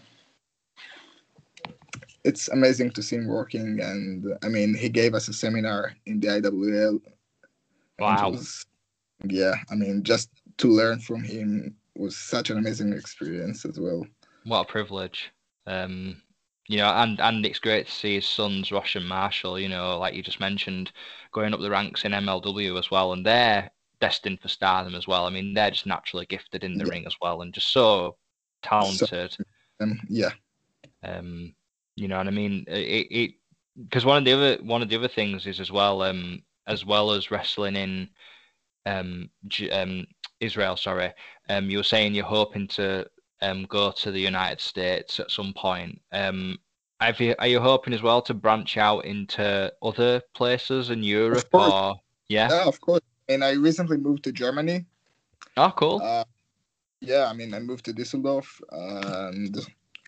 it's 2.24 2.48
amazing 2.48 2.90
to 2.90 3.02
see 3.02 3.16
him 3.16 3.28
working. 3.28 3.80
And 3.80 4.36
I 4.42 4.48
mean, 4.48 4.74
he 4.74 4.88
gave 4.88 5.14
us 5.14 5.28
a 5.28 5.32
seminar 5.32 5.94
in 6.06 6.20
the 6.20 6.28
IWL. 6.28 7.00
Wow. 7.98 8.30
Was, 8.30 8.66
yeah, 9.24 9.54
I 9.70 9.74
mean, 9.74 10.02
just 10.02 10.30
to 10.58 10.68
learn 10.68 11.00
from 11.00 11.22
him 11.22 11.76
was 11.96 12.16
such 12.16 12.50
an 12.50 12.58
amazing 12.58 12.92
experience 12.92 13.64
as 13.64 13.80
well. 13.80 14.06
What 14.44 14.68
a 14.68 14.72
privilege. 14.72 15.30
Um, 15.66 16.22
you 16.68 16.78
know, 16.78 16.88
and 16.88 17.20
and 17.20 17.46
it's 17.46 17.58
great 17.58 17.86
to 17.86 17.92
see 17.92 18.16
his 18.16 18.26
sons, 18.26 18.72
Ross 18.72 18.94
and 18.94 19.08
Marshall, 19.08 19.58
you 19.58 19.68
know, 19.68 19.98
like 19.98 20.14
you 20.14 20.22
just 20.22 20.40
mentioned, 20.40 20.92
going 21.32 21.54
up 21.54 21.60
the 21.60 21.70
ranks 21.70 22.04
in 22.04 22.12
MLW 22.12 22.78
as 22.78 22.90
well, 22.90 23.12
and 23.12 23.24
they're 23.24 23.70
destined 24.00 24.40
for 24.40 24.48
stardom 24.48 24.94
as 24.94 25.06
well. 25.06 25.26
I 25.26 25.30
mean, 25.30 25.54
they're 25.54 25.70
just 25.70 25.86
naturally 25.86 26.26
gifted 26.26 26.64
in 26.64 26.76
the 26.76 26.84
yeah. 26.84 26.90
ring 26.90 27.06
as 27.06 27.16
well, 27.20 27.42
and 27.42 27.54
just 27.54 27.72
so 27.72 28.16
talented. 28.62 29.32
So, 29.32 29.44
um, 29.80 30.00
yeah. 30.08 30.30
Um, 31.04 31.54
you 31.94 32.08
know, 32.08 32.18
and 32.18 32.28
I 32.28 32.32
mean, 32.32 32.64
it, 32.68 33.06
it 33.10 33.30
because 33.88 34.04
one 34.04 34.18
of 34.18 34.24
the 34.24 34.32
other 34.32 34.58
one 34.62 34.82
of 34.82 34.88
the 34.88 34.96
other 34.96 35.08
things 35.08 35.46
is 35.46 35.60
as 35.60 35.70
well 35.70 36.02
um 36.02 36.42
as 36.66 36.84
well 36.84 37.12
as 37.12 37.30
wrestling 37.30 37.76
in 37.76 38.08
um, 38.86 39.30
um 39.72 40.06
Israel, 40.40 40.76
sorry, 40.76 41.12
um 41.48 41.70
you 41.70 41.78
were 41.78 41.84
saying 41.84 42.14
you're 42.14 42.24
hoping 42.24 42.68
to 42.68 43.06
um 43.42 43.64
go 43.68 43.90
to 43.92 44.10
the 44.10 44.20
United 44.20 44.60
States 44.60 45.20
at 45.20 45.30
some 45.30 45.52
point. 45.54 46.00
Um, 46.12 46.58
have 47.00 47.20
you, 47.20 47.34
are 47.38 47.46
you 47.46 47.60
hoping 47.60 47.92
as 47.92 48.00
well 48.02 48.22
to 48.22 48.32
branch 48.32 48.78
out 48.78 49.04
into 49.04 49.70
other 49.82 50.22
places 50.34 50.88
in 50.88 51.02
Europe 51.02 51.48
or 51.52 51.96
yeah? 52.28 52.48
Yeah, 52.48 52.64
of 52.64 52.80
course. 52.80 53.02
And 53.28 53.44
I 53.44 53.52
recently 53.52 53.98
moved 53.98 54.24
to 54.24 54.32
Germany. 54.32 54.86
Oh, 55.58 55.72
cool. 55.76 56.00
Uh, 56.02 56.24
yeah, 57.00 57.26
I 57.28 57.34
mean, 57.34 57.52
I 57.52 57.58
moved 57.58 57.84
to 57.86 57.92
Düsseldorf 57.92 58.46
and 58.70 59.58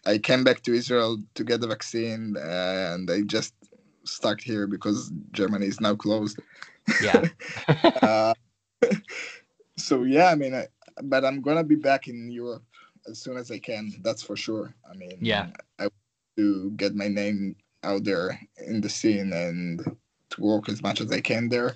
I 0.07 0.19
came 0.19 0.45
back 0.45 0.63
to 0.63 0.73
Israel 0.73 1.19
to 1.35 1.45
get 1.45 1.61
the 1.61 1.67
vaccine, 1.67 2.37
and 2.41 3.11
I 3.11 3.21
just 3.23 3.55
stuck 4.05 4.41
here 4.41 4.67
because 4.67 5.13
Germany 5.33 5.67
is 5.67 5.81
now 5.81 5.95
closed. 5.95 6.39
yeah. 7.03 7.25
uh, 8.03 8.33
so 9.77 10.05
yeah, 10.05 10.27
I 10.27 10.35
mean, 10.35 10.55
I, 10.55 10.67
but 11.05 11.25
I'm 11.25 11.41
gonna 11.41 11.65
be 11.65 11.77
back 11.77 12.09
in 12.09 12.31
Europe 12.31 12.65
as 13.09 13.19
soon 13.19 13.37
as 13.37 13.51
I 13.51 13.59
can. 13.59 13.93
That's 14.03 14.23
for 14.23 14.37
sure. 14.37 14.75
I 14.89 14.95
mean, 14.95 15.19
Yeah. 15.21 15.51
I 15.79 15.85
want 15.85 15.93
to 16.37 16.71
get 16.73 16.95
my 16.95 17.09
name 17.09 17.57
out 17.83 18.05
there 18.05 18.39
in 18.67 18.81
the 18.81 18.89
scene 18.89 19.33
and 19.33 19.85
to 20.31 20.41
work 20.41 20.69
as 20.69 20.83
much 20.83 21.01
as 21.01 21.11
I 21.11 21.21
can 21.21 21.49
there. 21.49 21.75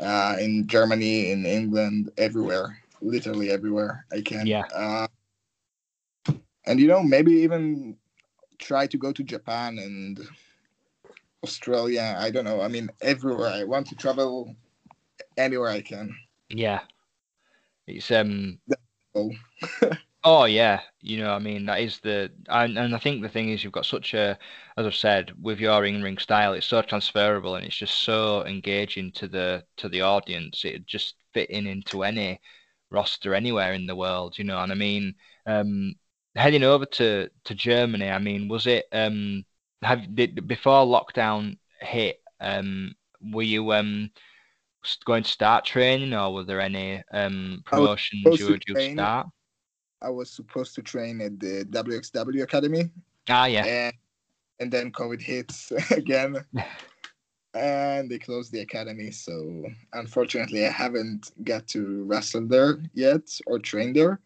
Uh, 0.00 0.36
in 0.40 0.66
Germany, 0.66 1.30
in 1.30 1.46
England, 1.46 2.10
everywhere, 2.18 2.80
literally 3.00 3.50
everywhere 3.50 4.06
I 4.12 4.22
can. 4.22 4.46
Yeah. 4.46 4.64
Uh, 4.74 5.06
and 6.66 6.80
you 6.80 6.88
know, 6.88 7.02
maybe 7.02 7.32
even 7.32 7.96
try 8.58 8.86
to 8.86 8.96
go 8.96 9.12
to 9.12 9.22
Japan 9.22 9.78
and 9.78 10.18
Australia. 11.44 12.16
I 12.18 12.30
don't 12.30 12.44
know. 12.44 12.60
I 12.60 12.68
mean, 12.68 12.90
everywhere. 13.02 13.50
I 13.50 13.64
want 13.64 13.86
to 13.88 13.94
travel 13.94 14.56
anywhere 15.36 15.68
I 15.68 15.82
can. 15.82 16.16
Yeah. 16.54 16.82
It's 17.86 18.10
um 18.10 18.58
Oh, 19.14 19.30
oh 20.24 20.44
yeah, 20.46 20.80
you 21.00 21.18
know, 21.18 21.32
I 21.32 21.38
mean 21.38 21.66
that 21.66 21.80
is 21.80 22.00
the 22.00 22.32
and, 22.48 22.78
and 22.78 22.94
I 22.94 22.98
think 22.98 23.22
the 23.22 23.28
thing 23.28 23.50
is 23.50 23.62
you've 23.64 23.72
got 23.72 23.86
such 23.86 24.14
a 24.14 24.38
as 24.76 24.86
I've 24.86 24.94
said, 24.94 25.32
with 25.42 25.60
your 25.60 25.84
in 25.84 26.02
ring 26.02 26.18
style, 26.18 26.54
it's 26.54 26.66
so 26.66 26.82
transferable 26.82 27.54
and 27.56 27.64
it's 27.66 27.76
just 27.76 27.96
so 28.02 28.44
engaging 28.46 29.12
to 29.12 29.28
the 29.28 29.64
to 29.78 29.88
the 29.88 30.02
audience. 30.02 30.64
It 30.64 30.86
just 30.86 31.16
fit 31.34 31.50
in 31.50 31.66
into 31.66 32.02
any 32.04 32.40
roster 32.90 33.34
anywhere 33.34 33.72
in 33.74 33.86
the 33.86 33.96
world, 33.96 34.38
you 34.38 34.44
know, 34.44 34.58
and 34.60 34.72
I 34.72 34.74
mean 34.76 35.14
um 35.46 35.94
heading 36.36 36.64
over 36.64 36.86
to 36.86 37.30
to 37.44 37.54
Germany, 37.54 38.10
I 38.10 38.18
mean, 38.18 38.48
was 38.48 38.66
it 38.66 38.86
um 38.92 39.44
have 39.82 40.14
did 40.14 40.46
before 40.48 40.84
lockdown 40.86 41.58
hit, 41.80 42.20
um 42.40 42.94
were 43.22 43.42
you 43.42 43.72
um 43.72 44.10
going 45.04 45.22
to 45.22 45.30
start 45.30 45.64
training 45.64 46.14
or 46.14 46.32
were 46.32 46.44
there 46.44 46.60
any 46.60 47.02
um 47.12 47.62
promotions 47.64 48.38
you 48.40 48.46
were 48.46 48.58
due 48.58 48.74
to 48.74 48.92
start? 48.92 49.26
I 50.02 50.10
was 50.10 50.30
supposed 50.30 50.74
to 50.74 50.82
train 50.82 51.20
at 51.20 51.40
the 51.40 51.64
WXW 51.70 52.42
Academy, 52.42 52.90
Ah 53.28 53.46
yeah. 53.46 53.64
and 53.64 53.94
and 54.60 54.70
then 54.72 54.92
COVID 54.92 55.20
hits 55.20 55.72
again, 55.90 56.44
and 57.54 58.10
they 58.10 58.18
closed 58.18 58.52
the 58.52 58.60
academy. 58.60 59.10
So 59.10 59.64
unfortunately, 59.92 60.66
I 60.66 60.70
haven't 60.70 61.32
got 61.44 61.66
to 61.68 62.04
wrestle 62.04 62.46
there 62.46 62.78
yet 62.94 63.22
or 63.46 63.58
train 63.58 63.92
there. 63.92 64.20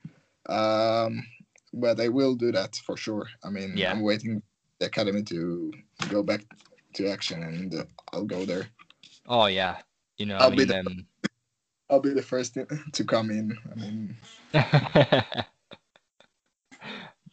Um, 0.48 1.24
but 1.72 2.00
I 2.00 2.08
will 2.08 2.34
do 2.34 2.50
that 2.52 2.76
for 2.86 2.96
sure. 2.96 3.26
I 3.44 3.50
mean, 3.50 3.76
Yeah. 3.76 3.92
I'm 3.92 4.02
waiting 4.02 4.42
the 4.80 4.86
academy 4.86 5.22
to 5.24 5.72
go 6.08 6.22
back 6.22 6.40
to 6.94 7.08
action, 7.08 7.42
and 7.42 7.74
uh, 7.74 7.84
I'll 8.12 8.24
go 8.24 8.44
there. 8.44 8.66
Oh 9.26 9.46
yeah. 9.46 9.76
You 10.18 10.26
know, 10.26 10.38
I'll 10.38 10.50
I 10.50 10.54
be 10.54 10.64
the- 10.64 10.74
um, 10.78 11.06
I'll 11.90 12.00
be 12.00 12.12
the 12.14 12.22
first 12.22 12.54
to 12.92 13.04
come 13.04 13.30
in. 13.30 13.56
I 13.70 13.74
mean, 13.74 14.16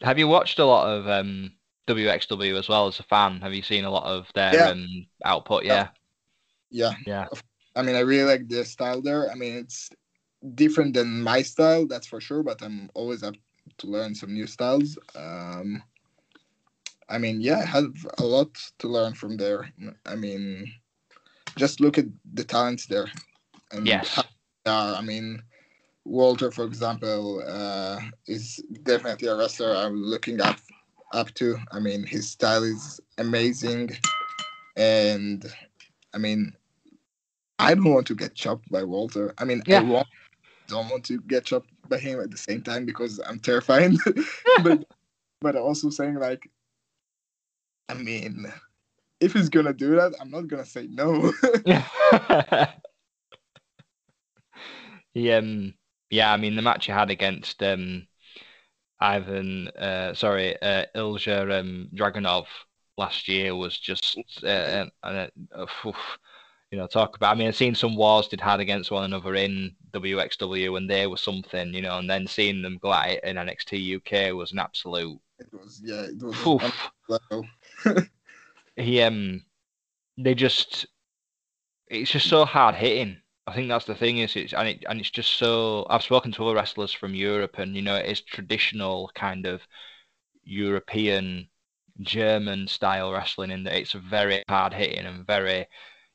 have 0.01 0.19
you 0.19 0.27
watched 0.27 0.59
a 0.59 0.65
lot 0.65 0.87
of 0.87 1.07
um, 1.07 1.51
WXW 1.87 2.57
as 2.57 2.69
well 2.69 2.87
as 2.87 2.99
a 2.99 3.03
fan? 3.03 3.41
Have 3.41 3.53
you 3.53 3.61
seen 3.61 3.85
a 3.85 3.91
lot 3.91 4.05
of 4.05 4.27
their 4.33 4.63
Yeah. 4.63 4.67
um, 4.67 4.87
output? 5.23 5.65
Yeah, 5.65 5.89
yeah, 6.69 6.95
yeah, 7.05 7.29
I 7.75 7.81
mean, 7.83 7.95
I 7.95 7.99
really 8.01 8.29
like 8.29 8.47
their 8.47 8.65
style 8.65 9.01
there. 9.01 9.31
I 9.31 9.35
mean, 9.35 9.55
it's 9.55 9.89
different 10.55 10.93
than 10.95 11.21
my 11.23 11.41
style, 11.41 11.87
that's 11.87 12.07
for 12.07 12.21
sure. 12.21 12.43
But 12.43 12.61
I'm 12.63 12.89
always 12.95 13.23
up 13.23 13.35
to 13.79 13.87
learn 13.87 14.15
some 14.15 14.33
new 14.33 14.47
styles. 14.47 14.97
Um, 15.15 15.83
I 17.09 17.17
mean, 17.17 17.41
yeah, 17.41 17.59
I 17.59 17.65
have 17.65 17.93
a 18.19 18.23
lot 18.23 18.53
to 18.79 18.87
learn 18.87 19.13
from 19.13 19.37
there. 19.37 19.71
I 20.05 20.15
mean, 20.15 20.71
just 21.57 21.79
look 21.79 21.97
at 21.97 22.05
the 22.33 22.43
talents 22.43 22.85
there. 22.87 23.07
And 23.71 23.87
Yes. 23.87 24.09
how 24.09 24.23
they 24.63 24.71
are. 24.71 24.95
I 24.95 25.01
mean, 25.01 25.41
Walter, 26.05 26.51
for 26.51 26.65
example, 26.65 27.43
uh, 27.47 27.99
is 28.27 28.63
definitely 28.83 29.27
a 29.27 29.35
wrestler 29.35 29.75
I'm 29.75 29.95
looking 30.01 30.39
up 30.41 30.57
up 31.13 31.33
to. 31.35 31.57
I 31.71 31.79
mean, 31.79 32.05
his 32.05 32.29
style 32.29 32.63
is 32.63 32.99
amazing, 33.17 33.91
and 34.75 35.45
I 36.13 36.17
mean, 36.17 36.53
I 37.59 37.73
don't 37.73 37.93
want 37.93 38.07
to 38.07 38.15
get 38.15 38.35
chopped 38.35 38.69
by 38.69 38.83
Walter. 38.83 39.33
I 39.37 39.45
mean, 39.45 39.63
Yeah. 39.65 39.79
I 39.79 39.83
want, 39.83 40.07
don't 40.67 40.89
want 40.89 41.03
to 41.05 41.21
get 41.21 41.45
chopped 41.45 41.69
by 41.89 41.97
him 41.97 42.19
at 42.19 42.31
the 42.31 42.37
same 42.37 42.61
time 42.61 42.85
because 42.85 43.19
I'm 43.27 43.39
terrified. 43.39 43.93
but 44.63 44.85
but 45.41 45.55
also 45.55 45.89
saying 45.89 46.15
like, 46.15 46.49
I 47.89 47.93
mean, 47.93 48.51
if 49.19 49.33
he's 49.33 49.49
gonna 49.49 49.73
do 49.73 49.95
that, 49.95 50.13
I'm 50.19 50.31
not 50.31 50.47
gonna 50.47 50.65
say 50.65 50.87
no. 50.89 51.31
he, 55.13 55.31
um, 55.31 55.73
yeah. 56.09 56.31
I 56.31 56.37
mean, 56.37 56.55
the 56.55 56.61
match 56.61 56.87
you 56.87 56.93
had 56.93 57.09
against 57.09 57.61
um, 57.63 58.07
Ivan, 58.99 59.67
uh, 59.69 60.13
sorry, 60.13 60.61
uh, 60.61 60.85
Ilja 60.95 61.59
um, 61.59 61.89
Dragunov 61.93 62.45
last 62.97 63.27
year 63.27 63.55
was 63.55 63.77
just, 63.77 64.17
uh, 64.43 64.85
uh, 65.03 65.27
you 66.71 66.77
know, 66.77 66.87
talk 66.87 67.15
about. 67.15 67.35
I 67.35 67.37
mean, 67.37 67.47
I've 67.47 67.55
seen 67.55 67.75
some 67.75 67.95
wars 67.95 68.27
they'd 68.27 68.41
had 68.41 68.59
against 68.59 68.91
one 68.91 69.03
another 69.03 69.35
in 69.35 69.75
WXW, 69.91 70.77
and 70.77 70.89
they 70.89 71.07
were 71.07 71.17
something, 71.17 71.73
you 71.73 71.81
know, 71.81 71.97
and 71.97 72.09
then 72.09 72.27
seeing 72.27 72.61
them 72.61 72.79
go 72.81 72.93
at 72.93 73.11
it 73.11 73.23
in 73.23 73.37
NXT 73.37 73.97
UK 73.97 74.35
was 74.35 74.51
an 74.51 74.59
absolute. 74.59 75.19
it 75.39 75.47
was 75.53 75.81
yeah, 75.83 76.01
it 76.01 76.21
was 76.21 76.35
Oof. 76.45 76.63
on 76.63 76.71
level. 77.07 77.45
he 78.77 79.01
um 79.01 79.43
they 80.17 80.35
just 80.35 80.87
it's 81.87 82.11
just 82.11 82.29
so 82.29 82.45
hard 82.45 82.75
hitting. 82.75 83.21
I 83.47 83.53
think 83.53 83.69
that's 83.69 83.85
the 83.85 83.95
thing 83.95 84.17
is 84.19 84.35
it's 84.35 84.53
and 84.53 84.67
it 84.67 84.83
and 84.89 84.99
it's 84.99 85.11
just 85.11 85.33
so 85.37 85.85
I've 85.89 86.03
spoken 86.03 86.31
to 86.33 86.45
other 86.45 86.55
wrestlers 86.55 86.91
from 86.91 87.13
Europe 87.13 87.59
and 87.59 87.75
you 87.75 87.81
know 87.81 87.95
it 87.95 88.05
is 88.07 88.21
traditional 88.21 89.11
kind 89.15 89.45
of 89.45 89.61
European 90.43 91.49
German 92.01 92.67
style 92.67 93.11
wrestling 93.11 93.51
in 93.51 93.63
that 93.65 93.75
it's 93.79 93.93
very 93.93 94.43
hard 94.49 94.73
hitting 94.73 95.05
and 95.05 95.27
very 95.27 95.67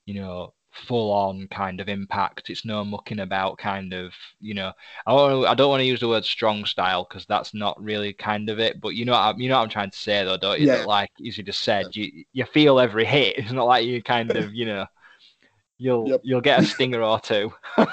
you 0.06 0.14
know 0.20 0.54
full 0.72 1.10
on 1.12 1.48
kind 1.48 1.80
of 1.80 1.88
impact 1.88 2.48
it's 2.48 2.64
no 2.64 2.84
mucking 2.84 3.20
about 3.20 3.58
kind 3.58 3.92
of 3.92 4.12
you 4.40 4.54
know 4.54 4.72
I 5.06 5.12
don't 5.12 5.46
I 5.46 5.54
don't 5.54 5.68
want 5.70 5.80
to 5.80 5.84
use 5.86 6.00
the 6.00 6.08
word 6.08 6.24
strong 6.24 6.64
style 6.64 7.04
because 7.08 7.26
that's 7.26 7.52
not 7.54 7.82
really 7.82 8.12
kind 8.12 8.48
of 8.48 8.60
it 8.60 8.80
but 8.80 8.90
you 8.90 9.04
know 9.04 9.12
what 9.12 9.18
I, 9.18 9.34
you 9.36 9.48
know 9.48 9.56
what 9.58 9.64
I'm 9.64 9.68
trying 9.68 9.90
to 9.90 9.98
say 9.98 10.24
though 10.24 10.36
don't 10.36 10.60
you 10.60 10.66
Yeah. 10.66 10.76
That, 10.76 10.86
like 10.86 11.10
as 11.26 11.36
you 11.36 11.44
just 11.44 11.62
said 11.62 11.94
you 11.96 12.24
you 12.32 12.44
feel 12.46 12.78
every 12.78 13.04
hit 13.04 13.38
it's 13.38 13.52
not 13.52 13.66
like 13.66 13.84
you 13.86 14.02
kind 14.02 14.36
of 14.36 14.54
you 14.54 14.66
know 14.66 14.86
you'll 15.78 16.08
Yep. 16.08 16.20
you'll 16.22 16.40
get 16.42 16.60
a 16.60 16.62
stinger 16.64 17.02
or 17.02 17.20
two 17.20 17.52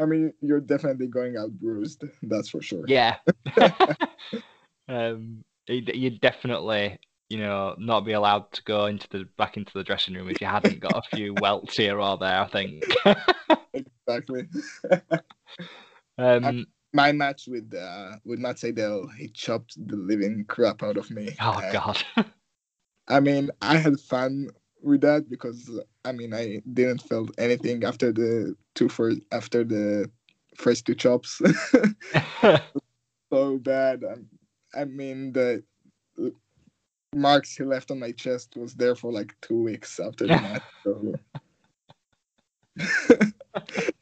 I 0.00 0.04
mean, 0.06 0.32
you're 0.40 0.60
definitely 0.60 1.08
going 1.08 1.36
out 1.36 1.50
bruised. 1.50 2.04
That's 2.22 2.48
for 2.48 2.62
sure. 2.62 2.86
yeah 2.86 3.16
um 4.88 5.44
you'd 5.66 6.20
definitely 6.20 6.98
you 7.28 7.38
know 7.38 7.74
not 7.78 8.04
be 8.04 8.12
allowed 8.12 8.50
to 8.52 8.62
go 8.64 8.86
into 8.86 9.08
the 9.10 9.24
back 9.36 9.56
into 9.56 9.72
the 9.74 9.84
dressing 9.84 10.14
room 10.14 10.28
if 10.28 10.40
you 10.40 10.46
hadn't 10.46 10.80
got 10.80 10.98
a 10.98 11.08
few 11.10 11.34
welts 11.34 11.76
here 11.76 12.00
or 12.00 12.16
there 12.18 12.40
I 12.40 12.48
think 12.48 12.84
Exactly. 13.72 14.48
um 16.18 16.66
My 16.92 17.12
match 17.12 17.46
with 17.48 17.74
uh 17.74 18.16
with 18.24 18.38
Matt 18.38 18.56
Sydal, 18.56 19.14
he 19.16 19.28
chopped 19.28 19.74
the 19.86 19.96
living 19.96 20.44
crap 20.48 20.82
out 20.82 20.96
of 20.96 21.10
me. 21.10 21.38
oh 21.40 21.62
Uh, 21.62 21.72
god 21.72 22.02
I 23.08 23.20
mean, 23.20 23.50
I 23.60 23.76
had 23.76 24.00
fun 24.00 24.50
with 24.82 25.00
that 25.02 25.28
because 25.28 25.70
I 26.04 26.12
mean, 26.12 26.34
I 26.34 26.60
didn't 26.72 27.02
feel 27.02 27.28
anything 27.38 27.84
after 27.84 28.12
the 28.12 28.56
two 28.74 28.88
first 28.88 29.20
after 29.32 29.64
the 29.64 30.10
first 30.56 30.86
two 30.86 30.94
chops. 30.94 31.40
so 33.32 33.58
bad. 33.58 34.02
I, 34.04 34.80
I 34.80 34.84
mean, 34.84 35.32
the 35.32 35.64
marks 37.14 37.56
he 37.56 37.64
left 37.64 37.90
on 37.90 37.98
my 37.98 38.12
chest 38.12 38.56
was 38.56 38.74
there 38.74 38.94
for 38.94 39.12
like 39.12 39.34
two 39.40 39.62
weeks 39.62 39.98
after 40.00 40.26
the 40.26 40.36
match. 40.36 40.62
So 40.84 41.14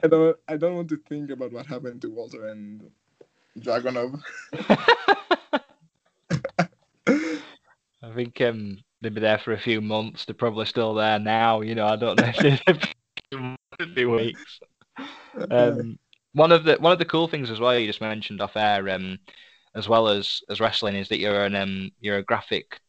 I 0.03 0.09
don't. 0.09 0.37
I 0.49 0.57
don't 0.57 0.77
want 0.77 0.89
to 0.91 1.01
think 1.09 1.31
about 1.31 1.53
what 1.53 1.67
happened 1.67 2.03
to 2.03 2.11
Walter 2.11 2.49
and 2.49 2.91
Dragunov. 3.59 4.21
I 8.03 8.15
think 8.15 8.41
um 8.41 8.79
they'd 9.01 9.15
be 9.15 9.21
there 9.21 9.39
for 9.39 9.53
a 9.53 9.59
few 9.59 9.81
months. 9.81 10.25
They're 10.25 10.35
probably 10.35 10.67
still 10.67 10.95
there 10.95 11.19
now. 11.19 11.61
You 11.61 11.75
know, 11.75 11.87
I 11.87 11.97
don't 11.97 12.21
know 12.21 12.33
if 12.67 12.95
few 13.95 14.11
weeks. 14.11 14.61
Um, 15.51 15.99
one 16.33 16.53
of 16.53 16.65
the 16.65 16.77
one 16.77 16.93
of 16.93 16.99
the 16.99 17.05
cool 17.05 17.29
things 17.29 17.51
as 17.51 17.61
well 17.61 17.79
you 17.79 17.87
just 17.87 18.01
mentioned 18.01 18.41
off 18.41 18.57
air, 18.57 18.89
um, 18.91 19.19
as 19.75 19.89
well 19.89 20.09
as 20.09 20.43
as 20.51 20.61
wrestling, 20.61 20.97
is 20.97 21.09
that 21.09 21.19
you're 21.19 21.45
an 21.45 21.55
um, 21.55 21.91
you're 22.01 22.19
a 22.19 22.23
graphic 22.23 22.81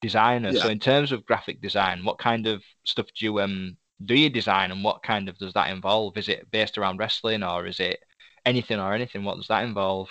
designer. 0.00 0.54
Yeah. 0.54 0.54
So 0.54 0.68
in 0.68 0.80
terms 0.80 1.12
of 1.12 1.26
graphic 1.26 1.60
design, 1.60 2.04
what 2.04 2.18
kind 2.18 2.46
of 2.46 2.62
stuff 2.84 3.06
do 3.18 3.24
you 3.26 3.40
um 3.40 3.76
do 4.04 4.14
you 4.14 4.30
design, 4.30 4.70
and 4.72 4.82
what 4.84 5.02
kind 5.02 5.28
of 5.28 5.38
does 5.38 5.52
that 5.54 5.70
involve? 5.70 6.16
Is 6.16 6.28
it 6.28 6.50
based 6.50 6.78
around 6.78 6.98
wrestling, 6.98 7.42
or 7.42 7.66
is 7.66 7.80
it 7.80 8.00
anything 8.46 8.80
or 8.80 8.94
anything? 8.94 9.24
What 9.24 9.36
does 9.36 9.48
that 9.48 9.64
involve? 9.64 10.08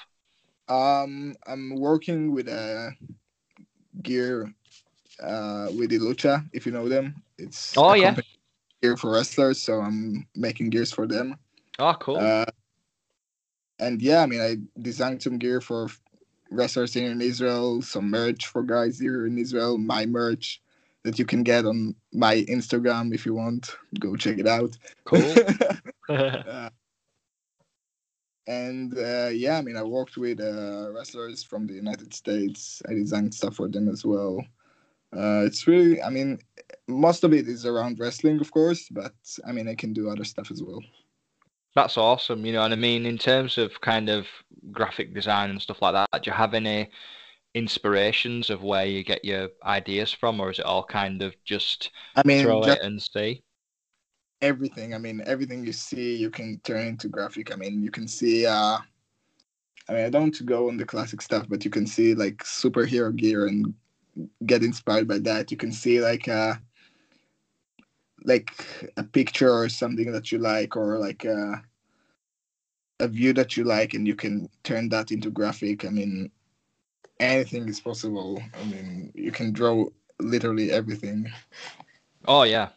Um, 0.68 1.36
I'm 1.48 1.76
working 1.76 2.32
with 2.32 2.48
a 2.48 2.92
gear 4.02 4.54
uh, 5.24 5.70
with 5.78 5.92
Ilucha, 5.92 6.48
if 6.54 6.66
you 6.66 6.72
know 6.72 6.90
them. 6.90 7.24
It's 7.38 7.78
Oh, 7.78 7.94
yeah. 7.94 8.16
gear 8.82 8.98
for 8.98 9.12
wrestlers, 9.12 9.62
so 9.62 9.82
I'm 9.82 10.28
making 10.36 10.70
gears 10.70 10.92
for 10.92 11.08
them. 11.08 11.36
Oh, 11.80 11.96
cool. 12.00 12.20
Uh, 12.20 12.46
and 13.80 14.02
yeah, 14.02 14.22
I 14.22 14.26
mean, 14.26 14.42
I 14.42 14.58
designed 14.82 15.22
some 15.24 15.38
gear 15.38 15.62
for 15.62 15.88
wrestlers 16.52 16.94
here 16.94 17.12
in 17.12 17.22
Israel, 17.22 17.82
some 17.82 18.10
merch 18.10 18.48
for 18.48 18.64
guys 18.64 19.00
here 19.00 19.26
in 19.26 19.38
Israel, 19.38 19.78
my 19.78 20.06
merch 20.06 20.62
that 21.04 21.18
you 21.18 21.26
can 21.26 21.44
get 21.44 21.66
on 21.66 21.96
my 22.14 22.44
Instagram 22.44 23.14
if 23.14 23.26
you 23.26 23.34
want. 23.34 23.76
Go 24.00 24.16
check 24.16 24.38
it 24.38 24.48
out. 24.48 24.78
cool. 25.06 25.36
and 28.48 28.98
uh, 28.98 29.30
yeah, 29.32 29.58
I 29.58 29.62
mean, 29.62 29.78
I 29.78 29.84
worked 29.84 30.18
with 30.18 30.42
uh, 30.42 30.92
wrestlers 30.92 31.44
from 31.44 31.68
the 31.68 31.74
United 31.74 32.14
States. 32.14 32.82
I 32.90 32.94
designed 32.94 33.34
stuff 33.34 33.56
for 33.56 33.68
them 33.68 33.88
as 33.88 34.06
well. 34.06 34.44
Uh, 35.16 35.44
it's 35.46 35.66
really, 35.68 36.02
I 36.02 36.10
mean, 36.10 36.40
most 36.88 37.24
of 37.24 37.34
it 37.34 37.48
is 37.48 37.66
around 37.66 38.00
wrestling, 38.00 38.40
of 38.42 38.52
course, 38.52 38.90
but 38.90 39.14
I 39.48 39.52
mean, 39.52 39.68
I 39.68 39.76
can 39.76 39.94
do 39.94 40.10
other 40.10 40.24
stuff 40.24 40.52
as 40.52 40.62
well. 40.62 40.82
That's 41.80 41.98
awesome, 41.98 42.46
you 42.46 42.52
know, 42.54 42.64
and 42.64 42.74
I 42.74 42.78
mean, 42.78 43.06
in 43.06 43.18
terms 43.18 43.58
of 43.58 43.80
kind 43.82 44.10
of 44.10 44.28
graphic 44.72 45.14
design 45.14 45.50
and 45.50 45.62
stuff 45.62 45.82
like 45.82 45.94
that, 45.94 46.24
do 46.24 46.30
you 46.30 46.36
have 46.36 46.54
any 46.54 46.90
inspirations 47.56 48.50
of 48.50 48.64
where 48.64 48.86
you 48.86 49.04
get 49.04 49.26
your 49.26 49.50
ideas 49.64 50.14
from, 50.14 50.40
or 50.42 50.52
is 50.52 50.60
it 50.60 50.66
all 50.66 50.84
kind 50.86 51.22
of 51.24 51.36
just 51.46 51.92
I 52.16 52.22
mean, 52.26 52.62
throw 52.62 52.62
just 52.62 52.78
it 52.78 52.82
and 52.84 53.02
see? 53.02 53.44
everything. 54.42 54.94
I 54.94 54.98
mean, 54.98 55.22
everything 55.26 55.66
you 55.66 55.74
see, 55.74 56.16
you 56.16 56.30
can 56.30 56.60
turn 56.64 56.88
into 56.88 57.08
graphic. 57.10 57.52
I 57.52 57.56
mean, 57.56 57.82
you 57.82 57.92
can 57.92 58.08
see. 58.08 58.46
uh 58.46 58.78
I 59.88 59.94
mean, 59.94 60.06
I 60.06 60.10
don't 60.10 60.22
want 60.24 60.36
to 60.36 60.44
go 60.44 60.68
on 60.70 60.78
the 60.78 60.86
classic 60.86 61.22
stuff, 61.22 61.48
but 61.50 61.66
you 61.66 61.72
can 61.72 61.88
see 61.88 62.14
like 62.14 62.38
superhero 62.44 63.16
gear 63.16 63.48
and 63.48 63.74
get 64.46 64.64
inspired 64.64 65.08
by 65.08 65.20
that. 65.20 65.52
You 65.52 65.58
can 65.58 65.72
see 65.72 66.02
like 66.02 66.28
uh 66.28 66.56
like 68.24 68.52
a 68.98 69.04
picture 69.04 69.52
or 69.52 69.70
something 69.70 70.12
that 70.12 70.32
you 70.32 70.38
like, 70.40 70.76
or 70.76 70.98
like 71.00 71.26
a 71.26 71.64
a 73.00 73.08
view 73.08 73.34
that 73.34 73.58
you 73.58 73.64
like, 73.64 73.94
and 73.94 74.08
you 74.08 74.16
can 74.16 74.50
turn 74.64 74.90
that 74.90 75.12
into 75.12 75.30
graphic. 75.32 75.86
I 75.86 75.90
mean, 75.90 76.32
anything 77.20 77.70
is 77.70 77.80
possible. 77.82 78.42
I 78.60 78.64
mean, 78.66 79.12
you 79.16 79.32
can 79.32 79.54
draw 79.54 79.86
literally 80.20 80.72
everything. 80.72 81.28
Oh 82.28 82.44
yeah, 82.44 82.70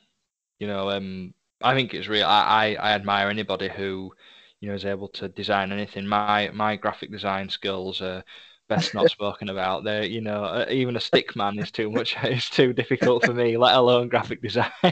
you 0.58 0.66
know, 0.68 0.90
um, 0.90 1.34
I 1.62 1.74
think 1.74 1.94
it's 1.94 2.08
real. 2.08 2.26
I, 2.26 2.76
I, 2.78 2.90
I 2.90 2.92
admire 2.92 3.28
anybody 3.30 3.68
who, 3.68 4.12
you 4.60 4.68
know, 4.68 4.74
is 4.74 4.84
able 4.86 5.08
to 5.10 5.28
design 5.28 5.72
anything. 5.72 6.06
My 6.08 6.50
my 6.54 6.76
graphic 6.76 7.10
design 7.12 7.48
skills 7.50 8.02
are 8.02 8.24
best 8.68 8.94
not 8.94 9.08
spoken 9.10 9.48
about. 9.50 9.84
They're, 9.84 10.04
you 10.04 10.20
know, 10.22 10.44
uh, 10.44 10.66
even 10.70 10.96
a 10.96 11.00
stick 11.00 11.36
man 11.36 11.58
is 11.58 11.70
too 11.72 11.90
much. 11.90 12.16
It's 12.24 12.50
too 12.50 12.72
difficult 12.72 13.24
for 13.24 13.34
me, 13.34 13.56
let 13.58 13.76
alone 13.76 14.08
graphic 14.08 14.42
design. 14.42 14.72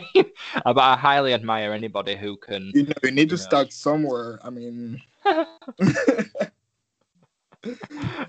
Uh, 0.65 0.73
but 0.75 0.83
I 0.83 0.97
highly 0.97 1.35
admire 1.35 1.73
anybody 1.73 2.17
who 2.17 2.37
can. 2.37 2.75
You 2.75 2.85
know, 2.85 2.93
you 3.03 3.11
need 3.13 3.31
to 3.31 3.37
Yeah. 3.37 3.39
start 3.39 3.73
somewhere. 3.73 4.39
I 4.43 4.51
mean. 4.51 5.03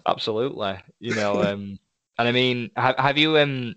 Absolutely, 0.05 0.79
you 0.99 1.13
know, 1.13 1.41
um, 1.41 1.79
and 2.17 2.27
I 2.27 2.31
mean, 2.31 2.69
have 2.75 2.95
have 2.97 3.17
you 3.17 3.37
um, 3.37 3.75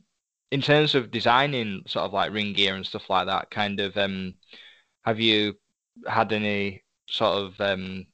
in 0.51 0.61
terms 0.61 0.95
of 0.95 1.11
designing 1.11 1.83
sort 1.87 2.05
of 2.07 2.13
like 2.13 2.33
ring 2.33 2.53
gear 2.53 2.75
and 2.75 2.87
stuff 2.87 3.09
like 3.11 3.27
that, 3.27 3.51
kind 3.51 3.81
of 3.81 3.97
um, 3.97 4.35
have 5.05 5.21
you 5.21 5.55
had 6.09 6.33
any 6.33 6.85
sort 7.09 7.39
of 7.45 7.61
um, 7.61 8.07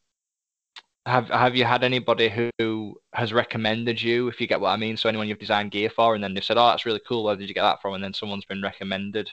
have 1.06 1.28
have 1.28 1.56
you 1.56 1.64
had 1.64 1.82
anybody 1.82 2.28
who 2.28 3.00
has 3.14 3.32
recommended 3.32 4.00
you, 4.00 4.28
if 4.28 4.40
you 4.40 4.46
get 4.46 4.60
what 4.60 4.70
I 4.70 4.76
mean? 4.76 4.96
So 4.96 5.08
anyone 5.08 5.28
you've 5.28 5.38
designed 5.38 5.70
gear 5.70 5.90
for, 5.90 6.14
and 6.14 6.22
then 6.22 6.34
they've 6.34 6.44
said, 6.44 6.58
"Oh, 6.58 6.66
that's 6.68 6.86
really 6.86 7.00
cool. 7.08 7.24
Where 7.24 7.36
did 7.36 7.48
you 7.48 7.54
get 7.54 7.62
that 7.62 7.80
from?" 7.82 7.94
And 7.94 8.04
then 8.04 8.14
someone's 8.14 8.44
been 8.44 8.62
recommended 8.62 9.30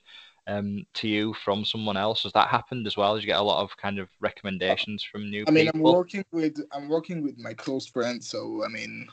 um 0.47 0.85
to 0.95 1.07
you 1.07 1.33
from 1.43 1.65
someone 1.65 1.97
else. 1.97 2.23
Has 2.23 2.33
that 2.33 2.47
happened 2.47 2.87
as 2.87 2.97
well? 2.97 3.15
Did 3.15 3.23
you 3.23 3.27
get 3.27 3.39
a 3.39 3.43
lot 3.43 3.61
of 3.61 3.75
kind 3.77 3.99
of 3.99 4.09
recommendations 4.19 5.03
from 5.03 5.29
new 5.29 5.45
I 5.47 5.51
mean, 5.51 5.69
I'm 5.73 5.81
working 5.81 6.25
with 6.31 6.59
I'm 6.71 6.89
working 6.89 7.21
with 7.21 7.37
my 7.37 7.53
close 7.53 7.87
friends, 7.87 8.29
so 8.29 8.63
I 8.63 8.67
mean, 8.67 9.07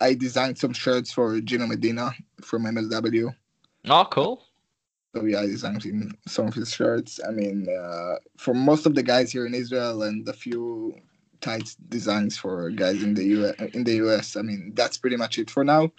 I 0.00 0.14
designed 0.14 0.58
some 0.58 0.72
shirts 0.72 1.12
for 1.12 1.40
Gino 1.40 1.66
Medina 1.66 2.12
from 2.42 2.64
MLW. 2.64 3.34
Oh, 3.88 4.06
cool. 4.10 4.42
So 5.14 5.24
yeah, 5.24 5.40
I 5.40 5.46
designed 5.46 5.82
him 5.82 6.16
some 6.26 6.46
of 6.48 6.54
his 6.54 6.72
shirts. 6.72 7.20
I 7.26 7.30
mean, 7.30 7.66
uh, 7.68 8.16
for 8.36 8.54
most 8.54 8.86
of 8.86 8.94
the 8.94 9.02
guys 9.02 9.32
here 9.32 9.46
in 9.46 9.54
Israel 9.54 10.02
and 10.02 10.28
a 10.28 10.32
few 10.32 10.94
tight 11.40 11.74
designs 11.88 12.36
for 12.36 12.70
guys 12.70 13.02
in 13.02 13.14
the 13.14 13.24
U 13.24 13.52
in 13.74 13.84
the 13.84 13.96
US. 14.06 14.36
I 14.36 14.42
mean, 14.42 14.72
that's 14.74 14.98
pretty 14.98 15.16
much 15.16 15.38
it 15.38 15.50
for 15.50 15.64
now. 15.64 15.90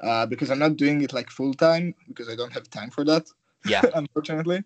Uh, 0.00 0.24
because 0.24 0.50
I'm 0.50 0.58
not 0.58 0.76
doing 0.76 1.02
it 1.02 1.12
like 1.12 1.30
full 1.30 1.52
time 1.52 1.94
because 2.08 2.28
I 2.28 2.36
don't 2.36 2.52
have 2.52 2.70
time 2.70 2.90
for 2.90 3.04
that. 3.04 3.26
Yeah. 3.64 3.86
unfortunately. 3.94 4.64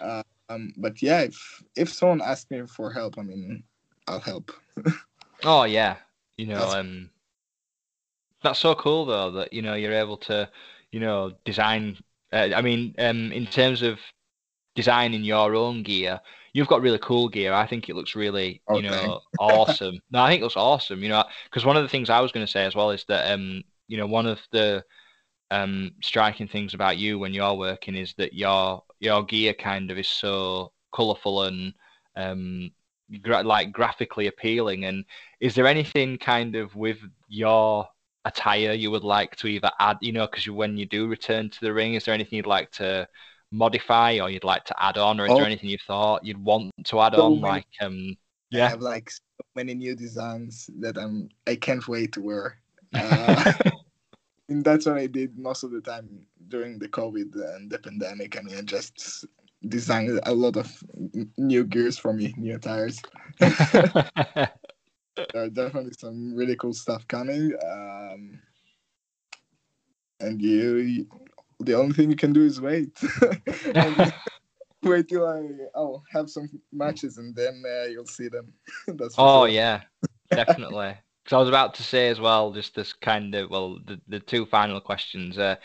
Uh, 0.00 0.22
um, 0.48 0.72
but 0.78 1.02
yeah, 1.02 1.22
if 1.22 1.62
if 1.76 1.92
someone 1.92 2.22
asks 2.22 2.50
me 2.50 2.62
for 2.66 2.92
help, 2.92 3.18
I 3.18 3.22
mean, 3.22 3.64
I'll 4.08 4.20
help. 4.20 4.52
Oh 5.42 5.64
yeah, 5.64 6.00
you 6.36 6.44
know, 6.46 6.68
That's- 6.68 6.76
um, 6.78 7.10
that's 8.42 8.58
so 8.58 8.74
cool 8.74 9.06
though 9.06 9.30
that 9.32 9.52
you 9.52 9.62
know 9.62 9.74
you're 9.74 9.92
able 9.92 10.16
to, 10.18 10.48
you 10.92 11.00
know, 11.00 11.32
design. 11.44 11.96
Uh, 12.32 12.50
I 12.54 12.62
mean, 12.62 12.94
um, 12.98 13.32
in 13.32 13.46
terms 13.46 13.82
of 13.82 13.98
designing 14.76 15.24
your 15.24 15.54
own 15.56 15.82
gear, 15.82 16.20
you've 16.54 16.68
got 16.68 16.82
really 16.82 17.00
cool 17.02 17.28
gear. 17.30 17.52
I 17.54 17.66
think 17.66 17.88
it 17.88 17.96
looks 17.96 18.16
really, 18.16 18.62
you 18.70 18.82
Okay. 18.82 18.82
know, 18.82 19.20
awesome. 19.38 19.96
No, 20.10 20.22
I 20.22 20.30
think 20.30 20.40
it 20.42 20.44
looks 20.44 20.56
awesome. 20.56 21.02
You 21.02 21.10
know, 21.10 21.24
because 21.46 21.64
one 21.66 21.76
of 21.76 21.84
the 21.84 21.90
things 21.90 22.10
I 22.10 22.20
was 22.20 22.32
going 22.32 22.46
to 22.46 22.52
say 22.52 22.64
as 22.66 22.74
well 22.76 22.90
is 22.92 23.04
that, 23.08 23.32
um, 23.32 23.62
you 23.88 23.98
know, 23.98 24.06
one 24.06 24.26
of 24.26 24.40
the 24.52 24.84
um 25.50 25.92
striking 26.02 26.48
things 26.48 26.74
about 26.74 26.98
you 26.98 27.18
when 27.18 27.32
you're 27.34 27.54
working 27.54 27.94
is 27.94 28.14
that 28.18 28.32
your 28.34 28.82
your 29.00 29.22
gear 29.24 29.54
kind 29.54 29.90
of 29.90 29.98
is 29.98 30.08
so 30.08 30.72
colourful 30.92 31.44
and 31.44 31.72
um 32.16 32.70
gra- 33.22 33.42
like 33.42 33.72
graphically 33.72 34.26
appealing 34.26 34.84
and 34.84 35.04
is 35.40 35.54
there 35.54 35.66
anything 35.66 36.18
kind 36.18 36.56
of 36.56 36.74
with 36.74 36.98
your 37.28 37.86
attire 38.24 38.72
you 38.72 38.90
would 38.90 39.04
like 39.04 39.36
to 39.36 39.46
either 39.46 39.70
add 39.78 39.96
you 40.00 40.12
know 40.12 40.26
because 40.26 40.46
you, 40.46 40.54
when 40.54 40.76
you 40.76 40.86
do 40.86 41.06
return 41.06 41.48
to 41.48 41.60
the 41.60 41.72
ring 41.72 41.94
is 41.94 42.04
there 42.04 42.14
anything 42.14 42.36
you'd 42.38 42.46
like 42.46 42.70
to 42.72 43.06
modify 43.52 44.18
or 44.20 44.28
you'd 44.30 44.42
like 44.44 44.64
to 44.64 44.74
add 44.82 44.98
on 44.98 45.20
or 45.20 45.26
is 45.26 45.32
Oh. 45.32 45.36
there 45.36 45.46
anything 45.46 45.70
you 45.70 45.78
thought 45.86 46.24
you'd 46.24 46.42
want 46.44 46.72
to 46.84 47.00
add 47.00 47.14
So 47.14 47.20
on 47.26 47.40
many- 47.40 47.40
like 47.40 47.66
um 47.80 48.16
I 48.54 48.58
yeah 48.58 48.68
have 48.68 48.80
like 48.80 49.10
so 49.10 49.22
many 49.54 49.74
new 49.74 49.94
designs 49.94 50.70
that 50.80 50.96
I'm 50.96 51.28
I 51.46 51.56
can't 51.56 51.86
wait 51.88 52.12
to 52.12 52.22
wear. 52.22 52.58
Uh, 52.94 53.52
and 54.48 54.64
that's 54.64 54.86
what 54.86 54.96
I 54.98 55.06
did 55.06 55.38
most 55.38 55.62
of 55.64 55.70
the 55.70 55.80
time 55.80 56.26
during 56.48 56.78
the 56.78 56.88
COVID 56.88 57.34
and 57.56 57.70
the 57.70 57.78
pandemic. 57.78 58.38
I 58.38 58.42
mean, 58.42 58.56
I 58.58 58.62
just 58.62 59.24
designed 59.68 60.20
a 60.24 60.32
lot 60.34 60.56
of 60.56 60.82
new 61.36 61.64
gears 61.64 61.98
for 61.98 62.12
me, 62.12 62.34
new 62.36 62.58
tires. 62.58 63.00
there 63.40 64.50
are 65.34 65.48
definitely 65.48 65.92
some 65.98 66.34
really 66.34 66.56
cool 66.56 66.72
stuff 66.74 67.06
coming. 67.08 67.52
Um, 67.64 68.40
and 70.20 70.40
you, 70.40 70.76
you- 70.76 71.08
the 71.60 71.72
only 71.74 71.94
thing 71.94 72.10
you 72.10 72.16
can 72.16 72.34
do 72.34 72.44
is 72.44 72.60
wait. 72.60 72.98
Wait 74.82 75.08
till 75.08 75.26
I 75.26 75.42
I'll 75.74 76.04
have 76.12 76.28
some 76.30 76.48
matches 76.70 77.16
and 77.16 77.34
then 77.34 77.62
uh, 77.66 77.84
you'll 77.86 78.04
see 78.06 78.28
them. 78.28 78.52
That's 78.86 79.14
Oh 79.18 79.46
sure. 79.46 79.48
yeah, 79.48 79.80
definitely. 80.30 80.94
Because 81.26 81.38
I 81.38 81.40
was 81.40 81.48
about 81.48 81.74
to 81.74 81.82
say 81.82 82.06
as 82.06 82.20
well, 82.20 82.52
just 82.52 82.76
this 82.76 82.92
kind 82.92 83.34
of 83.34 83.50
well, 83.50 83.80
the, 83.84 84.00
the 84.06 84.20
two 84.20 84.46
final 84.46 84.80
questions. 84.80 85.36
Uh, 85.36 85.56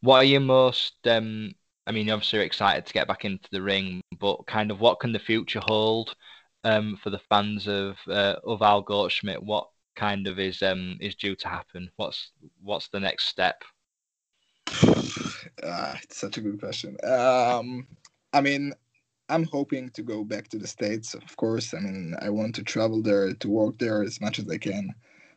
what 0.00 0.16
are 0.16 0.24
you 0.24 0.40
most? 0.40 0.94
Um, 1.06 1.52
I 1.86 1.92
mean, 1.92 2.08
obviously 2.08 2.38
you're 2.38 2.46
excited 2.46 2.86
to 2.86 2.94
get 2.94 3.06
back 3.06 3.26
into 3.26 3.46
the 3.52 3.60
ring, 3.60 4.00
but 4.18 4.46
kind 4.46 4.70
of 4.70 4.80
what 4.80 5.00
can 5.00 5.12
the 5.12 5.18
future 5.18 5.60
hold 5.62 6.14
um, 6.64 6.98
for 7.02 7.10
the 7.10 7.20
fans 7.28 7.68
of 7.68 7.98
uh, 8.08 8.36
of 8.42 8.62
Al 8.62 8.82
Goldshmit? 8.82 9.42
What 9.42 9.68
kind 9.96 10.26
of 10.26 10.38
is 10.38 10.62
um 10.62 10.96
is 10.98 11.14
due 11.14 11.36
to 11.36 11.48
happen? 11.48 11.90
What's 11.96 12.30
what's 12.62 12.88
the 12.88 13.00
next 13.00 13.26
step? 13.26 13.62
Ah, 15.64 15.96
it's 16.02 16.16
such 16.16 16.38
a 16.38 16.40
good 16.40 16.58
question. 16.58 16.96
Um, 17.04 17.86
I 18.32 18.40
mean, 18.40 18.72
I'm 19.32 19.44
hoping 19.44 19.88
to 19.90 20.02
go 20.02 20.24
back 20.24 20.48
to 20.48 20.58
the 20.58 20.66
States, 20.66 21.14
of 21.14 21.36
course. 21.38 21.72
I 21.72 21.78
mean, 21.78 22.14
I 22.20 22.28
want 22.28 22.54
to 22.56 22.62
travel 22.62 23.00
there 23.00 23.32
to 23.32 23.48
work 23.48 23.78
there 23.78 24.02
as 24.02 24.20
much 24.20 24.38
as 24.38 24.46
I 24.48 24.58
can. 24.58 24.94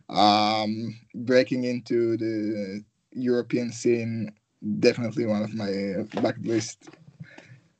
Um, 0.09 0.99
breaking 1.15 1.63
into 1.63 2.17
the 2.17 2.83
European 3.11 3.71
scene 3.71 4.31
definitely 4.79 5.25
one 5.25 5.43
of 5.43 5.53
my 5.53 6.03
bucket 6.21 6.45
list 6.45 6.89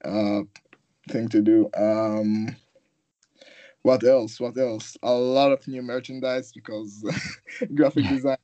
uh, 0.06 0.42
thing 1.10 1.28
to 1.30 1.42
do. 1.42 1.70
Um, 1.76 2.56
what 3.82 4.04
else? 4.04 4.40
What 4.40 4.58
else? 4.58 4.98
A 5.04 5.14
lot 5.14 5.52
of 5.52 5.68
new 5.68 5.82
merchandise 5.82 6.52
because 6.54 7.04
graphic 7.76 8.08
design 8.08 8.38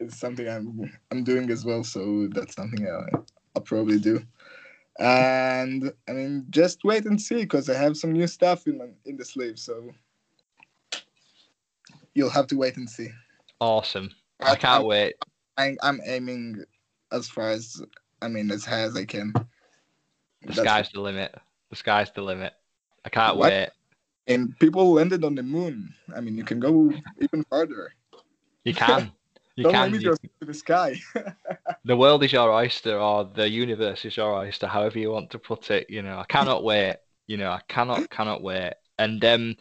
is 0.00 0.18
something 0.18 0.48
I'm 0.48 0.92
I'm 1.10 1.24
doing 1.24 1.50
as 1.50 1.64
well. 1.64 1.84
So 1.84 2.28
that's 2.32 2.54
something 2.54 2.86
I, 2.86 3.18
I'll 3.54 3.62
probably 3.62 3.98
do. 3.98 4.22
And 4.98 5.92
I 6.08 6.12
mean, 6.12 6.46
just 6.50 6.84
wait 6.84 7.04
and 7.04 7.20
see 7.20 7.36
because 7.42 7.68
I 7.68 7.74
have 7.74 7.96
some 7.96 8.12
new 8.12 8.26
stuff 8.26 8.66
in 8.66 8.94
in 9.04 9.16
the 9.16 9.24
sleeve. 9.24 9.58
So 9.58 9.90
you'll 12.14 12.30
have 12.30 12.46
to 12.48 12.56
wait 12.56 12.76
and 12.76 12.88
see. 12.88 13.08
Awesome. 13.60 14.10
I 14.40 14.56
can't 14.56 14.82
I'm, 14.82 14.86
wait. 14.86 15.16
I, 15.58 15.76
I'm 15.82 16.00
aiming 16.06 16.64
as 17.12 17.28
far 17.28 17.50
as 17.50 17.82
I 18.22 18.28
mean 18.28 18.50
as 18.50 18.64
high 18.64 18.80
as 18.80 18.96
I 18.96 19.04
can. 19.04 19.32
The 19.32 19.44
That's 20.46 20.58
sky's 20.58 20.90
the 20.90 21.00
limit. 21.00 21.34
The 21.70 21.76
sky's 21.76 22.10
the 22.12 22.22
limit. 22.22 22.54
I 23.04 23.08
can't 23.10 23.36
What? 23.36 23.50
wait. 23.50 23.70
And 24.28 24.58
people 24.58 24.92
landed 24.92 25.24
on 25.24 25.34
the 25.34 25.42
moon. 25.42 25.94
I 26.14 26.20
mean, 26.20 26.36
you 26.36 26.44
can 26.44 26.58
go 26.58 26.92
even 27.20 27.44
farther. 27.44 27.92
You 28.64 28.74
can. 28.74 29.12
You 29.56 29.64
Don't 29.64 29.72
can. 29.72 29.92
You- 29.94 30.00
yourself 30.00 30.18
to 30.40 30.46
the 30.46 30.54
sky. 30.54 31.00
the 31.84 31.96
world 31.96 32.22
is 32.22 32.32
your 32.32 32.52
oyster, 32.52 32.98
or 32.98 33.24
the 33.24 33.48
universe 33.48 34.04
is 34.04 34.16
your 34.16 34.34
oyster, 34.34 34.66
however 34.66 34.98
you 34.98 35.10
want 35.10 35.30
to 35.30 35.38
put 35.38 35.70
it. 35.70 35.86
You 35.88 36.02
know, 36.02 36.18
I 36.18 36.24
cannot 36.24 36.62
wait. 36.62 36.96
You 37.26 37.38
know, 37.38 37.50
I 37.50 37.60
cannot, 37.68 38.08
cannot 38.10 38.42
wait. 38.42 38.74
And 38.98 39.24
um, 39.24 39.56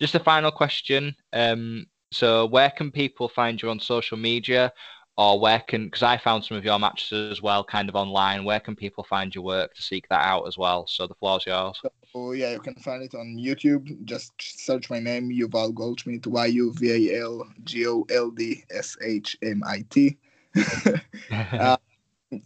just 0.00 0.14
a 0.14 0.20
final 0.20 0.50
question. 0.50 1.14
Um, 1.32 1.86
so 2.12 2.46
where 2.46 2.70
can 2.70 2.90
people 2.90 3.28
find 3.28 3.60
you 3.60 3.70
on 3.70 3.80
social 3.80 4.16
media, 4.16 4.72
or 5.16 5.40
where 5.40 5.60
can? 5.60 5.86
Because 5.86 6.04
I 6.04 6.16
found 6.16 6.44
some 6.44 6.56
of 6.56 6.64
your 6.64 6.78
matches 6.78 7.32
as 7.32 7.42
well, 7.42 7.64
kind 7.64 7.88
of 7.88 7.96
online. 7.96 8.44
Where 8.44 8.60
can 8.60 8.76
people 8.76 9.04
find 9.04 9.34
your 9.34 9.44
work 9.44 9.74
to 9.74 9.82
seek 9.82 10.08
that 10.10 10.24
out 10.24 10.46
as 10.46 10.56
well? 10.56 10.86
So 10.86 11.08
the 11.08 11.14
floor's 11.14 11.44
yours. 11.44 11.80
Oh 12.14 12.32
yeah, 12.32 12.52
you 12.52 12.60
can 12.60 12.74
find 12.74 13.02
it 13.02 13.14
on 13.14 13.36
YouTube. 13.38 14.04
Just 14.04 14.32
search 14.38 14.90
my 14.90 14.98
name, 14.98 15.30
Yuval 15.30 15.72
Goldshmit. 15.72 16.26
Y 16.26 16.46
U 16.46 16.72
V 16.74 17.10
A 17.10 17.22
L 17.22 17.46
G 17.64 17.86
O 17.86 18.04
L 18.10 18.30
D 18.30 18.64
S 18.70 18.96
H 19.02 19.36
M 19.42 19.62
I 19.66 19.84
T. 19.90 20.16
Uh, 21.32 21.76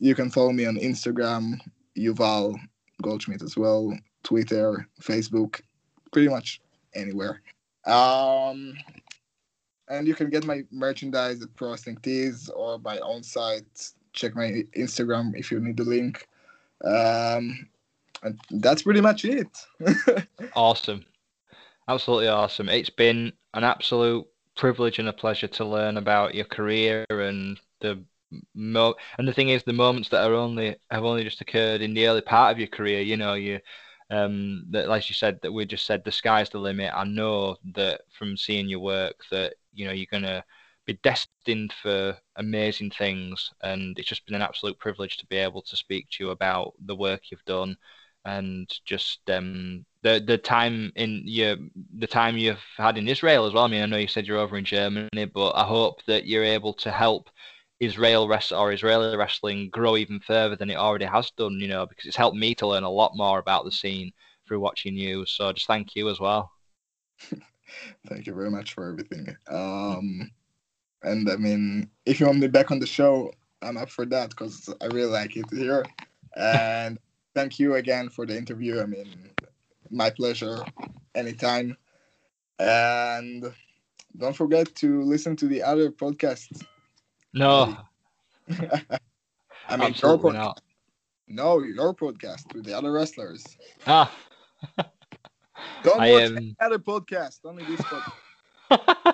You 0.01 0.15
can 0.15 0.31
follow 0.31 0.53
me 0.53 0.67
on 0.67 0.77
Instagram, 0.77 1.61
Yuval 1.97 2.59
Goldshmit 3.03 3.43
as 3.43 3.57
well, 3.57 3.97
Twitter, 4.23 4.89
Facebook, 5.01 5.61
pretty 6.13 6.29
much 6.29 6.61
anywhere. 6.95 7.43
Um, 7.87 8.75
and 9.89 10.07
you 10.07 10.15
can 10.15 10.31
get 10.31 10.47
my 10.47 10.65
merchandise 10.71 11.43
at 11.43 11.55
Pro 11.55 11.71
Wrestling 11.71 11.99
Tees 12.03 12.49
or 12.49 12.79
my 12.79 12.99
own 12.99 13.23
site. 13.23 13.93
Check 14.15 14.35
my 14.35 14.65
Instagram 14.77 15.37
if 15.37 15.51
you 15.51 15.61
need 15.61 15.77
the 15.77 15.85
link. 15.85 16.27
Um, 16.83 17.69
and 18.25 18.39
that's 18.51 18.83
pretty 18.83 19.01
much 19.01 19.25
it. 19.25 19.49
Awesome. 20.55 21.05
Absolutely 21.89 22.29
awesome. 22.29 22.69
It's 22.69 22.91
been 22.91 23.33
an 23.55 23.65
absolute 23.65 24.27
privilege 24.57 24.99
and 24.99 25.09
a 25.09 25.13
pleasure 25.13 25.49
to 25.49 25.65
learn 25.65 25.97
about 25.97 26.35
your 26.35 26.45
career 26.47 27.05
and 27.11 27.61
the 27.81 28.05
mo 28.55 28.95
and 29.19 29.29
the 29.29 29.33
thing 29.33 29.51
is 29.51 29.63
the 29.65 29.73
moments 29.73 30.09
that 30.11 30.25
are 30.29 30.35
only 30.35 30.77
have 30.91 31.05
only 31.05 31.25
just 31.25 31.41
occurred 31.41 31.83
in 31.83 31.95
the 31.95 32.07
early 32.09 32.21
part 32.23 32.53
of 32.53 32.59
your 32.59 32.69
career, 32.69 33.01
you 33.03 33.17
know, 33.17 33.35
you 33.35 33.61
um 34.11 34.67
that 34.71 34.89
like 34.89 35.09
you 35.09 35.15
said 35.15 35.41
that 35.43 35.53
we 35.53 35.65
just 35.67 35.87
said 35.87 36.05
the 36.05 36.13
sky's 36.13 36.51
the 36.51 36.59
limit. 36.59 36.93
I 36.95 37.05
know 37.05 37.57
that 37.75 38.03
from 38.19 38.37
seeing 38.37 38.69
your 38.69 38.81
work 38.81 39.17
that, 39.31 39.55
you 39.73 39.87
know, 39.87 39.93
you're 39.93 40.07
gonna 40.11 40.45
be 40.87 40.95
destined 41.03 41.73
for 41.83 42.17
amazing 42.37 42.91
things 42.91 43.51
and 43.63 43.99
it's 43.99 44.09
just 44.09 44.27
been 44.27 44.35
an 44.37 44.43
absolute 44.43 44.79
privilege 44.79 45.17
to 45.19 45.27
be 45.27 45.37
able 45.37 45.63
to 45.63 45.77
speak 45.77 46.09
to 46.11 46.25
you 46.25 46.31
about 46.31 46.75
the 46.87 46.97
work 46.97 47.23
you've 47.31 47.45
done 47.47 47.77
and 48.25 48.73
just 48.85 49.29
um, 49.31 49.85
the 50.03 50.23
the 50.27 50.39
time 50.39 50.93
in 50.97 51.23
your 51.25 51.57
the 51.99 52.07
time 52.07 52.37
you've 52.37 52.65
had 52.77 52.99
in 52.99 53.09
Israel 53.09 53.47
as 53.47 53.53
well. 53.53 53.65
I 53.65 53.69
mean, 53.69 53.83
I 53.83 53.87
know 53.87 53.97
you 53.97 54.09
said 54.09 54.27
you're 54.27 54.39
over 54.39 54.57
in 54.57 54.65
Germany, 54.65 55.27
but 55.27 55.53
I 55.53 55.65
hope 55.65 56.05
that 56.07 56.27
you're 56.27 56.45
able 56.45 56.75
to 56.75 56.91
help 56.91 57.31
Israel 57.81 58.29
rest 58.29 58.53
or 58.53 58.73
Israeli 58.73 59.17
wrestling 59.17 59.69
grow 59.71 59.97
even 59.97 60.21
further 60.21 60.57
than 60.57 60.71
it 60.71 60.77
already 60.77 61.05
has 61.05 61.31
done. 61.33 61.59
You 61.61 61.69
know, 61.69 61.87
because 61.87 62.07
it's 62.07 62.17
helped 62.17 62.37
me 62.37 62.55
to 62.57 62.67
learn 62.67 62.85
a 62.85 62.91
lot 62.91 63.13
more 63.15 63.39
about 63.39 63.65
the 63.65 63.73
scene 63.73 64.13
through 64.47 64.61
watching 64.61 64.97
you. 64.97 65.27
So 65.27 65.53
just 65.53 65.67
thank 65.67 65.97
you 65.97 66.09
as 66.11 66.21
well. 66.21 66.51
Thank 68.09 68.27
you 68.27 68.35
very 68.35 68.51
much 68.51 68.75
for 68.75 68.89
everything. 68.91 69.35
Um, 69.49 70.31
and 71.03 71.31
I 71.31 71.37
mean, 71.37 71.91
if 72.07 72.21
you 72.21 72.27
want 72.27 72.39
me 72.39 72.49
back 72.49 72.71
on 72.71 72.79
the 72.79 72.87
show, 72.87 73.33
I'm 73.63 73.77
up 73.77 73.91
for 73.91 74.05
that 74.07 74.31
because 74.31 74.73
I 74.81 74.87
really 74.87 75.11
like 75.11 75.37
it 75.37 75.47
here. 75.51 75.85
And 76.37 76.99
thank 77.35 77.59
you 77.59 77.75
again 77.75 78.09
for 78.09 78.27
the 78.27 78.37
interview. 78.37 78.81
I 78.81 78.87
mean, 78.87 79.31
my 79.91 80.11
pleasure 80.11 80.65
anytime. 81.15 81.77
And 82.59 83.53
don't 84.17 84.37
forget 84.37 84.75
to 84.77 85.03
listen 85.03 85.37
to 85.37 85.47
the 85.47 85.63
other 85.63 85.91
podcasts. 85.91 86.65
No, 87.33 87.77
I 89.69 89.77
mean, 89.77 89.95
your 90.01 90.19
podcast. 90.19 90.33
not. 90.35 90.61
No, 91.27 91.61
your 91.63 91.95
podcast 91.95 92.55
with 92.55 92.65
the 92.65 92.77
other 92.77 92.93
wrestlers. 92.93 93.45
Ah. 93.87 94.13
Don't 95.83 96.01
I 96.01 96.13
watch 96.13 96.23
am- 96.23 96.37
any 96.37 96.57
other 96.61 96.79
podcast, 96.79 97.41
only 97.45 97.65
this 97.65 97.81
podcast. 97.81 99.14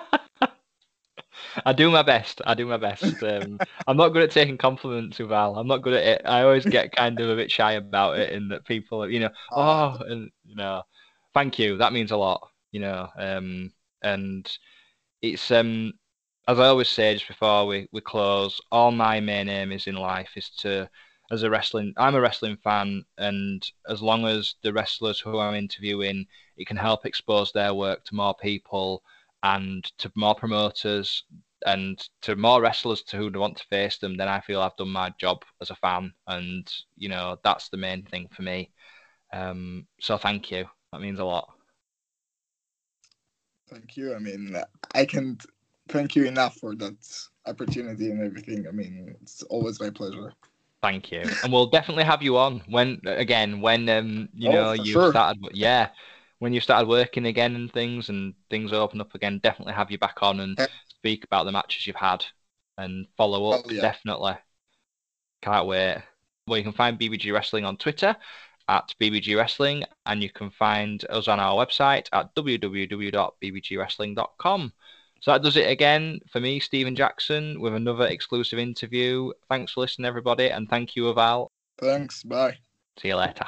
I 1.65 1.73
do 1.73 1.89
my 1.91 2.01
best. 2.01 2.41
I 2.45 2.53
do 2.53 2.65
my 2.65 2.77
best. 2.77 3.03
Um, 3.23 3.59
I'm 3.87 3.97
not 3.97 4.09
good 4.09 4.23
at 4.23 4.31
taking 4.31 4.57
compliments, 4.57 5.17
Val. 5.17 5.55
I'm 5.55 5.67
not 5.67 5.81
good 5.81 5.93
at 5.93 6.03
it. 6.03 6.21
I 6.25 6.41
always 6.43 6.65
get 6.65 6.91
kind 6.91 7.19
of 7.19 7.29
a 7.29 7.35
bit 7.35 7.51
shy 7.51 7.73
about 7.73 8.19
it, 8.19 8.31
in 8.31 8.49
that 8.49 8.65
people, 8.65 9.09
you 9.09 9.19
know, 9.19 9.29
oh, 9.51 9.97
and 10.07 10.29
you 10.45 10.55
know, 10.55 10.83
thank 11.33 11.59
you. 11.59 11.77
That 11.77 11.93
means 11.93 12.11
a 12.11 12.17
lot, 12.17 12.49
you 12.71 12.79
know. 12.79 13.07
Um, 13.17 13.71
and 14.01 14.49
it's 15.21 15.51
um, 15.51 15.93
as 16.47 16.59
I 16.59 16.67
always 16.67 16.89
say 16.89 17.13
just 17.13 17.27
before 17.27 17.67
we 17.67 17.87
we 17.91 18.01
close, 18.01 18.59
all 18.71 18.91
my 18.91 19.19
main 19.19 19.49
aim 19.49 19.71
is 19.71 19.87
in 19.87 19.95
life 19.95 20.31
is 20.35 20.49
to, 20.59 20.89
as 21.31 21.43
a 21.43 21.49
wrestling, 21.49 21.93
I'm 21.97 22.15
a 22.15 22.21
wrestling 22.21 22.57
fan, 22.63 23.05
and 23.17 23.69
as 23.87 24.01
long 24.01 24.25
as 24.25 24.55
the 24.63 24.73
wrestlers 24.73 25.19
who 25.19 25.39
I'm 25.39 25.55
interviewing, 25.55 26.25
it 26.57 26.67
can 26.67 26.77
help 26.77 27.05
expose 27.05 27.51
their 27.51 27.73
work 27.73 28.03
to 28.05 28.15
more 28.15 28.35
people 28.35 29.03
and 29.43 29.83
to 29.99 30.11
more 30.15 30.35
promoters 30.35 31.23
and 31.65 31.99
to 32.23 32.35
more 32.35 32.61
wrestlers 32.61 33.03
to 33.03 33.17
who 33.17 33.31
want 33.39 33.57
to 33.57 33.65
face 33.69 33.97
them, 33.99 34.17
then 34.17 34.27
I 34.27 34.41
feel 34.41 34.61
I've 34.61 34.75
done 34.77 34.89
my 34.91 35.13
job 35.19 35.43
as 35.61 35.69
a 35.69 35.75
fan, 35.75 36.13
and 36.27 36.71
you 36.97 37.09
know 37.09 37.37
that's 37.43 37.69
the 37.69 37.77
main 37.77 38.03
thing 38.03 38.27
for 38.31 38.41
me. 38.43 38.71
Um, 39.33 39.87
so 40.01 40.17
thank 40.17 40.51
you. 40.51 40.65
That 40.93 41.01
means 41.01 41.19
a 41.19 41.25
lot. 41.25 41.49
Thank 43.69 43.97
you. 43.97 44.13
I 44.15 44.19
mean, 44.19 44.55
I 44.93 45.05
can't 45.05 45.43
thank 45.87 46.15
you 46.15 46.25
enough 46.25 46.55
for 46.57 46.75
that 46.75 46.97
opportunity 47.45 48.11
and 48.11 48.21
everything. 48.21 48.67
I 48.67 48.71
mean, 48.71 49.15
it's 49.21 49.43
always 49.43 49.79
my 49.79 49.89
pleasure. 49.89 50.33
Thank 50.81 51.11
you, 51.11 51.29
and 51.43 51.53
we'll 51.53 51.67
definitely 51.67 52.05
have 52.05 52.23
you 52.23 52.37
on 52.39 52.61
when 52.67 53.01
again 53.05 53.61
when 53.61 53.87
um 53.87 54.29
you 54.33 54.49
Oh, 54.49 54.49
know 54.49 54.73
you've 54.73 55.03
sure. 55.03 55.05
started 55.05 55.37
yeah 55.53 55.89
when 56.41 56.51
you've 56.53 56.63
started 56.63 56.89
working 56.89 57.27
again 57.27 57.55
and 57.55 57.71
things 57.71 58.09
and 58.09 58.33
things 58.49 58.73
open 58.73 58.99
up 58.99 59.13
again. 59.13 59.39
Definitely 59.43 59.73
have 59.73 59.91
you 59.91 59.99
back 59.99 60.23
on 60.23 60.39
and 60.39 60.57
Yeah. 60.57 60.65
speak 60.89 61.23
about 61.23 61.43
the 61.43 61.51
matches 61.51 61.85
you've 61.85 61.95
had 61.95 62.25
and 62.79 63.05
follow 63.15 63.51
up. 63.51 63.61
Oh, 63.63 63.69
yeah. 63.71 63.81
Definitely, 63.81 64.33
can't 65.43 65.67
wait. 65.67 66.01
Well, 66.47 66.57
you 66.57 66.63
can 66.63 66.73
find 66.73 66.99
BBG 66.99 67.31
Wrestling 67.31 67.63
on 67.63 67.77
Twitter 67.77 68.15
at 68.67 68.91
BBG 68.99 69.37
Wrestling, 69.37 69.83
and 70.07 70.23
you 70.23 70.31
can 70.31 70.49
find 70.49 71.05
us 71.11 71.27
on 71.27 71.39
our 71.39 71.63
website 71.63 72.07
at 72.11 72.33
www.bbgwrestling.com. 72.33 74.73
So 75.21 75.31
that 75.31 75.43
does 75.43 75.57
it 75.57 75.69
again 75.69 76.21
for 76.31 76.39
me, 76.39 76.59
Stephen 76.59 76.95
Jackson, 76.95 77.61
with 77.61 77.75
another 77.75 78.07
exclusive 78.07 78.57
interview. 78.57 79.31
Thanks 79.47 79.73
for 79.73 79.81
listening, 79.81 80.07
everybody, 80.07 80.49
and 80.49 80.67
thank 80.67 80.95
you, 80.95 81.03
Yuval. 81.03 81.49
Thanks. 81.79 82.23
Bye. 82.23 82.57
See 82.99 83.09
you 83.09 83.17
later. 83.17 83.45